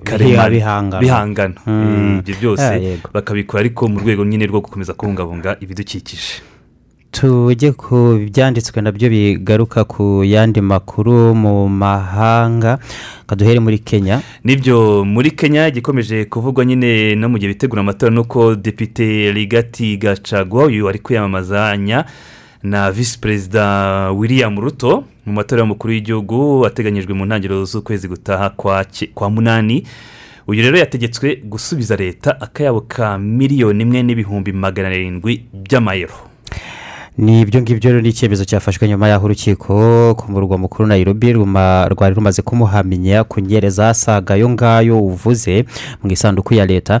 karemano, 0.04 1.00
bihangana. 1.00 1.54
Mm. 1.66 2.18
Ibyo 2.22 2.34
byose 2.40 2.62
Ah, 2.62 3.08
bakabikora 3.14 3.60
ariko 3.60 3.88
mu 3.88 3.98
rwego 4.00 4.24
nyine 4.24 4.46
rwo 4.46 4.60
gukomeza 4.60 4.94
kubungabunga 4.94 5.56
ibidukikije. 5.60 6.42
Tujye 7.12 7.72
ku 7.72 8.16
byanditswe 8.30 8.80
na 8.82 8.90
byo 8.92 9.08
bigaruka 9.12 9.84
ku 9.84 10.24
yandi 10.24 10.60
makuru 10.60 11.34
mu 11.36 11.68
mahanga 11.68 12.78
kaduhere 13.26 13.60
muri 13.60 13.78
kenya. 13.78 14.22
Nibyo 14.44 15.04
muri 15.04 15.30
kenya 15.30 15.68
igikomeje 15.68 16.24
kuvugwa 16.24 16.64
nyine 16.64 17.14
no 17.14 17.28
mu 17.28 17.38
gihe 17.38 17.52
bitegura 17.52 17.80
amatora 17.84 18.10
nuko 18.12 18.54
depite 18.56 19.32
rigati 19.32 19.96
gacagwa 19.96 20.64
uyu 20.64 20.88
ari 20.88 20.98
kwiyamamazanya 20.98 22.04
na 22.62 22.90
visi 22.90 23.18
perezida 23.20 24.10
william 24.10 24.56
ruto 24.60 25.04
mu 25.26 25.32
matora 25.32 25.60
y'umukuru 25.60 25.92
w'igihugu 25.92 26.66
ateganyijwe 26.66 27.12
mu 27.14 27.26
ntangiriro 27.26 27.64
z'ukwezi 27.64 28.08
gutaha 28.08 28.50
kwa 29.14 29.30
munani. 29.30 29.84
Uyu 30.48 30.62
rero 30.62 30.78
yategetswe 30.78 31.36
gusubiza 31.44 31.96
leta 31.96 32.40
akayabo 32.40 32.80
ka 32.88 33.18
miliyoni 33.18 33.82
imwe 33.82 34.02
n'ibihumbi 34.02 34.52
magana 34.52 34.88
arindwi 34.88 35.44
by'amayero. 35.52 36.14
Ni 37.18 37.40
ibyo 37.40 37.60
ngibyo 37.60 38.00
ni 38.00 38.08
icyemezo 38.08 38.44
cyafashwe 38.44 38.88
nyuma 38.88 39.08
y'aho 39.08 39.24
urukiko 39.24 40.14
ku 40.14 40.32
murwa 40.32 40.58
mukuru 40.58 40.86
Nairobi 40.88 41.32
ruma- 41.32 41.88
rwari 41.88 42.14
rumaze 42.14 42.42
kumuhamya 42.42 43.24
ku 43.24 43.40
nyereza 43.40 43.88
asaga 43.88 44.34
ayo 44.34 44.48
ngayo 44.48 44.96
uvuze 45.00 45.64
mu 46.02 46.10
isanduku 46.10 46.54
ya 46.54 46.66
leta. 46.66 47.00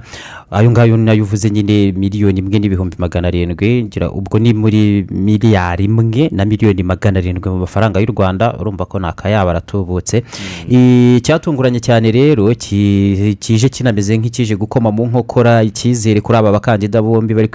Ayo 0.52 0.70
ngayo 0.70 0.96
na 0.96 1.12
yo 1.16 1.24
uvuze 1.24 1.48
nyine 1.50 1.92
miliyoni 1.96 2.38
imwe 2.44 2.58
n'ibihumbi 2.58 2.96
magana 2.98 3.28
arindwi. 3.28 3.88
Ubwo 4.12 4.38
ni 4.38 4.52
muri 4.52 5.06
miliyari 5.10 5.84
imwe 5.88 6.28
na 6.32 6.44
miliyoni 6.44 6.82
magana 6.82 7.18
arindwi 7.18 7.48
mu 7.50 7.58
mafaranga 7.64 8.00
y'u 8.00 8.12
rwanda 8.12 8.52
urumva 8.60 8.84
ko 8.84 8.98
ni 9.00 9.06
akayabo 9.08 9.50
aratubutse 9.50 10.22
icyatunguranye 10.68 11.80
cyane 11.80 12.12
rero 12.12 12.52
ki- 12.54 13.36
kije 13.40 13.68
kinameze 13.72 14.12
nk'ikije 14.18 14.56
gukoma 14.60 14.92
mu 14.92 15.08
nkokora 15.08 15.62
icyizere 15.64 16.20
kuri 16.20 16.36
aba 16.38 16.52
bakandida 16.52 17.00
bombi 17.02 17.32
bari 17.34 17.48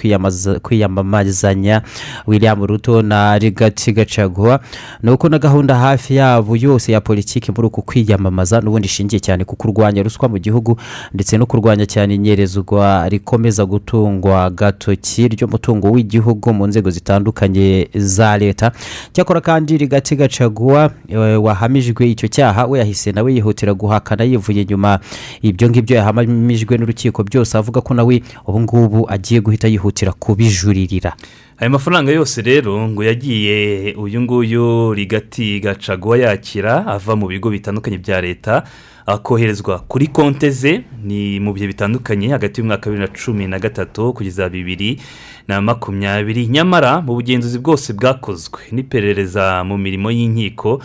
kwiyamamazanya. 0.58 1.82
William 2.26 2.46
ruto 2.55 3.01
na 3.01 3.37
rigati 3.37 3.91
gacaguwa 3.93 4.59
ni 5.03 5.11
uko 5.11 5.29
na 5.29 5.39
gahunda 5.39 5.75
hafi 5.75 6.15
yabo 6.15 6.55
yose 6.55 6.91
ya 6.91 7.01
politiki 7.01 7.51
muri 7.51 7.67
uku 7.67 7.81
kwiyamamaza 7.81 8.61
n'ubundi 8.61 8.85
ishingiye 8.85 9.19
cyane 9.19 9.43
ku 9.45 9.55
kurwanya 9.55 10.03
ruswa 10.03 10.29
mu 10.29 10.37
gihugu 10.39 10.77
ndetse 11.13 11.37
no 11.37 11.45
kurwanya 11.45 11.85
cyane 11.85 12.15
inyerezwa 12.15 13.09
rikomeza 13.09 13.65
gutungwa 13.65 14.43
agatoki 14.45 15.27
ry'umutungo 15.27 15.91
w'igihugu 15.91 16.53
mu 16.53 16.67
nzego 16.67 16.89
zitandukanye 16.89 17.87
za 17.95 18.37
leta. 18.37 18.71
Cyakora 19.13 19.41
kandi 19.41 19.77
rigati 19.77 20.15
gacaguwa 20.15 20.91
eh, 21.07 21.43
wahamijwe 21.43 22.09
icyo 22.09 22.27
cyaha 22.27 22.65
we 22.65 22.79
yahise 22.79 23.11
nawe 23.11 23.33
yihutira 23.33 23.73
guhakana 23.73 24.23
yivuye 24.23 24.61
inyuma 24.61 24.99
ibyo 25.41 25.69
ngibyo 25.69 25.95
yahamijwe 25.97 26.77
n'urukiko 26.77 27.23
byose 27.23 27.57
avuga 27.57 27.81
ko 27.81 27.93
nawe 27.93 28.21
ubu 28.47 28.59
ngubu 28.61 29.09
agiye 29.09 29.41
guhita 29.41 29.67
yihutira 29.67 30.11
kubijuririra. 30.11 31.13
Aya 31.58 31.70
mafaranga 31.70 32.12
yose 32.12 32.41
rero 32.41 32.88
ngo 32.89 33.03
yagiye 33.03 33.93
uyu 33.97 34.22
nguyu 34.22 34.93
rigati 34.93 35.60
gacaguwa 35.60 36.18
yakira 36.18 36.86
ava 36.88 37.16
mu 37.16 37.28
bigo 37.28 37.49
bitandukanye 37.49 37.97
bya 37.97 38.22
leta 38.22 38.64
akoherezwa 39.05 39.80
kuri 39.80 40.08
konte 40.08 40.49
ze 40.51 40.84
ni 41.03 41.39
mu 41.39 41.53
bihe 41.53 41.68
bitandukanye 41.68 42.28
hagati 42.30 42.62
y'umwaka 42.62 42.89
wa 42.89 42.95
bibiri 42.95 43.12
na 43.12 43.18
cumi 43.26 43.47
na 43.47 43.60
gatatu 43.60 44.14
kugeza 44.14 44.49
bibiri 44.49 44.99
na 45.47 45.62
makumyabiri. 45.62 46.47
Nyamara 46.47 47.01
mu 47.01 47.14
bugenzuzi 47.16 47.60
bwose 47.60 47.93
bwakozwe 47.93 48.60
n'iperereza 48.72 49.64
mu 49.64 49.78
mirimo 49.78 50.12
y'inkiko 50.12 50.82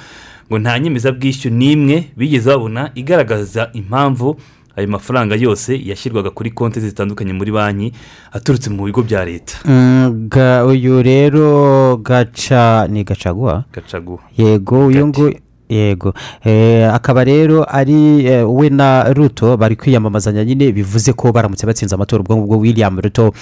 ngo 0.48 0.58
nta 0.58 0.78
nyemezabwishyu 0.78 1.50
n'imwe 1.50 2.04
bigeze 2.16 2.50
babona 2.50 2.90
igaragaza 2.94 3.70
impamvu 3.72 4.36
ayo 4.76 4.88
mafaranga 4.88 5.34
yose 5.36 5.76
yashyirwaga 5.84 6.30
kuri 6.30 6.50
konti 6.50 6.80
zitandukanye 6.80 7.32
muri 7.32 7.52
banki 7.52 7.92
aturutse 8.32 8.70
mu 8.70 8.84
bigo 8.84 9.02
bya 9.02 9.24
leta. 9.24 9.54
Mm, 9.64 10.28
uyu 10.66 11.02
rero 11.02 11.96
gaca 11.96 12.86
ni 12.88 13.04
gacaguwa? 13.04 13.64
Gacaguwa. 13.72 14.20
Yego 14.36 14.86
uyu 14.86 15.06
nguyu 15.06 15.34
yego. 15.72 16.12
Eh, 16.44 16.84
akaba 16.94 17.24
rero 17.24 17.64
ari 17.68 18.26
eh, 18.26 18.44
we 18.50 18.68
na 18.70 19.04
ruto 19.12 19.56
bari 19.56 19.76
kwiyamamazanya 19.76 20.44
nyine 20.44 20.72
bivuze 20.72 21.12
ko 21.12 21.32
baramutse 21.32 21.66
batsinze 21.66 21.94
amatora. 21.94 22.20
Ubwo 22.22 22.36
ngubwo 22.36 22.58
william 22.58 23.00
ruto 23.00 23.32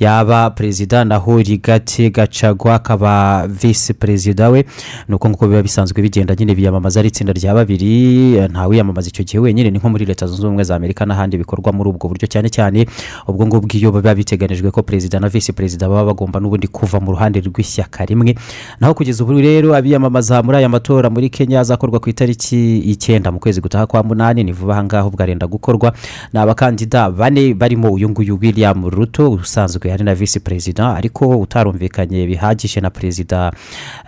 yaba 0.00 0.50
perezida 0.50 1.04
naho 1.04 1.38
rigati 1.38 2.10
gacagwa 2.10 2.74
akaba 2.74 3.46
visi 3.48 3.94
perezida 3.94 4.48
we. 4.50 4.64
Ni 5.08 5.14
uko 5.14 5.28
nguko 5.28 5.46
biba 5.46 5.62
bisanzwe 5.62 6.02
bigenda 6.02 6.34
nyine 6.34 6.54
biyamamaza 6.54 7.00
ari 7.00 7.08
itsinda 7.08 7.32
rya 7.32 7.54
babiri 7.54 8.34
eh, 8.36 8.50
nta 8.50 8.66
wiyamamaza 8.66 9.08
icyo 9.08 9.24
gihe 9.24 9.38
wenyine. 9.38 9.70
Ni 9.70 9.78
nko 9.78 9.88
muri 9.88 10.04
leta 10.04 10.26
zunze 10.26 10.46
ubumwe 10.46 10.64
za 10.64 10.76
amerika 10.76 11.04
n'ahandi 11.06 11.36
bikorwa 11.38 11.72
muri 11.72 11.90
ubwo 11.90 12.08
buryo 12.08 12.26
cyane 12.28 12.48
cyane 12.48 12.86
ubwo 13.28 13.46
ngubwo 13.46 13.76
iyo 13.76 13.92
biba 13.92 14.14
biteganijwe 14.14 14.70
ko 14.70 14.82
perezida 14.82 15.20
na 15.20 15.28
visi 15.28 15.52
perezida 15.52 15.88
baba 15.88 16.04
bagomba 16.04 16.40
n'ubundi 16.40 16.66
kuva 16.68 17.00
mu 17.00 17.12
ruhande 17.12 17.40
rw'ishyaka 17.40 18.04
rimwe. 18.04 18.34
Naho 18.80 18.94
kugeza 18.94 19.24
ubu 19.24 19.32
rero 19.40 19.74
abiyamamaza 19.74 20.42
muri 20.42 20.56
aya 20.58 20.68
matora 20.68 21.10
muri 21.10 21.28
kenya 21.30 21.62
azakorwa 21.74 22.00
ku 22.00 22.10
itariki 22.10 22.78
icyenda 22.78 23.32
mu 23.32 23.38
kwezi 23.38 23.60
gutaha 23.60 23.86
kwa 23.86 24.02
munani 24.02 24.44
ni 24.44 24.52
vuba 24.52 24.72
aha 24.74 24.84
ngaha 24.84 25.06
ubwo 25.06 25.22
arenda 25.22 25.46
gukorwa. 25.46 25.92
Ni 26.32 26.40
abakandida 26.40 27.10
bane 27.10 27.54
barimo 27.54 27.90
uyu 27.92 28.08
nguyu 28.10 28.38
william 28.42 28.86
ruto 28.90 29.30
usanzwe 29.32 29.92
ari 29.92 30.04
na 30.04 30.14
visi 30.14 30.40
perezida 30.40 30.94
ariko 30.94 31.28
utarumvikanye 31.40 32.26
bihagije 32.26 32.80
na 32.80 32.90
perezida 32.90 33.52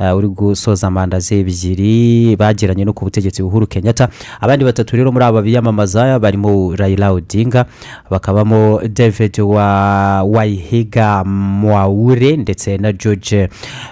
eh, 0.01 0.17
uri 0.17 0.29
gusoza 0.29 0.91
manda 0.91 1.19
ze 1.21 1.41
ebyiri 1.41 2.37
bagiranye 2.37 2.85
no 2.85 2.93
ku 2.93 3.05
butegetsi 3.05 3.43
buhuru 3.43 3.67
kenyatta. 3.67 4.09
Abandi 4.41 4.65
batatu 4.65 4.97
rero 4.97 5.13
muri 5.13 5.25
aba 5.25 5.43
biyamamaza 5.43 6.19
barimo 6.19 6.77
rayila 6.77 7.11
odinga 7.13 7.67
bakabamo 8.11 8.81
david 8.89 9.41
wa 9.41 10.23
wayihiga 10.23 11.25
mwaure 11.25 12.37
ndetse 12.37 12.79
na 12.79 12.93
george 12.93 13.49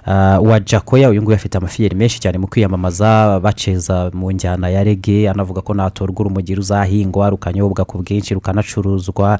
uh, 0.06 0.38
wa 0.48 0.60
jakoya 0.60 1.10
uyu 1.10 1.22
nguyu 1.22 1.34
afite 1.36 1.58
amafiyeri 1.58 1.96
menshi 1.96 2.20
cyane 2.20 2.38
mu 2.38 2.46
kwiyamamaza 2.46 3.40
baceza 3.64 4.10
mu 4.14 4.30
njyana 4.32 4.68
ya 4.68 4.84
rege 4.84 5.30
anavuga 5.30 5.60
ko 5.62 5.74
natorwa 5.74 6.20
urumogi 6.20 6.54
ruzahingwa 6.54 7.30
rukanyobwa 7.30 7.84
ku 7.84 7.98
bwinshi 7.98 8.34
rukanacuruzwa 8.34 9.38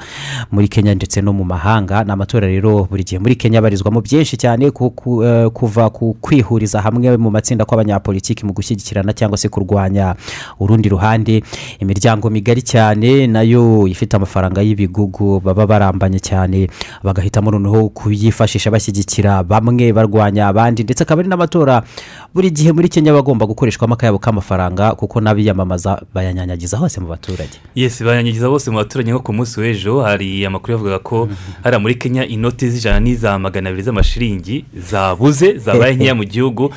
muri 0.53 0.69
kenya 0.69 0.95
ndetse 0.95 1.21
no 1.23 1.33
mu 1.33 1.45
mahanga. 1.45 2.05
Ni 2.05 2.13
amatora 2.13 2.47
rero 2.49 2.85
buri 2.91 3.05
gihe 3.05 3.19
muri 3.19 3.37
kenya 3.37 3.59
abarizwamo 3.59 4.01
byinshi 4.01 4.37
cyane 4.37 4.65
eh, 4.67 5.51
kuva 5.53 5.91
ku 5.91 6.17
kwihuriza 6.21 6.81
hamwe 6.81 7.17
mu 7.17 7.31
matsinda 7.31 7.65
kw'abanyapolitiki 7.65 8.47
mu 8.47 8.53
gushyigikirana 8.53 9.13
cyangwa 9.13 9.37
se 9.39 9.49
kurwanya 9.49 10.15
urundi 10.61 10.89
ruhande. 10.89 11.43
Imiryango 11.81 12.31
migari 12.31 12.63
cyane 12.63 13.27
na 13.27 13.43
yo 13.43 13.87
ifite 13.87 14.17
amafaranga 14.17 14.63
y'ibigugu 14.63 15.41
baba 15.41 15.67
barambanye 15.67 16.19
cyane 16.21 16.69
bagahitamo 17.03 17.51
noneho 17.51 17.89
kuyifashisha 17.89 18.71
bashyigikira 18.71 19.43
bamwe 19.45 19.93
barwanya 19.93 20.49
abandi 20.49 20.83
ndetse 20.83 21.03
akaba 21.03 21.21
ari 21.21 21.29
n'amatora 21.29 21.83
buri 22.35 22.51
gihe 22.51 22.73
muri 22.73 22.89
kenya 22.89 23.13
bagomba 23.13 23.47
gukoreshwamo 23.47 23.95
akayabo 23.95 24.14
k'amafaranga 24.19 24.93
kuko 24.95 25.21
n'abiyamamaza 25.21 26.03
bayanyanyagiza 26.15 26.77
hose 26.77 27.01
mu 27.01 27.07
baturage. 27.09 27.57
Yesi 27.75 28.05
bayanyagiza 28.05 28.49
bose 28.49 28.71
mu 28.71 28.77
baturage 28.77 29.11
nko 29.13 29.21
ku 29.21 29.33
munsi 29.33 29.61
w'ejo 29.61 30.03
hari 30.03 30.47
amakuru 30.47 30.73
yavugaga 30.73 30.99
ko 30.99 31.29
hariya 31.63 31.81
muri 31.81 31.95
kenya 31.95 32.27
inoti 32.27 32.71
z'ijana 32.71 33.01
n'iza 33.01 33.39
magana 33.39 33.69
abiri 33.71 33.83
z'amashiringi 33.83 34.65
zabuze 34.91 35.59
zabaye 35.59 35.95
nkeya 35.95 36.15
mu 36.15 36.25
gihugu. 36.25 36.71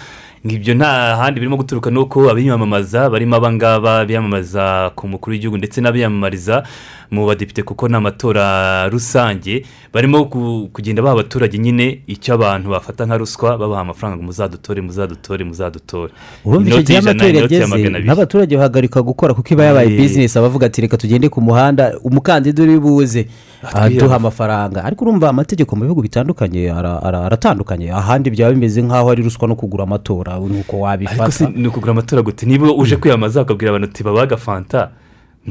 Ngibyo 0.45 0.73
nta 0.73 1.15
handi 1.17 1.39
birimo 1.39 1.57
guturuka 1.57 1.89
nuko 1.91 2.29
abiyamamaza 2.29 3.09
barimo 3.09 3.35
abangaba 3.35 4.05
biyamamaza 4.05 4.91
ku 4.95 5.07
mukuru 5.07 5.33
w'igihugu 5.33 5.57
ndetse 5.57 5.81
n'abiyamamariza 5.81 6.63
mu 7.11 7.25
badepite 7.27 7.63
kuko 7.63 7.87
ni 7.87 7.95
amatora 7.95 8.89
rusange 8.89 9.63
barimo 9.93 10.25
ku- 10.25 10.69
kugenda 10.73 11.01
baha 11.01 11.13
abaturage 11.13 11.57
nyine 11.57 12.01
icyo 12.07 12.33
abantu 12.35 12.69
bafata 12.69 13.05
nka 13.05 13.17
ruswa 13.17 13.57
babaha 13.57 13.81
amafaranga 13.81 14.23
muzadutore 14.23 14.81
muzadutore 14.81 15.43
muzadutore. 15.43 16.13
Urumva 16.45 16.69
icyo 16.69 16.81
gihe 16.83 16.99
amatora 16.99 17.39
yageze 17.39 17.89
n'abaturage 18.05 18.57
bahagarika 18.57 19.01
gukora 19.01 19.33
kuko 19.33 19.53
iba 19.53 19.63
yabaye 19.65 19.89
Eh. 19.93 19.97
bizinesi 20.01 20.37
abavuga 20.39 20.65
ati 20.67 20.81
reka 20.81 20.97
tugende 20.97 21.29
ku 21.29 21.41
muhanda 21.41 21.95
umukandida 22.03 22.63
uri 22.63 22.79
buze. 22.79 23.27
Aduha 23.73 24.15
amafaranga. 24.15 24.83
Ariko 24.83 25.05
urumva 25.05 25.29
amategeko 25.29 25.75
mu 25.75 25.83
bihugu 25.89 26.01
bitandukanye 26.01 26.69
ara- 26.71 27.01
ara- 27.03 27.25
aratandukanye. 27.25 27.89
Ahandi 27.91 28.29
byaba 28.29 28.53
bimeze 28.53 28.81
nk'aho 28.85 29.09
ari 29.09 29.23
ruswa 29.23 29.47
no 29.47 29.55
kugura 29.55 29.83
amatora 29.83 30.37
nuko 30.37 30.85
ariko 30.87 31.31
si 31.31 31.43
wabifata 31.43 31.49
ni 31.55 31.67
ukugura 31.67 31.91
amatora 31.91 32.21
gute? 32.21 32.45
Niba 32.45 32.69
uje 32.71 32.95
kwiyamamaza 33.01 33.41
ukabwira 33.41 33.71
abantu 33.71 33.87
uti 33.89 34.03
babaga 34.03 34.37
fanta. 34.37 34.89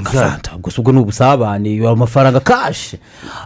Fanta, 0.04 0.56
gusa 0.60 0.80
ubwo 0.82 0.92
ni 0.92 0.98
ubusabane 1.00 1.88
amafaranga 1.88 2.40
kashi 2.40 2.98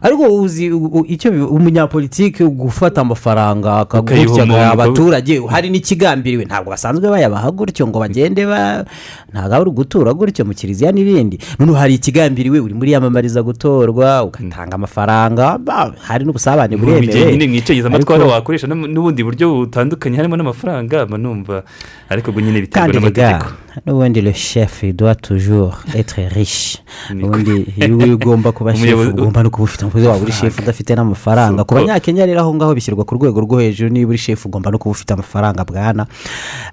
ariko 0.02 0.26
uzi 0.42 0.66
icyo 1.06 1.30
umunyapolitiki 1.46 2.44
gufata 2.44 3.00
amafaranga 3.00 3.86
umuntu, 3.86 4.54
abaturage 4.56 5.40
hari 5.46 5.70
n'ikigambiriwe. 5.70 6.44
Ntabwo 6.44 6.70
basanzwe 6.70 7.06
bayabaha 7.10 7.50
gutyo 7.54 7.86
ngo 7.86 7.98
bagende 8.02 8.46
ba 8.46 8.84
ntabwo 9.32 9.54
ari 9.54 9.70
ugutura 9.70 10.10
gutyo 10.12 10.44
mu 10.44 10.54
kiliziya 10.54 10.90
n'ibindi. 10.92 11.38
Noneho 11.58 11.78
hari 11.78 11.94
ikigambiriwe 11.94 12.58
uri 12.58 12.74
muri 12.74 12.92
yamamariza 12.98 13.42
gutorwa 13.46 14.24
ugatanga 14.26 14.74
amafaranga 14.74 15.58
hari 16.02 16.24
n'ubusabane 16.26 16.74
mu 16.76 16.82
nyine 16.86 17.06
buremewe 17.06 17.46
mwicegeza 17.48 17.86
amatwara 17.88 18.24
Ariko- 18.24 18.34
wakoresha 18.34 18.66
mu- 18.66 18.90
n'ubundi 18.90 19.22
buryo 19.22 19.54
butandukanye 19.54 20.16
harimo 20.16 20.36
n'amafaranga 20.36 21.06
numva 21.06 21.62
ariko 22.10 22.30
ubwo 22.34 22.40
nyine 22.42 22.60
biterwa 22.60 22.88
n'amategeko. 22.90 23.46
n'ubundi 23.86 24.20
le 24.20 24.32
chef 24.34 24.82
doit 24.92 25.14
toujours 25.22 25.78
être 25.94 26.18
riche 26.40 26.80
ubundi 27.12 27.68
iyo 27.76 28.14
ugomba 28.16 28.52
kuba 28.52 28.72
Umuyobozi- 28.72 29.12
ugomba 29.12 29.42
no 29.42 29.50
kuba 29.50 29.64
ufite 29.64 29.84
umukozi 29.84 30.06
waba 30.06 30.22
uri 30.24 30.32
chef 30.32 30.58
udafite 30.58 30.90
n'amafaranga. 30.96 31.64
Ku 31.64 31.74
banyakenya 31.74 32.26
rero 32.26 32.40
aho 32.40 32.54
ngaho 32.54 32.72
bishyirwa 32.74 33.04
ku 33.04 33.14
rwego 33.14 33.40
rwo 33.44 33.60
hejuru 33.60 33.90
niba 33.92 34.08
uri 34.08 34.18
chef 34.18 34.46
ugomba 34.46 34.70
no 34.70 34.78
kuba 34.78 34.90
ufite 34.96 35.12
amafaranga 35.12 35.64
bwana. 35.64 36.06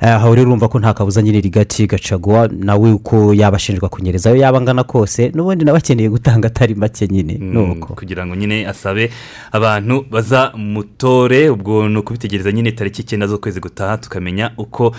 Eh, 0.01 0.09
aho 0.15 0.36
rero 0.36 0.47
urumva 0.47 0.68
ko 0.72 0.80
nta 0.80 0.93
kabuza 0.93 1.22
nyine 1.22 1.41
rigati 1.41 1.88
gacaguwa 1.88 2.47
nawe 2.47 2.91
uko 2.93 3.34
yaba 3.34 3.57
ashinjwa 3.57 3.89
kunyereza 3.89 4.30
ayo 4.30 4.39
yaba 4.39 4.57
angana 4.57 4.84
kose 4.84 5.32
n'ubundi 5.36 5.65
nawe 5.65 5.78
akeneye 5.78 6.09
gutanga 6.09 6.47
atari 6.47 6.76
make 6.76 7.07
nyine. 7.07 7.38
Mm, 7.41 7.53
nuko 7.53 7.93
kugira 7.93 8.26
ngo 8.26 8.36
nyine 8.36 8.68
asabe 8.68 9.09
abantu 9.51 10.05
baza 10.11 10.51
mutore. 10.55 11.49
Ubwo 11.49 11.89
ni 11.89 11.97
ukubitegereza 11.97 12.51
nyine 12.51 12.72
tariki 12.72 13.01
icyenda 13.01 13.28
z'ukwezi 13.28 13.59
gutaha 13.59 13.97
tukamenya 13.97 14.51
uko 14.57 14.93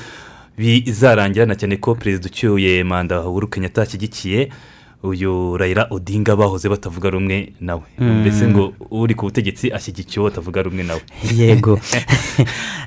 bizarangira 0.59 1.55
cyane 1.57 1.77
ko 1.77 1.95
perezida 1.95 2.27
ucyuye 2.27 2.85
manda 2.85 3.21
uhuru 3.23 3.49
kenyatta 3.49 3.83
ashyigikiye 3.83 4.51
uyu 5.03 5.57
rayira 5.57 5.87
odinga 5.91 6.37
bahoze 6.37 6.69
batavuga 6.69 7.11
rumwe 7.11 7.53
nawe. 7.61 7.83
Mm. 7.99 8.21
mbese 8.21 8.49
ngo 8.49 8.73
uri 8.91 9.15
ku 9.15 9.27
butegetsi 9.27 9.73
ashyigikiye 9.73 10.21
uwo 10.21 10.31
batavuga 10.31 10.63
rumwe 10.63 10.83
nawe. 10.83 11.01
Yego. 11.39 11.79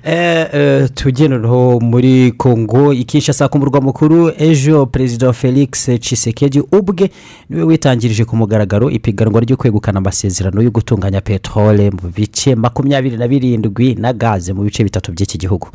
Eh, 0.03 0.47
eh, 0.53 1.29
noneho 1.29 1.79
muri 1.79 2.31
kongo 2.31 2.93
ikinshasa 2.93 3.47
ku 3.47 3.59
murwa 3.59 3.81
mukuru 3.81 4.33
ejo 4.37 4.85
perezida 4.85 5.31
felix 5.33 5.89
cisekedi 5.99 6.59
ubwe 6.59 7.11
ni 7.49 7.57
we 7.57 7.63
witangirije 7.63 8.25
ku 8.25 8.35
mugaragaro 8.35 8.89
ipiganwa 8.89 9.41
ryo 9.41 9.57
kwegukana 9.57 9.99
amasezerano 9.99 10.61
yo 10.61 10.71
gutunganya 10.71 11.21
peteroli 11.21 11.91
mu 11.91 12.09
bice 12.15 12.55
makumyabiri 12.55 13.17
na 13.17 13.27
birindwi 13.27 13.95
na 13.95 14.13
gaze 14.13 14.53
mu 14.53 14.63
bice 14.63 14.83
bitatu 14.83 15.11
by'iki 15.11 15.37
gihugu. 15.37 15.69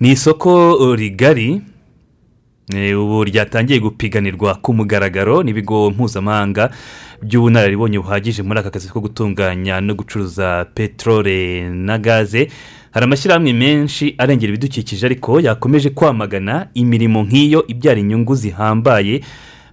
Ni 0.00 0.10
isoko 0.10 0.76
rigari 0.96 1.62
ubu 2.74 3.24
ryatangiye 3.24 3.80
gupiganirwa 3.80 4.54
ku 4.54 4.74
mugaragaro 4.74 5.42
n'ibigo 5.42 5.90
mpuzamahanga 5.90 6.70
by'ubunararibonye 7.22 7.98
buhagije 7.98 8.42
muri 8.42 8.60
aka 8.60 8.70
kazi 8.70 8.88
ko 8.88 9.00
gutunganya 9.00 9.80
no 9.80 9.94
gucuruza 9.94 10.64
peteroli 10.74 11.62
na 11.70 11.98
gaze. 11.98 12.48
Hari 12.90 13.04
amashyirahamwe 13.04 13.52
menshi 13.52 14.14
arengera 14.18 14.50
ibidukikije 14.52 15.06
ariko 15.06 15.40
yakomeje 15.40 15.90
kwamagana 15.90 16.66
imirimo 16.74 17.22
nk'iyo 17.22 17.66
ibyara 17.66 18.00
inyungu 18.00 18.34
zihambaye 18.34 19.20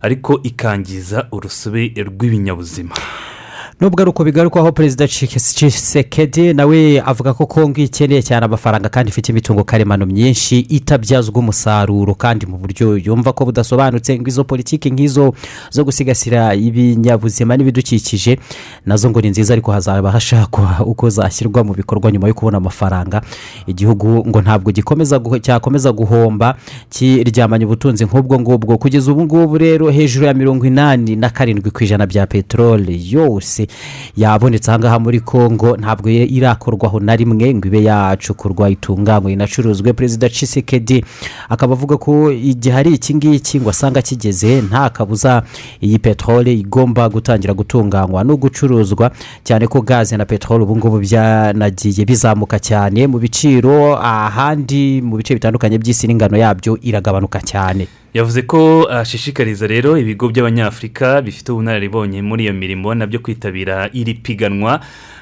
ariko 0.01 0.39
ikangiza 0.43 1.27
urusobe 1.31 1.93
rw'ibinyabuzima. 1.97 2.95
Nubwo 3.81 4.01
ari 4.01 4.09
uko 4.09 4.23
bigarukwaho 4.23 4.71
perezida 4.71 5.07
cisekedi 5.07 6.53
nawe 6.53 7.01
avuga 7.05 7.33
ko 7.33 7.45
kongo 7.45 7.81
ikeneye 7.81 8.21
cyane 8.21 8.45
amafaranga 8.45 8.89
kandi 8.89 9.09
ifite 9.09 9.29
imitungo 9.31 9.63
karemano 9.63 10.05
myinshi 10.05 10.59
itabyazwa 10.59 11.39
umusaruro. 11.39 12.15
Kandi 12.15 12.45
mu 12.45 12.57
buryo 12.57 12.97
yumva 12.97 13.33
ko 13.33 13.45
budasobanutse 13.45 14.17
ngo 14.19 14.27
izo 14.29 14.43
politiki 14.43 14.89
nk'izo 14.89 15.33
zo 15.69 15.83
gusigasira 15.85 16.55
ibinyabuzima 16.57 17.53
n'ibidukikije 17.57 18.39
na 18.85 18.97
zo 18.97 19.09
ngo 19.09 19.21
ni 19.21 19.29
nziza 19.29 19.53
ariko 19.53 19.71
hazaba 19.71 20.11
hashakwa 20.11 20.81
uko 20.85 21.09
zashyirwa 21.09 21.63
mu 21.63 21.73
bikorwa 21.73 22.11
nyuma 22.11 22.27
yo 22.27 22.33
kubona 22.33 22.57
amafaranga. 22.57 23.21
Igihugu 23.67 24.25
ngo 24.27 24.41
ntabwo 24.41 24.71
gikomeza 24.71 25.21
cyakomeza 25.41 25.91
guhomba 25.93 26.57
kiryamanye 26.89 27.65
ubutunzi 27.65 28.05
nk'ubwo 28.05 28.39
ngubwo. 28.39 28.77
Kugeza 28.77 29.11
ubu 29.11 29.23
ngubu 29.23 29.57
rero 29.57 29.89
hejuru 29.93 30.25
ya 30.25 30.33
mirongo 30.33 30.65
inani 30.65 31.15
na 31.15 31.29
karindwi 31.29 31.69
ku 31.71 31.83
ijana 31.83 32.05
bya 32.09 32.25
peteroli 32.27 32.97
yose 33.13 33.66
yabonetse 34.17 34.71
ahangaha 34.71 34.99
muri 34.99 35.19
congo 35.19 35.77
ntabwo 35.77 36.09
irakorwaho 36.09 36.99
na 36.99 37.15
rimwe 37.15 37.53
ngo 37.53 37.67
ibe 37.67 37.83
yacukurwa 37.83 38.69
itunganywe. 38.69 39.33
Inacuruzwe 39.33 39.93
perezida 39.93 40.29
cisekedi 40.29 41.05
akaba 41.49 41.73
avuga 41.73 41.97
ko 41.97 42.31
igihe 42.31 42.75
hari 42.75 42.93
iki 42.93 43.15
ngiki 43.15 43.59
ngo 43.59 43.69
asanga 43.69 44.01
kigeze 44.01 44.61
nta 44.61 44.89
kabuza. 44.89 45.43
Iyi 45.81 45.99
peteroli 45.99 46.59
igomba 46.59 47.09
gutangira 47.09 47.53
gutunganywa 47.53 48.23
no 48.23 48.37
gucuruzwa 48.37 49.11
cyane 49.43 49.67
ko 49.67 49.81
gaze 49.81 50.17
na 50.17 50.25
peteroli 50.25 50.63
ubu 50.63 50.77
ngubu 50.77 50.99
byanagiye 50.99 52.05
bizamuka 52.05 52.59
cyane. 52.59 53.07
Mu 53.07 53.19
biciro 53.19 53.97
ahandi 53.97 55.01
mu 55.01 55.17
bice 55.17 55.33
bitandukanye 55.33 55.77
by'isi 55.77 56.07
n'ingano 56.07 56.37
yabyo 56.37 56.77
iragabanuka 56.81 57.41
cyane. 57.41 57.87
Yavuze 58.13 58.41
ko 58.41 58.87
ashishikariza 58.89 59.67
rero 59.67 59.97
ibigo 59.97 60.29
by'abanyafurika 60.29 61.21
bifite 61.21 61.51
ubunararibonye 61.51 62.21
muri 62.21 62.43
iyo 62.43 62.53
mirimo 62.53 62.95
na 62.95 63.05
byo 63.07 63.19
kwitabira 63.19 63.56
iri 63.93 64.13
piganwa 64.13 64.79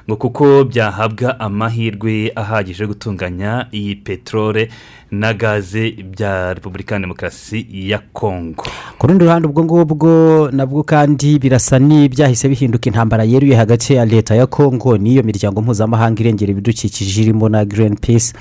ngo 0.10 0.16
kuko 0.16 0.64
byahabwa 0.64 1.40
amahirwe 1.40 2.32
ahagije 2.36 2.84
yo 2.84 2.88
gutunganya 2.88 3.68
iyi 3.74 3.96
peteroli 3.96 4.68
na 5.12 5.34
gaze 5.34 5.92
bya 5.92 6.54
repubulika 6.54 6.96
ya 6.96 7.02
demokarasi 7.02 7.66
ya 7.72 8.00
kongo 8.14 8.64
ku 8.98 9.08
rundi 9.08 9.26
ruhande 9.26 9.48
ubwo 9.48 9.64
ngubwo 9.64 10.10
nabwo 10.52 10.84
kandi 10.84 11.40
birasa 11.40 11.80
n'ibyahise 11.80 12.50
bihinduka 12.50 12.86
intambara 12.90 13.24
yeruye 13.24 13.56
hagati 13.56 13.94
ya 13.94 14.06
leta 14.06 14.36
ya 14.36 14.46
kongo 14.46 14.98
n'iyo 14.98 15.24
miryango 15.24 15.62
mpuzamahanga 15.62 16.22
irengera 16.22 16.52
ibidukikije 16.52 17.22
irimo 17.22 17.50
na 17.50 17.66
girini 17.66 17.96
pisi 17.98 18.34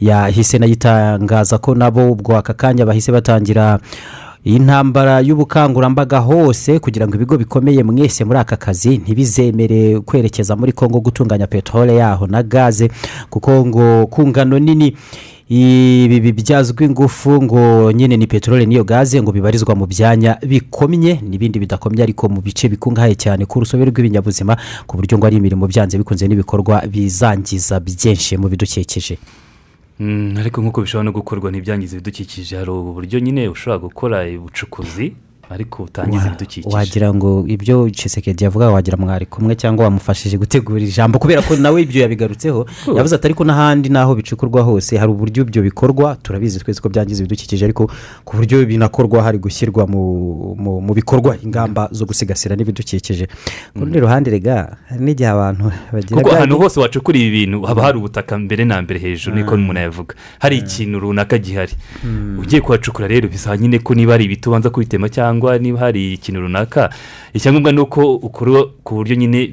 yahise 0.00 0.58
nayitangaza 0.58 1.58
ko 1.58 1.74
nabo 1.74 2.12
ubwo 2.12 2.36
aka 2.36 2.54
kanya 2.54 2.86
bahise 2.86 3.12
batangira 3.12 3.78
iyi 4.46 4.58
ntambara 4.58 5.20
y'ubukangurambaga 5.20 6.18
hose 6.18 6.78
kugira 6.78 7.06
ngo 7.08 7.14
ibigo 7.16 7.36
bikomeye 7.38 7.82
mwese 7.82 8.24
muri 8.24 8.38
aka 8.38 8.56
kazi 8.56 8.98
ntibizemere 8.98 10.00
kwerekeza 10.00 10.56
muri 10.56 10.72
kongo 10.72 11.00
gutunganya 11.00 11.46
peteroli 11.46 11.96
yaho 11.96 12.26
na 12.26 12.42
gaze 12.42 12.90
kuko 13.30 13.66
ngo 13.66 14.06
ku 14.06 14.26
ngano 14.28 14.58
nini 14.58 14.96
ibi 15.48 16.20
bibyazwa 16.20 16.84
ingufu 16.84 17.42
ngo 17.42 17.92
nyine 17.92 18.16
ni 18.16 18.26
peteroli 18.26 18.66
n'iyo 18.66 18.84
gaze 18.84 19.22
ngo 19.22 19.32
bibarizwa 19.32 19.74
mu 19.74 19.86
byanya 19.86 20.38
bikomye 20.46 21.18
n'ibindi 21.22 21.58
bidakomye 21.58 22.02
ariko 22.02 22.28
mu 22.28 22.40
bice 22.40 22.68
bikungahaye 22.68 23.14
cyane 23.14 23.46
ku 23.46 23.60
rusobe 23.60 23.84
rw'ibinyabuzima 23.84 24.56
ku 24.86 24.96
buryo 24.96 25.18
ngo 25.18 25.26
ari 25.26 25.36
imirimo 25.42 25.66
byanze 25.66 25.98
bikunze 25.98 26.28
n'ibikorwa 26.28 26.86
bizangiza 26.86 27.80
byinshi 27.80 28.36
mu 28.38 28.46
bidukikije. 28.48 29.18
Ariko 30.40 30.60
nk'uko 30.60 30.80
bishobora 30.84 31.04
no 31.04 31.12
gukorwa 31.12 31.50
ntibyangize 31.50 31.96
ibidukikije 31.96 32.56
hari 32.56 32.70
uburyo 32.70 33.18
nyine 33.20 33.48
ushobora 33.48 33.78
gukora 33.78 34.16
ubucukuzi 34.38 35.14
ariko 35.50 35.82
butangiza 35.82 36.26
ibidukikije. 36.26 36.76
wagira 36.76 37.14
ngo 37.14 37.44
ibyo 37.46 37.90
cisekedi 37.90 38.44
yavuga 38.44 38.70
wagira 38.70 38.96
mwari 38.96 39.26
kumwe 39.26 39.54
cyangwa 39.54 39.84
wamufashije 39.84 40.38
gutegura 40.38 40.80
ijambo 40.80 41.18
kubera 41.18 41.42
ko 41.42 41.56
nawe 41.56 41.82
ibyo 41.82 42.02
yabigarutseho 42.02 42.66
yavuze 42.96 43.14
ati 43.14 43.26
ariko 43.26 43.44
n'ahandi 43.44 43.88
n'aho 43.88 44.14
bicukurwa 44.14 44.62
hose 44.62 44.98
hari 44.98 45.10
uburyo 45.12 45.42
ibyo 45.42 45.62
bikorwa 45.62 46.16
turabizi 46.22 46.58
twese 46.58 46.80
ko 46.80 46.88
byangiza 46.88 47.22
ibidukikije 47.22 47.64
ariko 47.64 47.90
ku 48.24 48.36
buryo 48.36 48.66
binakorwa 48.66 49.22
hari 49.22 49.38
gushyirwa 49.38 49.86
mu, 49.86 50.92
bikorwa 50.94 51.36
ingamba 51.42 51.88
zo 51.92 52.04
gusigasira 52.08 52.56
n'ibidukikije. 52.56 53.26
Ku 53.74 53.80
rundi 53.84 54.00
ruhande 54.00 54.30
rega 54.30 54.76
hari 54.88 55.04
n'igihe 55.04 55.28
abantu 55.30 55.70
bagira 55.92 56.16
kuko 56.16 56.30
ahantu 56.34 56.58
hose 56.58 56.80
wacukura 56.80 57.18
ibi 57.18 57.30
bintu 57.30 57.62
haba 57.62 57.82
hari 57.82 57.98
ubutaka 57.98 58.38
mbere 58.38 58.64
na 58.64 58.82
mbere 58.82 58.98
hejuru 58.98 59.36
niko 59.36 59.54
umuntu 59.54 59.80
yavuga. 59.80 60.14
Hari 60.38 60.56
ikintu 60.58 60.98
runaka 61.00 61.38
gihari. 61.38 61.72
Mm. 62.04 62.38
ugiye 62.42 62.60
kuhacukura 62.60 63.08
rero 63.08 63.28
bisaba 63.28 63.56
nyine 63.56 63.78
ko 63.78 63.94
niba 63.94 64.12
hari 64.12 64.24
ibiti 64.24 64.48
ubanza 64.48 64.70
kubitema 64.70 65.08
cyangwa 65.08 65.35
niba 65.58 65.78
hari 65.78 66.14
ikintu 66.16 66.40
runaka 66.40 66.88
icyangombwa 67.36 67.72
ni 67.72 67.80
uko 67.80 68.14
ukora 68.16 68.64
ku 68.84 68.94
buryo 69.00 69.14
nyine 69.16 69.52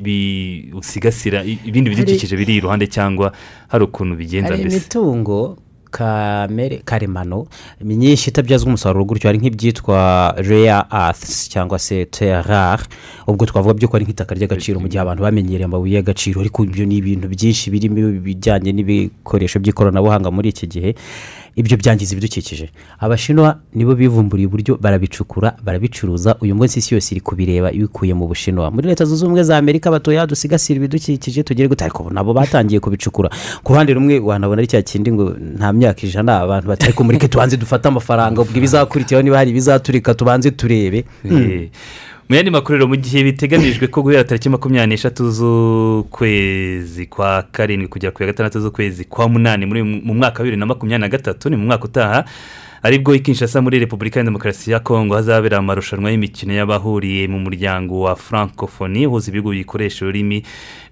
usigasira 0.74 1.44
ibindi 1.44 1.90
Hari- 1.92 1.96
bidukikije 2.06 2.36
biri 2.38 2.56
iruhande 2.64 2.88
cyangwa 2.88 3.32
hari 3.68 3.84
ukuntu 3.84 4.16
bigenza 4.16 4.50
hari 4.56 4.64
mbese. 4.64 4.78
imitungo 4.78 5.58
kamere 5.94 6.82
karemano 6.86 7.46
myinshi 7.86 8.30
itabyazwa 8.34 8.68
umusaruro 8.74 9.06
gutyo. 9.06 9.30
Hari 9.30 9.38
nk'ibyitwa 9.38 10.34
reya 10.42 10.90
aths 10.90 11.50
cyangwa 11.54 11.78
se 11.80 12.06
terare 12.10 12.82
ubwo 13.30 13.46
twavuga 13.46 13.78
by'uko 13.78 13.94
ari 14.02 14.06
nk'itaka 14.10 14.34
ry'agaciro 14.34 14.82
mu 14.82 14.90
gihe 14.90 14.98
abantu 15.06 15.22
bamenyereye 15.22 15.70
amabuye 15.70 16.02
y'agaciro. 16.02 16.42
Ariko 16.42 16.66
ibyo 16.66 16.90
ni 16.90 16.98
ibintu 16.98 17.30
byinshi 17.30 17.70
birimo 17.70 18.10
ibijyanye 18.10 18.74
n'ibikoresho 18.74 19.62
by'ikoranabuhanga 19.62 20.34
muri 20.34 20.50
iki 20.50 20.66
gihe. 20.66 20.96
Ibyo 21.56 21.78
byangiza 21.78 22.14
ibidukikije. 22.14 22.70
Abashinwa 23.00 23.60
nibo 23.74 23.96
bivumburiye 23.96 24.48
uburyo 24.48 24.78
barabicukura 24.82 25.54
barabicuruza 25.64 26.36
uyu 26.42 26.56
munsi 26.56 26.80
isi 26.80 26.94
yose 26.94 27.12
iri 27.16 27.22
kubireba 27.22 27.72
ibikuye 27.72 28.14
mu 28.14 28.28
bushinwa. 28.28 28.72
Muri 28.72 28.88
leta 28.88 29.06
zunze 29.06 29.26
ubumwe 29.26 29.44
za 29.44 29.58
amerika 29.58 29.92
batoya 29.92 30.26
dusigasire 30.28 30.78
ibidukikije 30.78 31.44
tugere 31.44 31.68
gute? 31.70 31.84
Ariko 31.86 32.10
nabo 32.10 32.34
batangiye 32.34 32.80
kubicukura. 32.80 33.30
Ku 33.64 33.74
ruhande 33.74 33.94
rumwe 33.94 34.20
wanabona 34.20 34.60
ari 34.60 34.68
cya 34.68 34.82
kindi 34.82 35.12
ngo 35.12 35.36
nta 35.58 35.74
myaka 35.74 36.02
ijana 36.08 36.40
abantu 36.42 36.68
batari 36.68 36.94
kumurike 36.94 37.28
tubanze 37.28 37.58
dufate 37.58 37.88
amafaranga 37.88 38.42
ubwo 38.42 38.58
ibizakurikiraho 38.58 39.22
niba 39.24 39.38
hari 39.38 39.50
ibizaturika 39.52 40.14
tubanze 40.14 40.52
turebe. 40.52 41.06
Eh, 41.26 41.70
mu 42.34 42.38
yandi 42.38 42.52
makuru 42.52 42.78
rero 42.78 42.88
mu 42.88 42.96
gihe 42.98 43.24
biteganijwe 43.24 43.88
ko 43.94 44.02
guhera 44.02 44.24
tariki 44.26 44.50
makumyabiri 44.50 44.90
n'eshatu 44.90 45.30
z'ukwezi 45.32 47.06
kwa 47.06 47.44
karindwi 47.52 47.88
kugera 47.88 48.12
ku 48.12 48.24
ya 48.24 48.28
gatandatu 48.34 48.60
z'ukwezi 48.60 49.06
kwa 49.06 49.30
munani 49.30 49.66
mu 49.70 50.14
mwaka 50.14 50.40
wa 50.40 50.44
bibiri 50.44 50.58
na 50.58 50.66
makumyabiri 50.66 51.02
na 51.02 51.10
gatatu 51.10 51.50
ni 51.50 51.56
mu 51.56 51.66
mwaka 51.66 51.86
utaha 51.86 52.26
ari 52.82 53.00
bwo 53.00 53.14
i 53.16 53.20
Kinshasa 53.20 53.62
muri 53.62 53.80
repubulika 53.80 54.20
ya 54.20 54.24
demokarasi 54.26 54.72
ya 54.72 54.80
kongo 54.80 55.16
hazabera 55.16 55.58
amarushanwa 55.58 56.10
y'imikino 56.12 56.54
y'abahuriye 56.54 57.28
mu 57.28 57.40
muryango 57.40 58.02
wa 58.02 58.16
francophonie 58.16 59.08
uhuza 59.08 59.30
ibihugu 59.30 59.50
bikoresha 59.52 60.06
ururimi 60.06 60.42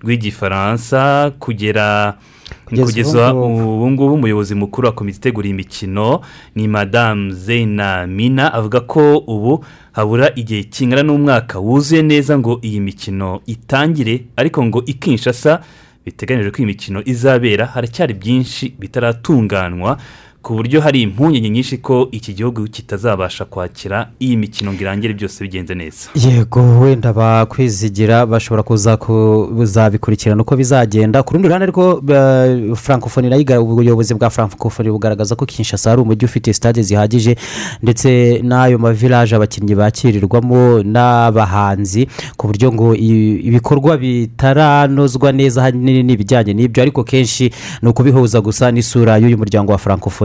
rw'igifaransa 0.04 1.32
kugera 1.40 2.18
Kugeza 2.66 3.34
ubu 3.34 3.50
ngubu. 3.50 3.74
ubu 3.76 3.92
ngubu 3.92 4.14
umuyobozi 4.14 4.56
mukuru 4.56 4.86
wa 4.88 4.92
komite 4.94 5.18
itegura 5.18 5.48
imikino 5.50 6.22
ni 6.56 6.68
madamu 6.68 7.32
zeyina 7.32 8.08
mina 8.08 8.54
avuga 8.54 8.80
ko 8.80 9.18
ubu 9.18 9.66
habura 9.92 10.32
igihe 10.36 10.64
kingana 10.64 11.04
n'umwaka 11.04 11.60
wuzuye 11.60 12.02
neza 12.02 12.40
ngo 12.40 12.60
iyi 12.64 12.80
mikino 12.80 13.42
itangire 13.46 14.24
ariko 14.36 14.66
ngo 14.66 14.84
i 14.86 14.94
Kinshasa 14.94 15.62
biteganyijwe 16.06 16.52
ko 16.52 16.58
iyi 16.58 16.66
mikino 16.66 17.02
izabera 17.06 17.66
haracyari 17.66 18.14
byinshi 18.14 18.74
bitaratunganywa 18.80 19.98
ku 20.42 20.54
buryo 20.56 20.82
hari 20.82 21.02
impungenge 21.02 21.50
nyinshi 21.50 21.78
ko 21.78 22.08
iki 22.12 22.34
gihugu 22.34 22.64
kitazabasha 22.68 23.46
kwakira 23.46 24.10
iyi 24.20 24.38
mikino 24.38 24.74
ngo 24.74 24.82
irangire 24.82 25.14
byose 25.14 25.44
bigenze 25.44 25.76
neza. 25.76 26.10
Yego 26.16 26.80
wenda 26.80 27.14
bakwizigira 27.14 28.26
bashobora 28.26 28.64
kuza 28.64 28.98
kuzabikurikirana 28.98 30.42
uko 30.42 30.56
bizagenda. 30.58 31.24
Ku 31.24 31.34
rundi 31.34 31.48
ruhande 31.48 31.66
na 33.30 33.36
yo 33.36 33.42
iga- 33.42 33.62
ubuyobozi 33.62 34.14
bwa 34.14 34.30
francophonie 34.30 34.92
bugaragaza 34.92 35.36
ko 35.36 35.46
kinshasa 35.46 35.90
hari 35.90 36.02
umujyi 36.02 36.26
ufite 36.26 36.54
stade 36.54 36.82
zihagije 36.84 37.36
ndetse 37.84 38.42
n'ayo 38.44 38.78
mavilaje 38.80 39.36
abakinnyi 39.36 39.76
bakirirwamo 39.76 40.84
n'abahanzi 40.84 42.08
ku 42.38 42.48
buryo 42.48 42.74
ngo 42.74 42.96
ibikorwa 42.96 43.98
bitaranozwa 43.98 45.32
neza 45.32 45.62
ahanini 45.62 46.04
ni 46.04 46.14
ibijyanye 46.14 46.54
n'ibyo. 46.54 46.82
Ariko 46.84 47.04
kenshi 47.04 47.52
ni 47.82 47.90
ukubihuza 47.90 48.42
gusa 48.42 48.72
n'isura 48.72 49.18
y'uyu 49.18 49.38
muryango 49.38 49.72
wa 49.72 49.78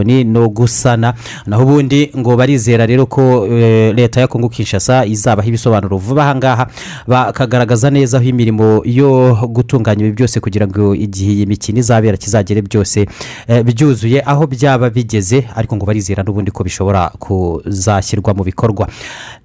francophonie 0.07 0.23
no 0.23 0.49
gusana 0.49 1.13
naho 1.45 1.63
ubundi 1.63 2.11
ngo 2.17 2.35
barizera 2.37 2.85
rero 2.85 3.05
ko 3.05 3.45
eh, 3.47 3.93
leta 3.95 4.21
ya 4.21 4.27
kongo 4.27 4.49
kinshasa 4.49 5.05
izabaha 5.05 5.47
ibisobanuro. 5.47 5.97
Vuba 5.97 6.23
aha 6.23 6.35
ngaha 6.35 6.67
bakagaragaza 7.07 7.89
neza 7.89 8.17
aho 8.17 8.25
imirimo 8.25 8.81
yo 8.85 9.35
gutunganya 9.49 10.05
ibi 10.05 10.11
byose 10.15 10.39
kugira 10.39 10.67
ngo 10.67 10.95
igihe 10.95 11.31
iyi 11.33 11.45
mikino 11.45 11.79
izabera 11.79 12.17
kizagere 12.17 12.61
byose 12.61 13.05
eh, 13.47 13.63
byuzuye 13.63 14.21
aho 14.25 14.47
byaba 14.47 14.89
bigeze 14.89 15.45
ariko 15.55 15.75
ngo 15.75 15.85
barizera 15.85 16.23
n'ubundi 16.23 16.51
ko 16.51 16.63
bishobora 16.63 17.09
kuzashyirwa 17.19 18.33
mu 18.33 18.43
bikorwa. 18.43 18.87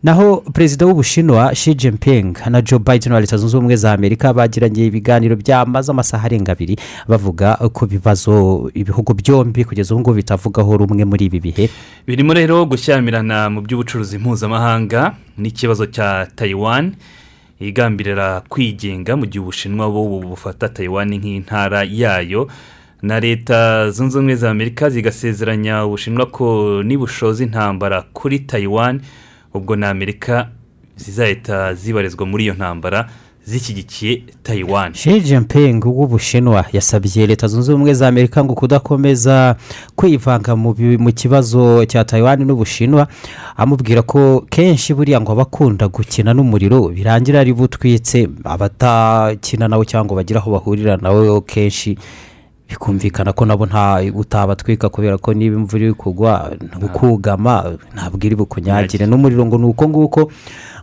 Naho 0.02 0.42
perezida 0.52 0.86
w'ubushinwa 0.86 1.54
Xi 1.54 1.74
Jinping 1.74 2.34
na 2.50 2.62
Joe 2.62 2.78
Biden 2.78 3.12
wa 3.12 3.20
leta 3.20 3.36
zunze 3.36 3.56
ubumwe 3.56 3.76
za 3.76 3.92
amerika 3.92 4.32
bagiranye 4.34 4.86
ibiganiro 4.86 5.36
byamaze 5.36 5.90
amasaha 5.92 6.24
arenga 6.26 6.52
abiri 6.52 6.76
bavuga 7.08 7.54
ku 7.72 7.86
bibazo 7.86 8.70
ibihugu 8.74 9.14
byombi 9.14 9.64
kugeza 9.64 9.94
ubu 9.94 10.00
ngubu 10.00 10.18
bitavugaho 10.52 10.76
rumwe 10.76 11.04
muri 11.04 11.24
ibi 11.26 11.40
bihe. 11.40 11.70
Birimo 12.06 12.34
rero 12.34 12.64
gushyamirana 12.66 13.50
mu 13.50 13.60
by'ubucuruzi 13.62 14.18
mpuzamahanga 14.18 15.16
n'ikibazo 15.38 15.86
cya 15.86 16.28
tayiwani 16.36 16.92
igambirira 17.60 18.42
kwigenga 18.48 19.16
mu 19.16 19.26
gihe 19.26 19.40
ubushinwa 19.40 19.88
bo 19.90 20.20
bufata 20.20 20.68
tayiwani 20.68 21.18
nk'intara 21.18 21.84
yayo. 21.88 22.48
Na 23.02 23.18
leta 23.20 23.90
zunze 23.90 24.18
ubumwe 24.18 24.34
za 24.36 24.50
amerika 24.50 24.90
zigasezeranya 24.90 25.84
ubushinwa 25.86 26.26
ko 26.26 26.82
nibushoza 26.84 27.42
intambara 27.44 28.02
kuri 28.12 28.38
tayiwani 28.46 29.00
ubwo 29.54 29.76
na 29.76 29.90
amerika 29.90 30.48
zizahita 30.96 31.74
zibarizwa 31.74 32.26
muri 32.26 32.44
iyo 32.44 32.54
ntambara 32.54 33.08
zishyigikiye 33.44 34.22
tayiwani 34.42 34.94
Xi 34.94 35.20
Jinping 35.20 35.84
w'ubushinwa 35.84 36.64
yasabye 36.72 37.26
leta 37.26 37.48
zunze 37.48 37.72
ubumwe 37.72 37.94
za 37.94 38.08
amerika 38.08 38.44
ngo 38.44 38.54
kudakomeza 38.54 39.56
kwivanga 39.96 40.56
mu 40.56 41.12
kibazo 41.14 41.84
cya 41.86 42.04
tayiwani 42.04 42.44
n'ubushinwa. 42.44 43.08
Amubwira 43.56 44.02
ko 44.02 44.44
kenshi 44.50 44.94
buriya 44.94 45.20
ngo 45.20 45.32
abakunda 45.32 45.88
gukina 45.88 46.34
n'umuriro 46.34 46.88
birangira 46.88 47.40
ari 47.40 47.52
butwitse 47.52 48.28
abatakina 48.44 49.68
nawe 49.68 49.84
cyangwa 49.84 50.16
bagira 50.16 50.40
aho 50.40 50.50
bahurira 50.50 50.96
nawe 50.96 51.40
kenshi 51.40 51.98
bikumvikana 52.68 53.32
ko 53.32 53.44
nabo 53.44 53.66
nta 53.66 54.00
utabatwika 54.14 54.88
kubera 54.88 55.18
ko 55.18 55.34
niba 55.34 55.56
imvura 55.56 55.84
iri 55.84 55.92
kugwa 55.94 56.52
ukugama 56.82 57.76
ntabwo 57.94 58.26
iri 58.26 58.36
bukunyagire. 58.36 59.06
N'umuriro 59.06 59.46
ngo 59.46 59.58
ni 59.58 59.64
uko 59.66 59.88
nguko 59.88 60.30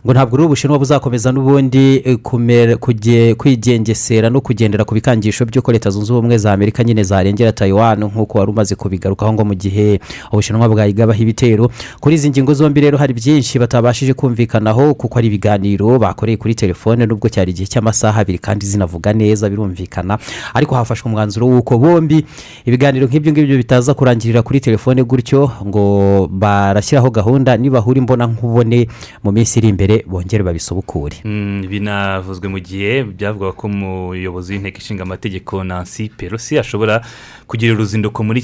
ngo 0.04 0.12
ntabwo 0.12 0.34
uri 0.34 0.44
ubushinwa 0.44 0.78
buzakomeza 0.78 1.32
n'ubundi 1.32 2.02
eh, 2.04 3.34
kwigengesera 3.36 4.30
no 4.30 4.40
kugendera 4.40 4.84
ku 4.84 4.94
bikangisho 4.94 5.44
by'uko 5.44 5.72
leta 5.72 5.90
zunze 5.90 6.12
ubumwe 6.12 6.38
za 6.38 6.52
amerika 6.52 6.84
nyine 6.84 7.02
zarengera 7.02 7.52
tayiwani 7.52 8.04
nk'uko 8.04 8.38
wari 8.38 8.50
umaze 8.50 8.74
kubigarukaho 8.74 9.32
ngo 9.32 9.44
mu 9.44 9.54
gihe 9.54 10.00
ubushinwa 10.32 10.68
bwayigabaho 10.68 11.22
ibitero. 11.22 11.70
Kuri 12.00 12.14
izi 12.14 12.30
ngingo 12.30 12.54
zombi 12.54 12.80
rero 12.80 12.98
hari 12.98 13.14
byinshi 13.14 13.58
batabashije 13.58 14.14
kumvikanaho 14.14 14.94
kuko 14.94 15.18
ari 15.18 15.26
ibiganiro 15.28 15.98
bakoreye 15.98 16.36
kuri 16.36 16.54
telefone 16.54 17.06
nubwo 17.06 17.28
cyari 17.28 17.50
igihe 17.52 17.66
cy'amasaha 17.68 18.20
abiri 18.20 18.38
kandi 18.38 18.66
zinavuga 18.66 19.12
neza 19.12 19.48
birumvikana. 19.50 20.18
Ariko 20.54 20.74
hafashwe 20.74 21.08
umwanzuro 21.12 21.46
w'uko 21.46 21.78
bombi 21.78 22.24
ibiganiro 22.64 23.06
nk'ibyo 23.06 23.32
ngibyo 23.32 23.56
bitaza 23.56 23.94
kurangirira 23.94 24.42
kuri 24.42 24.60
telefone 24.60 25.02
gutyo 25.04 25.50
ngo 25.66 25.84
barashyiraho 26.32 27.10
gahunda 27.10 27.56
nibahura 27.56 27.98
imbona 27.98 28.26
nkubone 28.26 28.88
mu 29.24 29.30
minsi 29.32 29.58
iri 29.58 29.68
imbere. 29.68 29.89
Bongere 30.06 30.42
babisubukure 30.44 31.16
Mm, 31.24 31.66
binavuzwe 31.68 32.48
mu 32.48 32.58
gihe 32.58 33.04
byavugaga 33.04 33.52
ko 33.52 33.66
umuyobozi 33.66 34.52
w'inteko 34.54 34.78
ishinga 34.78 35.02
amategeko 35.02 35.64
nancy 35.64 36.08
pelosi 36.08 36.58
ashobora 36.58 37.00
kugira 37.46 37.74
uruzinduko 37.74 38.22
muri 38.24 38.40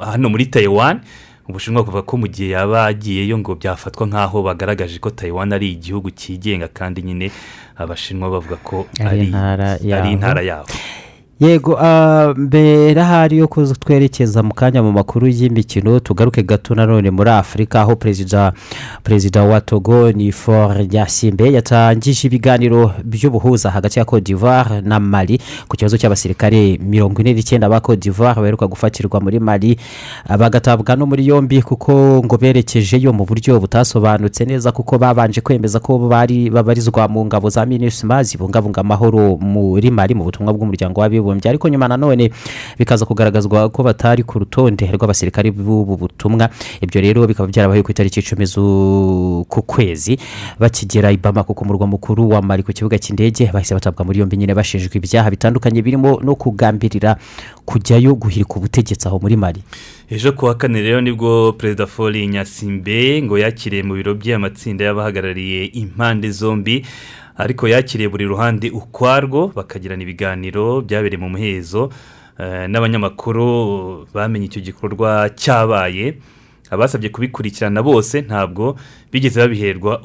hano 0.00 0.26
muri 0.28 0.46
tayiwani 0.46 1.00
ubushinwa 1.48 1.82
kuvuga 1.84 2.02
ko 2.06 2.16
mu 2.16 2.26
gihe 2.30 2.54
yaba 2.54 2.86
agiyeyo 2.86 3.34
ngo 3.38 3.54
byafatwa 3.58 4.06
nk'aho 4.06 4.42
bagaragaje 4.46 4.98
ko 5.02 5.10
tayiwani 5.10 5.54
ari 5.54 5.66
igihugu 5.74 6.10
cyigenga 6.14 6.68
kandi 6.70 7.02
nyine 7.02 7.30
abashinwa 7.76 8.30
bavuga 8.30 8.56
ko 8.62 8.86
Ari 9.00 10.12
intara 10.12 10.40
yabo. 10.42 10.68
Yego 11.40 11.76
ah, 11.80 12.34
mbere 12.36 13.00
ahari 13.00 13.38
yo 13.38 13.48
kuza 13.48 13.74
twerekeza 13.74 14.42
mu 14.42 14.54
kanya 14.54 14.82
mu 14.82 14.92
makuru 14.92 15.26
y'imikino 15.28 16.00
tugaruke 16.00 16.42
gato 16.42 16.74
nanone 16.74 17.10
muri 17.10 17.30
afurika 17.30 17.80
aho 17.80 17.96
perezida 17.96 18.52
perezida 19.02 19.42
wa 19.44 19.60
togo 19.60 20.12
ni 20.12 20.32
for 20.32 20.76
yasimbe 20.90 21.52
yatangije 21.52 22.26
ibiganiro 22.28 22.92
by'ubuhuza 23.04 23.70
hagati 23.70 23.98
ya 23.98 24.04
cote 24.04 24.22
d'ivoire 24.24 24.80
na 24.80 25.00
mali 25.00 25.40
ku 25.68 25.76
kibazo 25.76 25.98
cy'abasirikare 25.98 26.78
mirongo 26.78 27.20
ine 27.20 27.32
n'icyenda 27.34 27.68
ba 27.68 27.80
cote 27.80 28.00
d'ivoire 28.00 28.40
baheruka 28.40 28.66
gufatirwa 28.66 29.20
muri 29.20 29.40
mali. 29.40 29.76
Ah, 30.28 30.38
bagatabwa 30.38 30.96
no 30.96 31.06
muri 31.06 31.26
yombi 31.26 31.62
kuko 31.62 32.22
ngo 32.24 32.38
berekejeyo 32.38 33.12
mu 33.12 33.24
buryo 33.26 33.58
butasobanutse 33.60 34.44
neza 34.44 34.72
kuko 34.72 34.98
babanje 34.98 35.40
kwemeza 35.40 35.80
ko 35.80 35.98
bari 35.98 36.50
babarizwa 36.50 37.08
mu 37.08 37.24
ngabo 37.26 37.50
za 37.50 37.66
minisima 37.66 38.22
zibungabunga 38.22 38.80
amahoro 38.80 39.36
muri 39.42 39.90
mali 39.90 40.14
mu 40.14 40.24
butumwa 40.24 40.52
bw'umuryango 40.54 41.00
w'abibumbye. 41.00 41.31
Ariko 41.48 41.68
nyuma 41.68 41.88
nanone 41.88 42.30
bikaza 42.78 43.06
kugaragazwa 43.06 43.68
ko 43.70 43.82
batari 43.82 44.22
ku 44.22 44.38
rutonde 44.38 44.84
rw'abasirikare 44.92 45.50
b'ubu 45.50 45.96
butumwa. 45.96 46.48
Ibyo 46.80 47.00
rero 47.00 47.26
bikaba 47.26 47.48
byarabaye 47.48 47.82
ku 47.82 47.90
itariki 47.90 48.20
icumi 48.20 48.44
z'uku 48.46 49.62
kwezi. 49.62 50.18
Bakigera 50.58 51.12
i 51.12 51.16
bamako 51.16 51.54
ku 51.54 51.64
murwa 51.64 51.86
mukuru 51.86 52.28
wa 52.28 52.42
mali 52.42 52.62
ku 52.62 52.72
kibuga 52.72 52.98
cy'indege 52.98 53.50
bahise 53.52 53.74
batabwa 53.74 54.04
muri 54.04 54.18
yombi 54.20 54.36
nyine 54.36 54.54
bashinjwa 54.54 54.90
ibyaha 54.94 55.30
bitandukanye 55.30 55.82
birimo 55.82 56.20
no 56.22 56.34
kugambirira 56.34 57.16
kujyayo 57.64 58.14
guhirika 58.14 58.54
ubutegetsi 58.56 59.08
aho 59.08 59.18
muri 59.22 59.36
mali. 59.36 59.62
Ejo 60.10 60.32
ku 60.32 60.44
wa 60.46 60.54
kane 60.54 60.82
rero 60.82 61.00
ni 61.00 61.12
bwo 61.12 61.52
perezida 61.52 61.86
fori 61.86 62.26
nyasimbe 62.28 63.22
ngo 63.22 63.38
yakiriye 63.38 63.82
mu 63.82 63.94
biro 63.94 64.14
bye 64.14 64.34
amatsinda 64.34 64.84
y'abahagarariye 64.84 65.64
impande 65.72 66.30
zombi 66.30 66.84
ariko 67.36 67.68
yakiriye 67.68 68.08
buri 68.08 68.24
ruhande 68.24 68.70
ukwarwo 68.70 69.52
bakagirana 69.56 70.02
ibiganiro 70.02 70.80
byabereye 70.80 71.20
mu 71.20 71.28
muhezo 71.28 71.90
eh, 72.38 72.68
n'abanyamakuru 72.68 74.06
bamenye 74.14 74.46
icyo 74.46 74.60
gikorwa 74.62 75.28
cyabaye. 75.36 76.18
Abasabye 76.72 77.08
kubikurikirana 77.08 77.82
bose 77.82 78.20
ntabwo 78.20 78.76
bigeze 79.12 79.40
babiherwa 79.40 80.00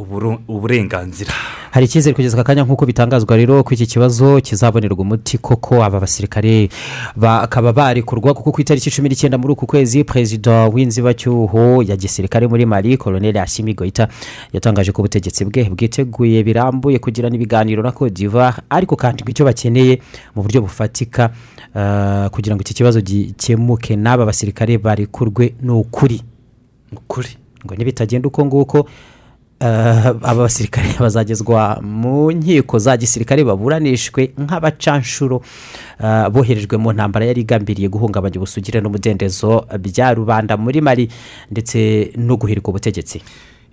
uburenganzira. 0.47 1.32
Hari 1.72 1.86
icyizere 1.86 2.15
kugeza 2.15 2.38
aka 2.38 2.43
kanya 2.43 2.63
nk'uko 2.63 2.86
bitangazwa 2.86 3.38
rero 3.38 3.63
ko 3.63 3.74
iki 3.74 3.86
kibazo 3.86 4.41
kizabonerwa 4.41 4.97
umuti 4.99 5.38
koko 5.38 5.84
aba 5.84 5.99
basirikare 5.99 6.70
bakaba 7.15 7.74
barekurwa 7.74 8.34
kuko 8.34 8.51
ku 8.51 8.61
itariki 8.61 8.91
cumi 8.91 9.09
n'icyenda 9.09 9.38
muri 9.38 9.53
uku 9.53 9.65
kwezi 9.68 10.03
perezida 10.03 10.68
w'inzibacyuho 10.68 11.84
ya 11.84 11.95
gisirikare 11.95 12.47
muri 12.47 12.65
mari 12.65 12.97
koloneli 12.97 13.39
ashimi 13.39 13.74
goita 13.74 14.07
yatangaje 14.53 14.91
ko 14.91 15.01
ubutegetsi 15.01 15.45
bwe 15.45 15.70
bwiteguye 15.70 16.43
birambuye 16.43 16.99
kugirana 16.99 17.36
ibiganiro 17.36 17.84
na 17.84 17.93
d'ivoire 18.09 18.57
ariko 18.70 18.95
kandi 18.95 19.24
icyo 19.28 19.45
bakeneye 19.45 20.01
mu 20.36 20.43
buryo 20.43 20.61
bufatika 20.61 21.30
ah, 21.76 22.30
kugira 22.32 22.55
ngo 22.55 22.61
iki 22.61 22.74
kibazo 22.74 23.01
gikemuke 23.01 23.95
n'aba 23.95 24.26
basirikare 24.26 24.78
barekurwe 24.78 25.53
ni 25.61 25.72
ukuri 25.72 26.22
ukuri 26.91 27.29
ngo 27.65 27.75
nibitagenda 27.75 28.27
uko 28.27 28.45
nguko 28.45 28.88
eh, 29.59 30.05
aba 30.21 30.35
basirikare 30.35 30.88
bazagezwa 30.99 31.81
mu 31.81 32.31
nkiko 32.31 32.79
za 32.79 32.97
gisirikare 32.97 33.43
baburanishwe 33.43 34.31
nk'abacanshuro 34.38 35.41
eh, 36.03 36.29
boherejwe 36.29 36.77
mu 36.77 36.93
ntambara 36.93 37.25
yari 37.25 37.41
igambiriye 37.41 37.89
guhungabanya 37.89 38.38
ubusugire 38.38 38.81
n'umudendezo 38.81 39.65
bya 39.79 40.13
rubanda 40.13 40.57
muri 40.57 40.81
mari 40.81 41.09
ndetse 41.51 42.11
no 42.17 42.38
guhirika 42.38 42.69
ubutegetsi. 42.69 43.21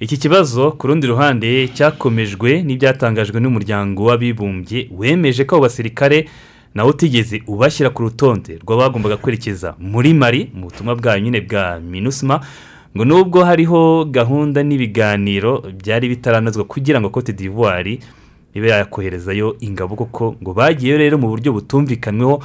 Iki 0.00 0.16
kibazo 0.16 0.72
ku 0.72 0.86
rundi 0.86 1.06
ruhande 1.06 1.68
cyakomejwe 1.68 2.62
n'ibyatangajwe 2.62 3.40
n'umuryango 3.40 4.04
w'abibumbye 4.04 4.90
wemeje 4.90 5.44
ko 5.44 5.56
abo 5.56 5.62
basirikare 5.62 6.26
nawe 6.74 6.90
utigeze 6.90 7.42
ubashyira 7.46 7.90
ku 7.90 8.02
rutonde 8.02 8.58
rw'abagombaga 8.62 9.16
kwerekeza 9.16 9.74
muri 9.78 10.14
mari 10.14 10.50
mu 10.54 10.66
butumwa 10.66 10.98
bwayo 10.98 11.20
nyine 11.22 11.40
bwa 11.40 11.80
minusima 11.80 12.40
ngo 12.96 13.04
nubwo 13.04 13.44
hariho 13.44 14.04
gahunda 14.04 14.62
n'ibiganiro 14.62 15.62
byari 15.82 16.08
bitaranozwa 16.08 16.64
kugira 16.64 17.00
ngo 17.00 17.10
cote 17.10 17.32
d'ivoire 17.32 17.98
ibe 18.54 18.68
yakoherezayo 18.70 19.56
ingabo 19.60 19.96
koko 19.96 20.34
ngo 20.42 20.54
bagiyeyo 20.54 20.98
rero 20.98 21.18
mu 21.18 21.28
buryo 21.28 21.52
butumvikanweho 21.52 22.38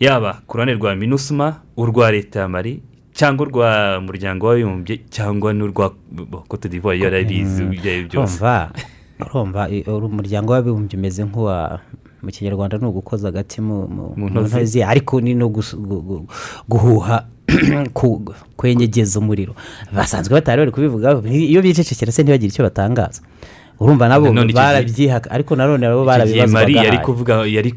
yaba 0.00 0.42
ku 0.46 0.56
ruhande 0.56 0.74
rwa 0.78 0.94
minusima 0.94 1.60
urwa 1.76 2.12
leta 2.12 2.40
ya 2.40 2.48
mari 2.48 2.82
cyangwa 3.12 3.46
urwa 3.46 3.68
muryango 4.00 4.46
w'abibumbye 4.46 5.00
cyangwa 5.10 5.50
n'urwa 5.52 5.90
cote 6.48 6.68
d'ivoire 6.68 6.98
iyo 6.98 7.04
yarabizi 7.10 7.62
ibyo 7.62 7.90
ari 7.90 8.02
byo 8.06 8.22
byose 8.22 8.44
urumva 9.18 9.66
umuryango 10.06 10.52
w'abibumbye 10.52 10.94
umeze 10.98 11.24
nk'uwa 11.24 11.80
mu 12.22 12.30
kinyarwanda 12.30 12.78
ni 12.78 12.86
ugukoza 12.86 13.28
agati 13.28 13.60
mu 13.60 13.90
ntozi. 14.30 14.82
ariko 14.82 15.20
ni 15.20 15.34
no 15.34 15.50
guhuha 16.68 17.26
kwenyegeza 18.56 19.18
umuriro. 19.18 19.54
Basanzwe 19.92 20.34
batari 20.34 20.58
bari 20.60 20.70
kubivugaho 20.72 21.22
iyo 21.28 21.62
bicecekera 21.62 22.12
se 22.12 22.22
ntibagire 22.22 22.48
icyo 22.48 22.64
batangaza. 22.64 23.22
Urumva 23.80 24.08
nabo 24.08 24.32
barabyihaka 24.56 25.30
ariko 25.30 25.56
nanone 25.56 25.86
nabo 25.86 26.04
barabibazwaga 26.04 26.80
yari 26.82 26.98
kuvuga 27.04 27.34
yari 27.46 27.72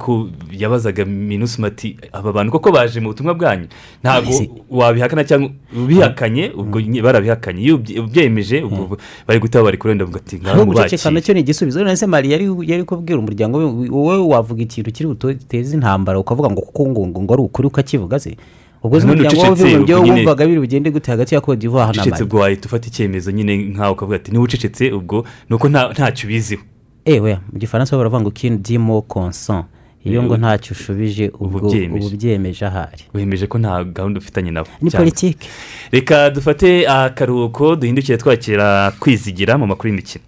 yabazaga 0.51 1.05
minusima 1.05 1.67
ati 1.67 1.97
aba 2.13 2.32
bantu 2.32 2.51
koko 2.55 2.72
baje 2.72 2.99
mu 3.03 3.09
butumwa 3.11 3.34
bwanyu? 3.36 3.67
Ntabwo 4.03 4.32
wabihakana 4.72 5.24
cyangwa 5.28 5.51
ubihakanye 5.76 6.51
ubwo 6.55 6.80
nye- 6.82 7.01
barabihakanye. 7.03 7.59
Iyo 7.61 7.76
ubye- 7.76 7.99
ubyemeje 7.99 8.63
ubwo 8.63 8.95
bari 9.28 9.39
guta 9.43 9.59
bari 9.63 9.78
kurenda 9.78 10.07
ngo 10.07 10.17
ati 10.17 10.39
hari 10.39 10.43
ngaho 10.47 10.65
mubakiye 10.65 11.11
na 11.11 11.20
cyo 11.22 11.34
ni 11.36 11.39
igisubizo. 11.43 11.84
None 11.84 11.95
se 11.99 12.07
mari 12.07 12.32
yari 12.32 12.84
kubwira 12.88 13.20
umuryango 13.20 13.57
we, 13.59 13.89
wowe 13.91 14.24
wavuga 14.24 14.63
ikintu 14.63 14.91
kiri 14.95 15.07
buteze 15.11 15.76
intambara 15.76 16.15
ukavuga 16.20 16.47
ngo 16.49 16.61
kuko 16.63 16.88
ngo 16.95 17.20
ngo 17.22 17.34
ari 17.36 17.43
ukuri 17.43 17.67
ukakivuga 17.67 18.20
se. 18.20 18.38
Ubwo 18.84 19.00
se 19.00 19.06
umuryango 19.06 19.28
ucecetse, 19.42 19.64
w'abibumbye 19.64 19.96
ubwo 19.96 20.06
nyine- 20.06 20.20
wumvaga 20.20 20.46
biri 20.48 20.60
bugende 20.60 20.92
gute 20.92 21.12
hagati 21.12 21.36
ya 21.36 21.42
cote 21.42 21.60
d'ivoire 21.60 21.98
na 21.98 22.06
mari 22.06 22.24
ubwo 22.24 22.40
wahita 22.40 22.66
ufata 22.68 22.88
icyemezo 22.88 23.32
nyine 23.32 23.58
nkawe 23.58 23.92
ukavuga 23.92 24.16
ati 24.16 24.32
niba 24.32 24.44
ucecetse 24.44 24.92
ubwo 24.92 25.26
ni 25.50 25.56
uko 25.56 25.68
nta- 25.70 25.92
ntacyo 25.92 26.28
ubiziho. 26.30 26.62
Ewe 27.06 27.40
mu 27.52 27.60
gifaransa 27.60 27.98
baravuga 27.98 28.22
ngo 28.22 28.32
kini 28.32 28.58
dimo 28.58 29.02
konsan 29.02 29.64
iyo 30.06 30.24
ngo 30.24 30.34
Eh, 30.34 30.40
ntacyo 30.40 30.72
ushubije 30.72 31.32
ubwo 31.40 31.58
ubyemeje. 31.68 32.66
ahari. 32.66 33.04
Wemeje 33.14 33.48
ko 33.48 33.58
nta 33.60 33.84
gahunda 33.84 34.20
ufitanye 34.20 34.52
nabo. 34.52 34.70
Ni 34.82 34.92
politiki 34.92 35.48
reka 35.92 36.30
dufate 36.30 36.88
akaruhuko 36.88 37.76
duhindukire 37.76 38.18
twakira 38.18 38.92
kwizigira 39.00 39.58
mu 39.58 39.68
makuru 39.68 39.90
y'imikino. 39.90 40.24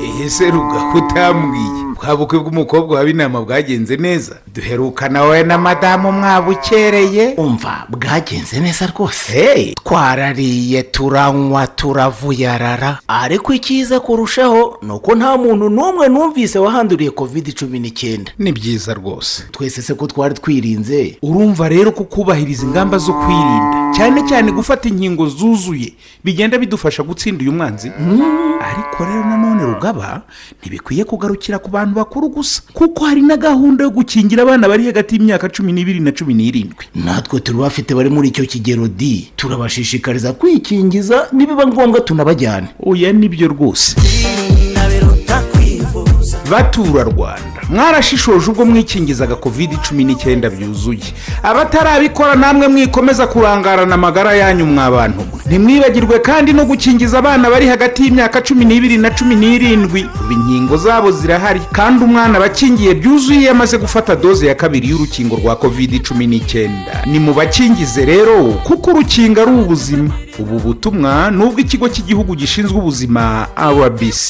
Ehe 0.00 0.30
se 0.30 0.50
ruga 0.50 0.94
utambwiye. 0.94 1.82
Bwa 2.02 2.16
bukwe 2.16 2.38
bw'umukobwa 2.38 2.98
wa 2.98 3.04
binama 3.04 3.40
bwagenze 3.42 3.96
neza. 3.96 4.36
Duherukana 4.54 5.22
wowe 5.22 5.42
na 5.42 5.58
madamu 5.58 6.12
mwabukereye. 6.12 7.34
Umva 7.36 7.86
bwagenze 7.88 8.60
neza 8.60 8.86
rwose. 8.86 9.74
Twarariye 9.84 10.82
turanywa 10.82 11.66
turavuyarara 11.66 12.98
ariko 13.08 13.52
icyiza 13.54 14.00
kurushaho 14.00 14.78
ni 14.82 14.92
uko 14.92 15.14
nta 15.14 15.36
muntu 15.36 15.68
n'umwe 15.70 16.08
numvise 16.08 16.58
wahanduriye 16.58 17.10
covid 17.10 17.54
cumi 17.58 17.78
n'icyenda. 17.78 18.32
Ni 18.38 18.52
byiza 18.52 18.94
rwose. 18.94 19.42
Twese 19.50 19.82
se 19.82 19.94
ko 19.94 20.06
twari 20.06 20.34
twirinze? 20.34 21.18
Urumva 21.22 21.68
rero 21.68 21.92
ko 21.92 22.04
kubahiriza 22.04 22.62
ingamba 22.66 22.98
zo 22.98 23.12
kwirinda. 23.12 23.81
Cyane 23.96 24.22
cyane 24.28 24.52
gufata 24.52 24.88
inkingo 24.88 25.26
zuzuye 25.28 25.92
bigenda 26.24 26.58
bidufasha 26.58 27.02
gutsinda 27.02 27.42
uyu 27.42 27.52
mwanzi. 27.52 27.90
Ariko 28.62 29.04
rero 29.04 29.24
nanone 29.24 29.62
rugaba 29.64 30.22
ntibikwiye 30.60 31.04
kugarukira 31.04 31.58
ku 31.58 31.70
bantu 31.70 31.94
bakuru 31.94 32.28
gusa 32.28 32.62
kuko 32.72 33.04
hari 33.04 33.22
na 33.22 33.36
gahunda 33.36 33.84
yo 33.84 33.90
gukingira 33.90 34.42
abana 34.42 34.68
bari 34.68 34.86
hagati 34.86 35.16
y'imyaka 35.16 35.48
cumi 35.48 35.72
n'ibiri 35.72 36.00
na 36.00 36.12
cumi 36.12 36.34
n'irindwi. 36.34 36.84
Natwe 36.94 37.40
turi 37.40 37.58
bafite 37.58 37.94
bari 37.94 38.10
muri 38.10 38.28
icyo 38.28 38.44
kigero 38.46 38.88
di 38.88 39.30
turabashishikariza 39.36 40.32
kwikingiza 40.32 41.28
nibiba 41.32 41.66
ngombwa 41.66 42.00
tunabajyane. 42.00 42.68
Oya 42.86 43.12
ni 43.12 43.28
byo 43.28 43.48
rwose. 43.48 43.96
Batura 46.50 47.02
rwanda. 47.04 47.61
Mwarashishoje 47.72 48.50
ubwo 48.50 48.64
mwikingizaga 48.64 49.36
covid 49.36 49.70
cumi 49.88 50.04
n'icyenda 50.04 50.50
byuzuye. 50.50 51.00
Abatarabikora 51.42 52.34
namwe 52.34 52.68
mwikomeza 52.68 53.26
kurangarana 53.26 53.94
amagara 53.94 54.34
yanyu 54.34 54.66
mwa 54.66 54.90
bantu 54.90 55.18
mwe 55.18 55.42
ntimwibagirwe 55.46 56.18
kandi 56.18 56.52
no 56.52 56.64
gukingiza 56.64 57.18
abana 57.18 57.50
bari 57.50 57.66
hagati 57.66 58.02
y'imyaka 58.02 58.40
cumi 58.40 58.64
n'ibiri 58.64 58.96
na 58.98 59.10
cumi 59.10 59.34
n'irindwi. 59.34 60.06
Ubu 60.20 60.32
inkingo 60.32 60.76
zabo 60.76 61.10
zirahari 61.10 61.60
kandi 61.72 62.04
umwana 62.04 62.40
bakingiye 62.40 62.94
byuzuye 62.94 63.42
yamaze 63.42 63.78
gufata 63.78 64.16
doze 64.16 64.46
ya 64.46 64.54
kabiri 64.54 64.88
y'urukingo 64.88 65.36
rwa 65.36 65.56
covid 65.56 66.02
cumi 66.08 66.26
n'icyenda. 66.26 67.02
Ni 67.06 67.18
mu 67.18 67.34
bakingize 67.34 68.04
rero 68.04 68.44
kuko 68.64 68.90
urukingo 68.90 69.42
ari 69.42 69.50
ubuzima. 69.50 70.10
Ubu 70.38 70.58
butumwa 70.58 71.30
ni 71.30 71.42
ubw'ikigo 71.44 71.88
cy'igihugu 71.88 72.34
gishinzwe 72.36 72.78
ubuzima 72.78 73.46
rbc 73.56 74.26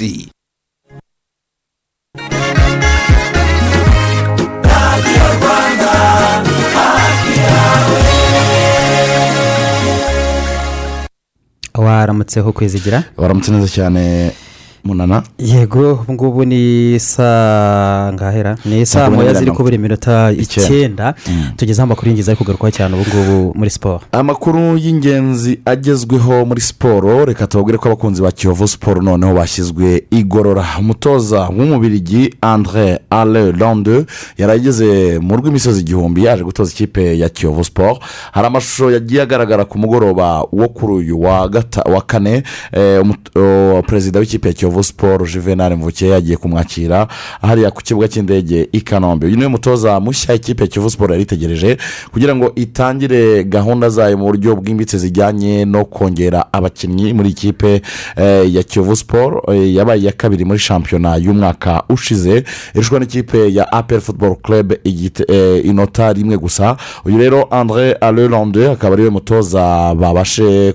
waramutseho 11.83 12.53
kwizigira? 12.53 13.05
Waramutse 13.17 13.51
neza 13.53 13.69
cyane 13.69 14.33
munana. 14.85 15.23
Yego 15.39 15.93
ubu 15.93 16.13
ngubu 16.13 16.45
ni 16.45 17.01
saa 17.01 18.13
ngahera? 18.13 18.57
Ni 18.65 18.87
saa 18.87 19.11
moya 19.11 19.35
ziri 19.35 19.51
kubura 19.51 19.75
iminota 19.75 20.33
icyenda. 20.33 21.15
icyenda. 21.15 21.15
Tugezeho 21.57 21.85
amakuru 21.85 22.09
y'ingenzi 22.09 22.31
ari 22.31 22.39
kugarukwaho 22.39 22.71
cyane 22.77 22.95
ubu 22.97 23.05
ngubu 23.11 23.59
muri 23.59 23.71
siporo 23.71 24.01
amakuru 24.13 24.77
y'ingenzi 24.79 25.59
agezweho 25.65 26.45
muri 26.47 26.61
siporo 26.61 27.25
reka 27.25 27.47
tubabwire 27.47 27.79
ko 27.79 27.89
abakunzi 27.89 28.23
ba 28.23 28.33
kiyovu 28.33 28.69
siporo 28.69 29.03
noneho 29.03 29.35
bashyizwe 29.35 30.05
igorora. 30.11 30.65
Umutoza 30.79 31.41
w'umubirigi 31.49 32.35
andre 32.41 32.99
ale 33.11 33.53
lande 33.53 34.05
yari 34.39 34.53
ageze 34.53 35.19
mu 35.19 35.37
rw'imisozi 35.37 35.81
igihumbi 35.81 36.25
yaje 36.25 36.45
gutoza 36.45 36.73
ikipe 36.73 37.19
ya 37.19 37.29
kiyovu 37.29 37.65
siporo 37.65 37.99
hari 38.33 38.47
amashusho 38.47 38.91
yagiye 38.91 39.23
agaragara 39.23 39.65
ku 39.65 39.79
mugoroba 39.79 40.41
wo 40.53 40.69
kuri 40.69 40.93
uyu 40.93 41.21
wa 41.21 42.03
kane 42.07 42.43
eh, 42.73 43.03
perezida 43.87 44.21
w'ikipe 44.21 44.49
ya 44.49 44.55
kiyovu 44.55 44.72
siporo 44.83 45.27
juvenal 45.27 45.77
mvuke 45.77 46.09
yagiye 46.09 46.37
kumwakira 46.37 47.09
hariya 47.43 47.71
ku 47.71 47.83
kibuga 47.83 48.09
cy'indege 48.09 48.69
i 48.73 48.81
kanombe. 48.81 49.27
Uyu 49.27 49.37
ni 49.37 49.43
we 49.43 49.49
mutoza 49.49 50.01
mushya 50.01 50.35
ikipe 50.35 50.67
kiyovu 50.67 50.91
siporo 50.91 51.13
yari 51.15 51.23
itegereje 51.23 51.77
kugira 52.13 52.37
ngo 52.37 52.53
itangire 52.55 53.45
gahunda 53.45 53.89
zayo 53.89 54.19
mu 54.19 54.25
buryo 54.25 54.57
bwimbitse 54.57 54.99
zijyanye 54.99 55.65
no 55.65 55.85
kongera 55.85 56.53
abakinnyi 56.53 57.13
muri 57.13 57.29
ikipe 57.31 57.83
eh, 58.17 58.55
ya 58.55 58.63
kiyovu 58.63 58.97
siporo 58.97 59.43
eh, 59.55 59.75
yabaye 59.75 60.01
iya 60.01 60.13
kabiri 60.13 60.45
muri 60.45 60.59
shampiyona 60.59 61.17
y'umwaka 61.17 61.83
ushize. 61.89 62.45
Irushanwa 62.75 63.01
n'ikipe 63.01 63.53
ya 63.55 63.73
apel 63.73 64.01
football 64.01 64.37
club 64.37 64.73
eh, 65.29 65.67
inota 65.67 66.13
rimwe 66.13 66.37
gusa. 66.39 66.77
Uyu 67.05 67.19
rero 67.19 67.45
andre 67.51 67.93
alelande 67.93 68.71
akaba 68.71 68.95
ari 68.95 69.03
we 69.03 69.11
mutoza 69.11 69.95
babashe 69.95 70.73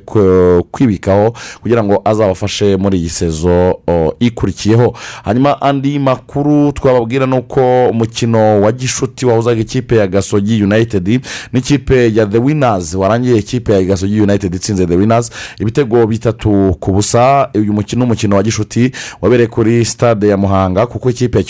kwibikaho 0.71 1.33
kugira 1.61 1.83
ngo 1.83 2.01
azabafashe 2.05 2.77
muri 2.77 2.97
iyi 2.97 3.09
sezo 3.09 3.79
ikurikiyeho. 4.19 4.95
Hanyuma 5.23 5.61
andi 5.61 5.99
makuru 5.99 6.71
twababwira 6.71 7.25
ni 7.25 7.35
uko 7.37 7.87
umukino 7.89 8.61
wa 8.61 8.71
gishuti 8.71 9.25
wahuzaga 9.25 9.61
ikipe 9.61 9.95
ya 9.97 10.07
gasogi 10.07 10.63
united 10.63 11.21
n'ikipe 11.53 12.13
ya 12.15 12.25
the 12.25 12.37
winners 12.37 12.93
warangiye 12.95 13.37
ikipe 13.37 13.73
ya 13.73 13.81
gasogi 13.83 14.21
united 14.21 14.55
itsinze 14.55 14.85
the 14.85 14.95
winners. 14.95 15.31
Ibitego 15.59 16.07
bitatu 16.07 16.75
ku 16.79 16.91
busa 16.91 17.49
uyu 17.55 17.73
mukino 17.73 18.03
umukino 18.03 18.35
wa 18.35 18.43
gishuti 18.43 18.91
wabereye 19.21 19.47
kuri 19.47 19.85
stade 19.85 20.27
ya 20.27 20.37
muhanga 20.37 20.85
kuko 20.87 21.09
ikipe 21.09 21.45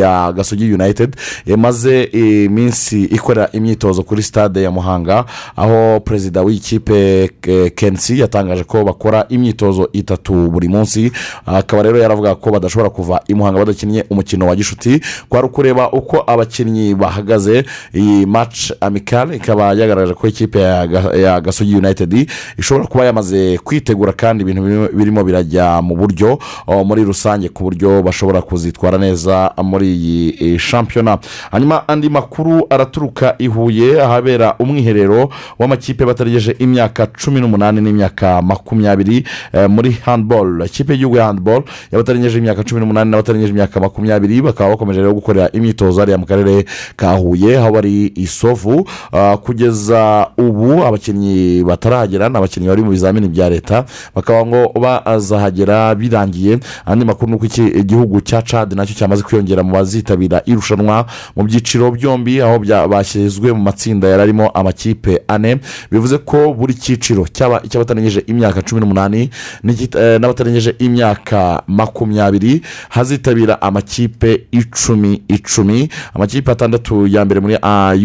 ya 0.00 0.32
gasogi 0.32 0.72
united 0.74 1.16
yamaze 1.46 2.02
iminsi 2.02 3.04
ikorera 3.04 3.48
imyitozo 3.52 4.02
kuri 4.02 4.22
stade 4.22 4.62
ya 4.62 4.70
muhanga 4.70 5.24
aho 5.56 6.00
perezida 6.00 6.42
w'iyi 6.42 6.58
kipe 6.60 7.30
Ke- 7.40 7.70
kensi 7.70 8.18
yatangaje 8.20 8.64
ko 8.64 8.84
bakora 8.84 9.26
imyitozo 9.28 9.88
itatu 9.92 10.32
buri 10.50 10.68
munsi 10.68 11.12
akaba 11.46 11.79
rero 11.82 11.98
yaravuga 11.98 12.34
ko 12.34 12.50
badashobora 12.50 12.90
kuva 12.90 13.20
i 13.28 13.34
muhanga 13.34 13.58
badakinnye 13.58 14.04
umukino 14.10 14.46
wa 14.46 14.56
gishuti. 14.56 15.00
Kwari 15.28 15.46
ukureba 15.46 15.90
uko 15.92 16.24
abakinnyi 16.26 16.94
bahagaze. 16.94 17.64
Iyi 17.94 18.26
match 18.26 18.72
amikale 18.80 19.36
ikaba 19.36 19.72
yagaragaje 19.72 20.14
ko 20.14 20.26
ikipe 20.28 20.60
ya 20.60 20.86
Ga- 20.86 21.16
ya 21.16 21.40
gasogi 21.40 21.76
united 21.76 22.30
ishobora 22.58 22.86
kuba 22.86 23.04
yamaze 23.04 23.58
kwitegura 23.58 24.12
kandi 24.12 24.42
ibintu 24.42 24.62
birimo- 24.92 25.24
birajya 25.24 25.82
mu 25.82 25.96
buryo 25.96 26.38
muri 26.84 27.04
rusange 27.04 27.48
ku 27.48 27.62
buryo 27.64 28.02
bashobora 28.02 28.42
kuzitwara 28.42 28.98
neza 28.98 29.52
muri 29.62 29.86
iyi 29.94 30.58
shampiyona 30.58 31.18
hanyuma 31.50 31.88
andi 31.88 32.08
makuru 32.08 32.66
araturuka 32.70 33.34
i 33.38 33.46
huye 33.46 34.02
ahabera 34.02 34.54
umwiherero 34.58 35.28
w'amakipe 35.58 36.04
batarengeje 36.04 36.56
imyaka 36.58 37.06
cumi 37.06 37.40
n'umunani 37.40 37.80
n'imyaka 37.80 38.42
makumyabiri 38.42 39.24
eh, 39.52 39.68
muri 39.70 39.92
handball. 40.04 40.62
Ikipe 40.66 40.92
y'igihugu 40.92 41.16
ya 41.16 41.24
handball 41.26 41.62
y'abatarengeje 41.92 42.38
imyaka 42.38 42.62
cumi 42.64 42.80
n'umunani 42.80 43.10
n'abatarengeje 43.10 43.52
imyaka 43.52 43.80
makumyabiri 43.80 44.42
bakaba 44.42 44.70
bakomeje 44.70 45.00
rero 45.00 45.14
gukorera 45.14 45.50
imyitozo 45.52 46.00
hariya 46.00 46.18
mu 46.18 46.26
karere 46.26 46.64
ka 46.96 47.12
huye 47.16 47.58
aho 47.58 47.72
bari 47.72 48.12
isovu 48.16 48.86
Ah, 49.12 49.36
kugeza 49.36 50.26
ubu 50.38 50.84
abakinnyi 50.84 51.64
batarahagera 51.64 52.28
ni 52.28 52.36
abakinnyi 52.36 52.68
bari 52.68 52.82
mu 52.82 52.90
bizamini 52.90 53.28
bya 53.28 53.48
leta 53.50 53.84
bakaba 54.14 54.46
ngo 54.46 54.72
bazahagera 54.80 55.94
birangiye. 55.94 56.58
Andi 56.86 57.04
makuru 57.04 57.30
ni 57.30 57.36
uko 57.36 57.46
igihugu 57.62 58.20
cya 58.20 58.42
cad 58.42 58.72
na 58.74 58.86
cyo 58.86 58.94
cyamaze 58.94 59.22
kwiyongera 59.22 59.62
mu 59.62 59.72
bazitabira 59.72 60.42
irushanwa 60.46 61.06
mu 61.36 61.42
byiciro 61.44 61.90
byombi 61.90 62.42
aho 62.42 62.58
bashyizwe 62.88 63.52
mu 63.52 63.62
matsinda 63.62 64.08
yari 64.08 64.22
arimo 64.22 64.48
amakipe 64.54 65.22
ane. 65.28 65.58
Bivuze 65.90 66.18
ko 66.18 66.54
buri 66.54 66.74
cyiciro 66.74 67.26
cyaba 67.32 67.60
icy'abatarengeje 67.64 68.24
imyaka 68.26 68.62
cumi 68.62 68.80
n'umunani 68.80 69.30
eh, 69.64 70.18
n'abatarengeje 70.20 70.74
imyaka 70.78 71.59
makumyabiri 71.66 72.62
hazitabira 72.88 73.62
amakipe 73.62 74.46
icumi 74.52 75.22
icumi. 75.28 75.88
Amakipe 76.14 76.50
atandatu 76.52 77.06
ya 77.06 77.24
mbere 77.24 77.40
muri 77.40 77.58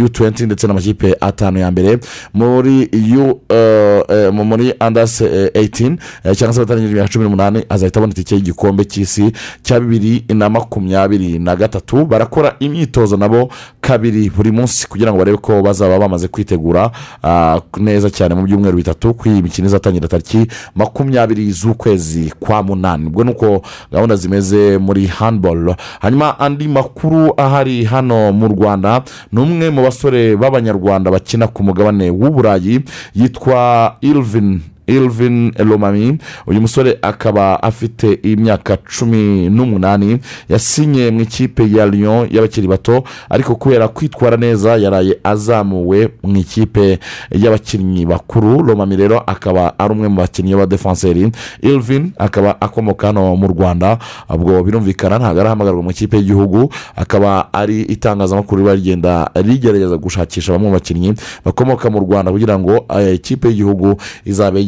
u 0.04 0.10
tuwenti 0.10 0.46
ndetse 0.46 0.68
n'amakipe 0.68 1.16
atanu 1.22 1.60
ya 1.60 1.72
mbere 1.72 2.00
muri 2.34 2.90
u 3.18 3.40
eh, 3.50 4.04
eh, 4.10 4.34
mu- 4.34 4.46
muri 4.46 4.74
andasi 4.80 5.24
eyitini 5.54 5.98
cyangwa 6.36 6.54
se 6.54 6.60
abatarengeje 6.62 6.92
imyaka 6.92 7.10
cumi 7.14 7.24
n'umunani 7.26 7.64
azahita 7.70 8.00
abona 8.00 8.12
itike 8.14 8.36
y'igikombe 8.36 8.84
cy'isi 8.86 9.32
cya 9.64 9.80
bibiri 9.80 10.26
na 10.34 10.50
makumyabiri 10.50 11.40
na 11.40 11.56
gatatu. 11.56 12.06
Barakora 12.06 12.56
imyitozo 12.60 13.18
nabo 13.18 13.50
kabiri 13.82 14.30
buri 14.30 14.52
munsi 14.52 14.88
kugira 14.88 15.12
ngo 15.12 15.18
barebe 15.18 15.38
ko 15.38 15.62
bazaba 15.62 16.00
bamaze 16.00 16.28
kwitegura 16.28 16.92
ah, 17.24 17.60
neza 17.78 18.10
cyane 18.10 18.36
mu 18.36 18.44
byumweru 18.44 18.78
bitatu 18.78 19.14
ko 19.14 19.30
iyi 19.30 19.42
mikino 19.42 19.68
izatangira 19.68 20.08
tariki 20.08 20.48
makumyabiri 20.76 21.52
z'ukwezi 21.52 22.34
kwa 22.40 22.64
munani. 22.64 23.06
Ubwo 23.08 23.24
ni 23.24 23.32
uko 23.32 23.45
gahunda 23.92 24.16
zimeze 24.16 24.78
muri 24.78 25.08
handball. 25.08 25.76
Hanyuma 26.02 26.40
andi 26.40 26.68
makuru 26.68 27.34
ahari 27.38 27.84
hano 27.84 28.32
mu 28.32 28.48
rwanda 28.48 29.04
ni 29.32 29.40
umwe 29.42 29.70
mu 29.70 29.82
basore 29.84 30.36
b'abanyarwanda 30.36 31.12
bakina 31.12 31.48
ku 31.48 31.64
mugabane 31.64 32.10
w'uburayi 32.10 32.80
yitwa 33.16 33.96
ilvin 34.02 34.62
ilvin 34.88 35.52
lomami 35.60 36.18
uyu 36.48 36.62
musore 36.62 36.98
akaba 37.02 37.64
afite 37.64 38.20
imyaka 38.24 38.78
cumi 38.78 39.50
n'umunani. 39.50 40.20
Yasinye 40.50 41.12
mu 41.12 41.22
ikipe 41.22 41.64
ya 41.72 41.86
lyon 41.86 42.28
y'abakiri 42.32 42.68
bato 42.68 43.04
ariko 43.30 43.56
kubera 43.56 43.88
kwitwara 43.88 44.38
neza 44.38 44.78
yaraye 44.78 45.18
azamuwe 45.24 46.10
mu 46.24 46.38
ikipe 46.38 47.00
y'abakinnyi 47.32 48.06
bakuru. 48.06 48.64
Lomami 48.64 48.96
rero 48.96 49.20
akaba 49.20 49.74
ari 49.80 49.94
umwe 49.94 50.08
mu 50.08 50.16
bakinnyi 50.22 50.54
b'abadefanseri 50.56 51.32
ilvin 51.62 52.12
akaba 52.18 52.62
akomoka 52.62 53.08
hano 53.08 53.36
mu 53.36 53.48
rwanda. 53.48 53.98
Ubwo 54.30 54.64
birumvikana 54.64 55.18
ntabwo 55.20 55.42
arahamagarwa 55.42 55.84
mu 55.84 55.92
ikipe 55.92 56.18
y'igihugu. 56.18 56.70
Akaba 56.96 57.54
ari 57.54 57.82
itangazamakuru 57.82 58.62
riba 58.62 58.76
rigenda 58.76 59.30
rigerageza 59.36 59.98
gushakisha 59.98 60.52
bamwe 60.54 60.68
mu 60.68 60.74
bakinnyi 60.74 61.14
bakomoka 61.46 61.90
mu 61.90 62.00
rwanda 62.00 62.32
kugira 62.32 62.60
ngo 62.60 62.86
eh, 63.00 63.16
ikipe 63.16 63.48
y'igihugu 63.48 63.98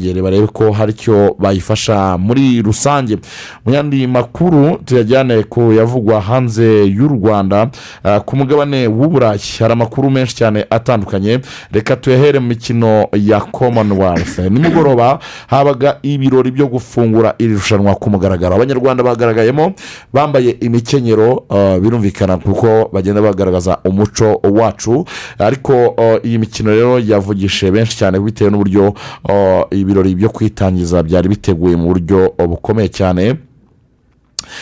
izabegere 0.07 0.21
barebe 0.21 0.47
ko 0.47 0.71
hari 0.71 0.91
icyo 0.91 1.35
bayifasha 1.39 2.17
muri 2.17 2.61
rusange. 2.61 3.17
Mu 3.65 3.73
yandi 3.73 4.07
makuru 4.07 4.77
tuyajyane 4.85 5.43
ku 5.43 5.71
yavugwa 5.73 6.21
hanze 6.21 6.85
y'u 6.85 7.07
rwanda 7.07 7.69
ah, 8.03 8.19
ku 8.19 8.35
mugabane 8.35 8.87
w'uburayi 8.87 9.39
hari 9.59 9.73
amakuru 9.73 10.09
menshi 10.09 10.35
cyane 10.35 10.65
atandukanye. 10.69 11.39
Reka 11.71 11.95
tuyahere 11.95 12.39
mu 12.39 12.47
mikino 12.47 13.07
ya 13.13 13.39
commonwealth. 13.41 14.39
Nimugoroba 14.39 15.19
habaga 15.47 15.99
ibirori 16.03 16.51
byo 16.51 16.67
gufungura 16.67 17.35
iri 17.39 17.53
rushanwa 17.53 17.95
ku 17.95 18.09
mugaragaro. 18.09 18.55
Abanyarwanda 18.55 19.03
bagaragayemo 19.03 19.73
bambaye 20.13 20.51
imikenyero 20.61 21.43
ah, 21.49 21.79
birumvikana 21.79 22.37
kuko 22.37 22.89
bagenda 22.93 23.21
bagaragaza 23.21 23.77
umuco 23.85 24.41
wacu. 24.43 25.05
Ariko 25.39 25.95
ah, 25.97 26.19
iyi 26.23 26.37
mikino 26.37 26.71
rero 26.71 26.99
yavugishije 26.99 27.71
benshi 27.71 27.97
cyane 27.97 28.19
bitewe 28.19 28.51
n'uburyo 28.51 28.93
ah, 29.29 29.63
ibirori 29.97 30.15
byo 30.15 30.29
kwitangiza 30.29 31.03
byari 31.03 31.29
biteguye 31.29 31.75
mu 31.75 31.87
buryo 31.87 32.33
bukomeye 32.49 32.89
cyane. 32.89 33.35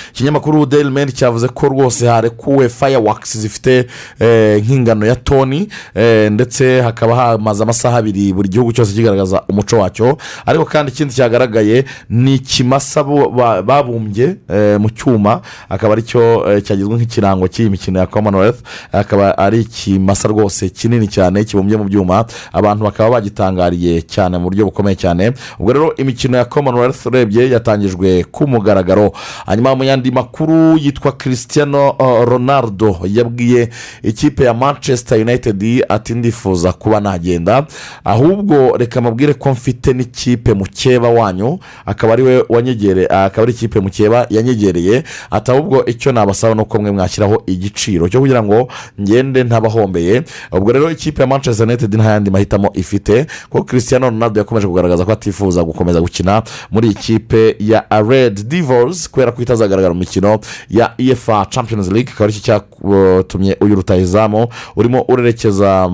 Ikinyamakuru 0.09 0.65
daily 0.65 0.89
mail 0.89 1.11
cyavuze 1.11 1.47
ko 1.47 1.67
rwose 1.67 2.07
harekuwe 2.07 2.69
fireworks 2.69 3.37
zifite 3.37 3.87
eh, 4.19 4.63
nk'ingano 4.65 5.05
ya 5.05 5.15
toni 5.15 5.67
eh, 5.95 6.31
ndetse 6.31 6.81
hakaba 6.81 7.15
hamaze 7.15 7.63
amasaha 7.63 7.97
abiri 7.97 8.33
buri 8.33 8.49
gihugu 8.49 8.73
cyose 8.73 8.93
kigaragaza 8.93 9.41
umuco 9.49 9.77
wacyo. 9.77 10.17
Ariko 10.45 10.65
kandi 10.65 10.91
ikindi 10.91 11.13
cyagaragaye 11.13 11.85
ni 12.09 12.35
ikimasa 12.35 13.03
babumbye 13.63 14.35
eh, 14.49 14.79
mu 14.79 14.89
cyuma 14.89 15.41
akaba 15.69 15.93
ari 15.93 16.01
cyo 16.03 16.45
cyagizwe 16.63 16.95
nk'ikirango 16.95 17.47
cy'iyi 17.47 17.69
mikino 17.69 17.99
ya 17.99 18.07
commonwealth. 18.07 18.59
Akaba 18.91 19.37
ari 19.37 19.61
ikimasa 19.61 20.27
rwose 20.27 20.69
kinini 20.69 21.07
cyane 21.07 21.43
kibumbye 21.43 21.77
mu 21.77 21.83
byuma. 21.83 22.25
Abantu 22.53 22.83
bakaba 22.83 23.09
bagitangariye 23.09 24.01
cyane 24.01 24.37
mu 24.37 24.43
buryo 24.49 24.65
bukomeye 24.65 24.95
cyane. 24.95 25.33
Ubwo 25.59 25.73
rero 25.73 25.95
imikino 25.97 26.37
ya 26.37 26.45
commonwealth 26.45 27.05
urebye 27.05 27.49
yatangijwe 27.49 28.23
ku 28.31 28.47
mugaragaro. 28.47 29.11
Hanyuma 29.45 29.74
mu 29.75 29.83
yandi 29.83 30.11
makuru 30.11 30.77
yitwa 30.77 31.11
christiano 31.11 31.89
uh, 31.89 32.23
ronaldo. 32.29 32.97
Yabwiye 33.07 33.69
ikipe 34.03 34.43
ya 34.43 34.53
manchester 34.53 35.21
united 35.21 35.85
ati 35.89 36.13
ndifuza 36.13 36.73
kuba 36.73 36.99
nagenda. 36.99 37.65
Ahubwo 38.03 38.77
reka 38.77 39.01
mabwire 39.01 39.33
ko 39.33 39.49
mfite 39.51 39.93
n'ikipe 39.93 40.53
mukeba 40.53 41.09
wanyu. 41.09 41.59
Akaba 41.85 42.13
ari 42.13 42.23
we 42.23 42.43
wanyegere 42.49 43.05
akaba 43.05 43.41
ari 43.43 43.51
ikipe 43.51 43.79
mukeba 43.79 44.27
yanyegereye. 44.29 45.03
Ati 45.31 45.51
ahubwo 45.51 45.85
icyo 45.85 46.11
nabasaba 46.11 46.55
ni 46.55 46.61
uko 46.61 46.79
mwe 46.81 46.91
mwashyiraho 46.91 47.43
igiciro 47.47 48.09
cyo 48.09 48.19
kugira 48.19 48.43
ngo 48.43 48.67
ngende 49.01 49.43
ntabahombeye. 49.43 50.23
Ubwo 50.51 50.71
rero 50.71 50.91
ikipe 50.91 51.21
ya 51.21 51.27
manchester 51.27 51.67
united 51.67 51.93
nta 51.95 52.03
yandi 52.11 52.31
mahitamo 52.31 52.69
ifite 52.73 53.25
kuko 53.49 53.63
christiano 53.63 54.09
ronaldo 54.09 54.39
yakomeje 54.39 54.67
kugaragaza 54.67 55.05
ko 55.05 55.11
atifuza 55.11 55.63
gukomeza 55.63 56.01
gukina 56.01 56.43
muri 56.71 56.87
iyi 56.87 56.93
kipe 56.95 57.55
ya 57.59 57.85
red 58.09 58.47
divors 58.47 59.09
kubera 59.09 59.31
ko 59.31 59.41
itazagaragara 59.65 59.93
mu 59.93 59.99
mikino. 59.99 60.39
Ya 60.69 60.93
efa 60.97 61.45
champions 61.49 61.91
league 61.91 62.09
akaba 62.13 62.25
ari 62.25 62.33
cyo 62.33 62.41
cyatumye 62.41 63.57
uyu 63.61 63.75
rutahizamu 63.75 64.47
urimo 64.75 65.01
urerekeza 65.07 65.89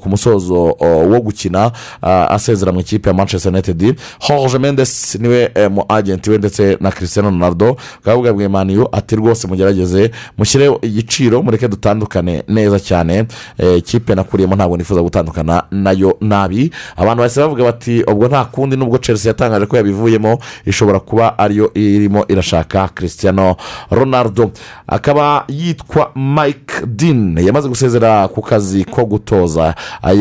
ku 0.00 0.08
musozo 0.08 0.76
wo 1.10 1.20
gukina 1.20 1.72
asezera 2.02 2.72
mu 2.72 2.80
ikipe 2.80 3.08
ya 3.08 3.14
manchester 3.14 3.52
united. 3.52 3.96
Jorge 4.28 4.58
mendes 4.58 5.14
ni 5.20 5.28
we 5.28 5.50
eh, 5.54 5.70
mu 5.70 5.84
agenti 5.88 6.30
we 6.30 6.38
ndetse 6.38 6.76
na 6.80 6.90
christiano 6.90 7.30
ronaldo. 7.30 7.76
Bakaba 8.04 8.22
babwiye 8.22 8.48
maniyu 8.48 8.88
ati 8.92 9.16
rwose 9.16 9.46
mugerageze 9.48 10.10
mushyire 10.38 10.78
igiciro 10.82 11.42
mureke 11.42 11.68
dutandukane 11.68 12.42
neza 12.48 12.80
cyane. 12.80 13.26
Eh, 13.58 13.78
ikipe 13.78 14.14
nakuriyemo 14.14 14.54
ntabwo 14.56 14.76
nifuza 14.76 15.02
gutandukana 15.02 15.62
na 15.70 15.90
yo 15.92 16.16
nabi. 16.20 16.70
Abantu 16.96 17.18
bahise 17.18 17.40
bavuga 17.40 17.64
bati 17.64 18.02
ubwo 18.02 18.28
nta 18.28 18.44
kundi 18.44 18.76
nubwo 18.76 18.98
chelsea 18.98 19.30
yatangaje 19.30 19.66
ko 19.66 19.76
yabivuyemo 19.76 20.38
ishobora 20.66 21.00
kuba 21.00 21.38
ariyo 21.38 21.70
irimo 21.74 22.24
irashaka 22.28 22.83
bita 22.84 22.88
christiano 22.94 23.56
ronaldo. 23.90 24.50
Akaba 24.86 25.44
yitwa 25.48 26.10
mike 26.14 26.86
dean. 26.86 27.38
Yamaze 27.38 27.68
gusezera 27.68 28.28
ku 28.28 28.42
kazi 28.42 28.84
ko 28.84 29.04
gutoza 29.04 29.74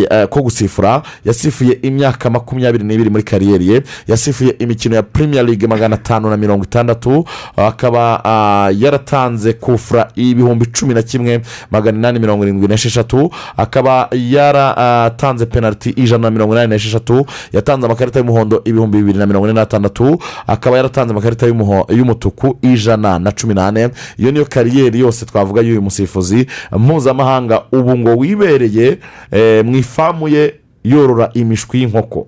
eh, 0.10 0.28
ko 0.30 0.42
gusifura. 0.42 1.02
Yasifuye 1.26 1.80
imyaka 1.82 2.30
makumyabiri 2.30 2.84
n'ibiri 2.84 3.10
muri 3.10 3.24
kariyeri 3.24 3.68
ye. 3.68 3.84
Yasifuye 4.08 4.56
imikino 4.60 4.96
ya 4.96 5.04
premier 5.04 5.46
league 5.46 5.68
magana 5.68 5.96
atanu 5.96 6.30
na 6.30 6.38
mirongo 6.38 6.64
itandatu. 6.64 7.26
Akaba 7.58 8.22
ah, 8.26 8.72
yaratanze 8.78 9.54
kufura 9.54 10.08
ibihumbi 10.16 10.66
cumi 10.66 10.94
na 10.94 11.02
kimwe 11.02 11.42
magana 11.72 11.98
inani 11.98 12.20
mirongo 12.20 12.44
irindwi 12.44 12.68
n'esheshatu. 12.68 13.30
Akaba 13.58 14.10
yaratanze 14.12 15.46
penaliti 15.46 15.90
ijana 15.90 16.22
na 16.24 16.32
mirongo 16.32 16.54
inani 16.54 16.70
n'esheshatu. 16.70 17.26
Yatanze 17.54 17.86
amakarita 17.86 18.20
y'umuhondo 18.20 18.62
ibihumbi 18.66 18.98
bibiri 18.98 19.18
na 19.20 19.26
mirongo 19.26 19.48
ine 19.48 19.54
n'atandatu. 19.60 20.18
Akaba 20.48 20.78
yaratanze 20.78 21.12
amakarita 21.12 21.48
y'umuho- 21.48 21.86
ijana 22.62 23.20
na 23.20 23.32
cumi 23.32 23.54
n'ane. 23.54 23.90
Iyo 24.18 24.32
niyo 24.32 24.46
kariyeri 24.46 25.00
yose 25.00 25.26
twavuga 25.26 25.62
y'uyu 25.62 25.82
musifuzi 25.82 26.48
mpuzamahanga. 26.72 27.62
Ubu 27.72 27.98
ngo 27.98 28.16
wibereye 28.18 28.98
eh, 29.32 29.66
mu 29.66 29.76
ifamu 29.78 30.28
ye 30.28 30.54
yorora 30.84 31.30
imishwi 31.34 31.80
y'inkoko. 31.80 32.28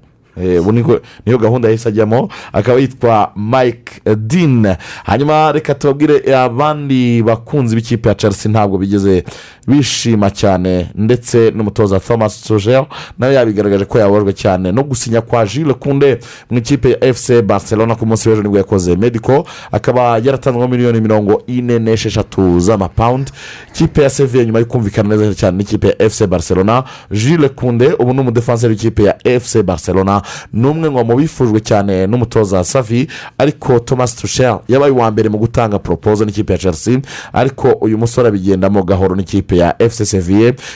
Ubu 0.60 0.72
niko- 0.72 1.00
niyo 1.26 1.38
gahunda 1.38 1.68
yahise 1.68 1.90
ajyamo 1.90 2.30
akaba 2.54 2.80
yitwa 2.80 3.32
mike 3.36 4.02
dean. 4.16 4.76
Hanyuma 5.04 5.52
reka 5.52 5.74
tubabwire 5.76 6.36
abandi 6.36 7.24
bakunzi 7.24 7.76
b'ikipe 7.76 8.10
ya 8.10 8.16
chelsea 8.16 8.52
ntabwo 8.52 8.78
bigeze 8.78 9.24
bishima 9.68 10.30
cyane 10.32 10.90
ndetse 10.96 11.52
n'umutoza 11.56 12.00
thomas 12.00 12.42
tuchel 12.42 12.86
nawe 13.20 13.34
yabigaragaje 13.34 13.86
ko 13.86 14.00
yababajwe 14.00 14.34
cyane. 14.34 14.72
No 14.72 14.84
gusinya 14.84 15.22
kwa 15.22 15.46
Jules 15.46 15.76
kunde 15.80 16.20
mu 16.50 16.58
ikipe 16.58 16.90
ya 16.92 17.14
fc 17.14 17.42
barcelona 17.42 17.96
ku 17.96 18.06
munsi 18.06 18.30
w'ejo 18.30 18.42
ni 18.44 18.50
bwo 18.50 18.58
yakoze. 18.58 18.96
Medico 18.96 19.46
akaba 19.72 20.18
yaratanzweho 20.18 20.68
miliyoni 20.68 21.02
mirongo 21.02 21.44
ine 21.48 21.80
n'esheshatu 21.80 22.60
z'amapawundi 22.60 23.32
ikipe 23.70 24.02
ya 24.04 24.10
seviye 24.10 24.46
nyuma 24.46 24.60
yo 24.60 24.66
kumvikana 24.66 25.16
neza 25.16 25.34
cyane 25.36 25.58
n'ikipe 25.58 25.88
ya 26.00 26.10
fc 26.10 26.26
barcelona. 26.28 26.84
Jules 27.12 27.52
kunde 27.56 27.94
ubu 28.00 28.14
ni 28.14 28.20
umudefanseri 28.20 28.74
w'ikipe 28.74 29.04
ya 29.04 29.40
fc 29.40 29.62
barcelona. 29.64 30.22
Ni 30.54 30.68
umwe 30.68 30.90
mu 30.90 31.16
bifujwe 31.16 31.60
cyane 31.60 32.08
n'umutoza 32.08 32.64
savi 32.64 33.08
ariko 33.38 33.80
thomas 33.80 34.16
tuchel 34.16 34.58
yabaye 34.68 34.92
uwa 34.92 35.12
mbere 35.12 35.30
mu 35.30 35.38
gutanga 35.38 35.80
poropozo 35.80 36.26
n'ikipe 36.26 36.54
ya 36.54 36.60
chelsea 36.60 37.00
ariko 37.34 37.70
uyu 37.82 37.98
musore 37.98 38.28
abigendamo 38.28 38.84
gahoro 38.84 39.16
n'ikipe 39.16 39.58
ya 39.58 39.76
fc 39.90 40.06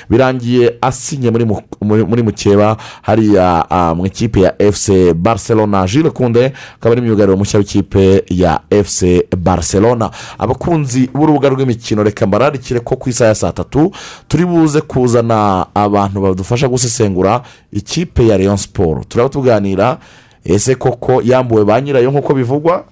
birangiye 0.10 0.76
asinye 0.82 1.32
muri 1.32 1.46
mu- 1.46 1.62
muri 1.82 2.24
mukeba 2.24 2.78
hariya 3.02 3.66
mu 3.96 4.06
ikipe 4.06 4.40
ya 4.42 4.54
fc 4.72 5.14
barcelona. 5.16 5.86
Jules 5.88 6.14
kunde 6.14 6.54
akaba 6.76 6.92
ari 6.94 7.02
myugariro 7.02 7.38
mushya 7.38 7.60
w'ikipe 7.60 8.24
ya 8.30 8.60
fc 8.84 9.04
barcelona. 9.38 10.12
Abakunzi 10.38 11.10
b'urubuga 11.14 11.50
rw'imikino 11.50 12.04
reka 12.04 12.28
mbararikire 12.28 12.80
ko 12.80 12.96
ku 12.96 13.10
isaha 13.10 13.28
ya 13.30 13.36
saa 13.36 13.52
tatu 13.52 13.92
turi 14.28 14.46
buze 14.46 14.82
kuzana 14.82 15.66
abantu 15.76 16.22
badufasha 16.22 16.68
gusesengura 16.68 17.42
ikipe 17.74 18.28
ya 18.28 18.38
leon 18.38 18.58
siporo 18.58 19.04
turaba 19.04 19.30
tuganira 19.40 19.98
ese 20.44 20.76
koko 20.76 21.22
yambuwe 21.24 21.64
ba 21.66 21.82
nyirayo 21.82 22.12
nk'uko 22.12 22.34
bivugwa? 22.34 22.84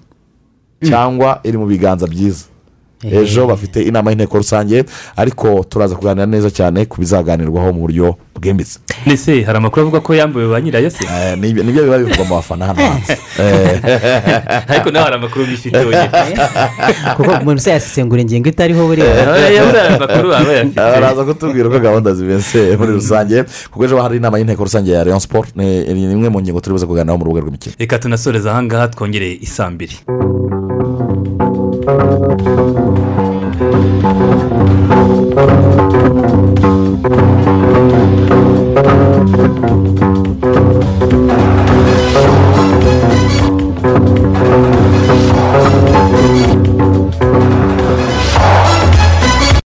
Cyangwa 0.82 1.40
iri 1.44 1.58
mu 1.58 1.66
biganza 1.66 2.06
byiza? 2.06 2.44
Ejo 3.02 3.46
bafite 3.46 3.82
inama 3.82 4.10
y'inteko 4.10 4.38
rusange 4.38 4.84
ariko 5.16 5.64
turaza 5.68 5.94
kuganira 5.94 6.26
neza 6.26 6.50
cyane 6.50 6.84
ku 6.86 7.00
bizaganirwaho 7.00 7.72
mu 7.72 7.80
buryo 7.80 8.16
bwimbitse. 8.38 8.78
Ndetse 9.06 9.42
hari 9.42 9.58
amakuru 9.58 9.82
avuga 9.82 10.00
ko 10.00 10.14
yambuwe 10.14 10.46
ba 10.46 10.60
nyirayo 10.60 10.90
se? 10.90 11.04
Nibyo 11.36 11.62
ni 11.62 11.72
byo 11.72 11.82
biba 11.82 11.98
bivugwa 11.98 12.24
mu 12.24 12.34
bafana 12.34 12.66
hano 12.66 12.80
hanze 12.82 13.18
ariko 14.72 14.90
nawe 14.90 15.04
hari 15.04 15.16
amakuru 15.16 15.46
bifite 15.46 15.78
wenyine 15.78 16.08
kuko 17.16 17.30
umuntu 17.42 17.60
se 17.60 17.70
yasesengura 17.70 18.22
ingingo 18.22 18.48
itariho 18.48 18.86
buriya. 18.86 19.26
Baraza 20.74 21.24
kutubwira 21.24 21.68
uko 21.68 21.78
gahunda 21.78 22.14
zimeze 22.14 22.76
muri 22.76 22.92
rusange 22.92 23.44
kuko 23.70 23.84
ejo 23.84 24.02
hari 24.02 24.16
inama 24.16 24.38
y'inteko 24.38 24.64
rusange 24.64 24.90
ya 24.90 25.04
leon 25.04 25.20
siporo 25.20 25.48
ni 25.54 25.82
imwe 25.86 26.28
mu 26.28 26.40
ngingo 26.40 26.60
turi 26.60 26.72
buze 26.72 26.86
kuganiraho 26.86 27.18
mu 27.18 27.24
rubuga 27.24 27.40
rw'imikino. 27.40 27.74
Reka 27.78 27.98
tunasoreze 27.98 28.50
ahangaha 28.50 28.88
twongere 28.88 29.38
isambiri. 29.40 29.96
Thank 31.88 32.42
you. 40.02 40.17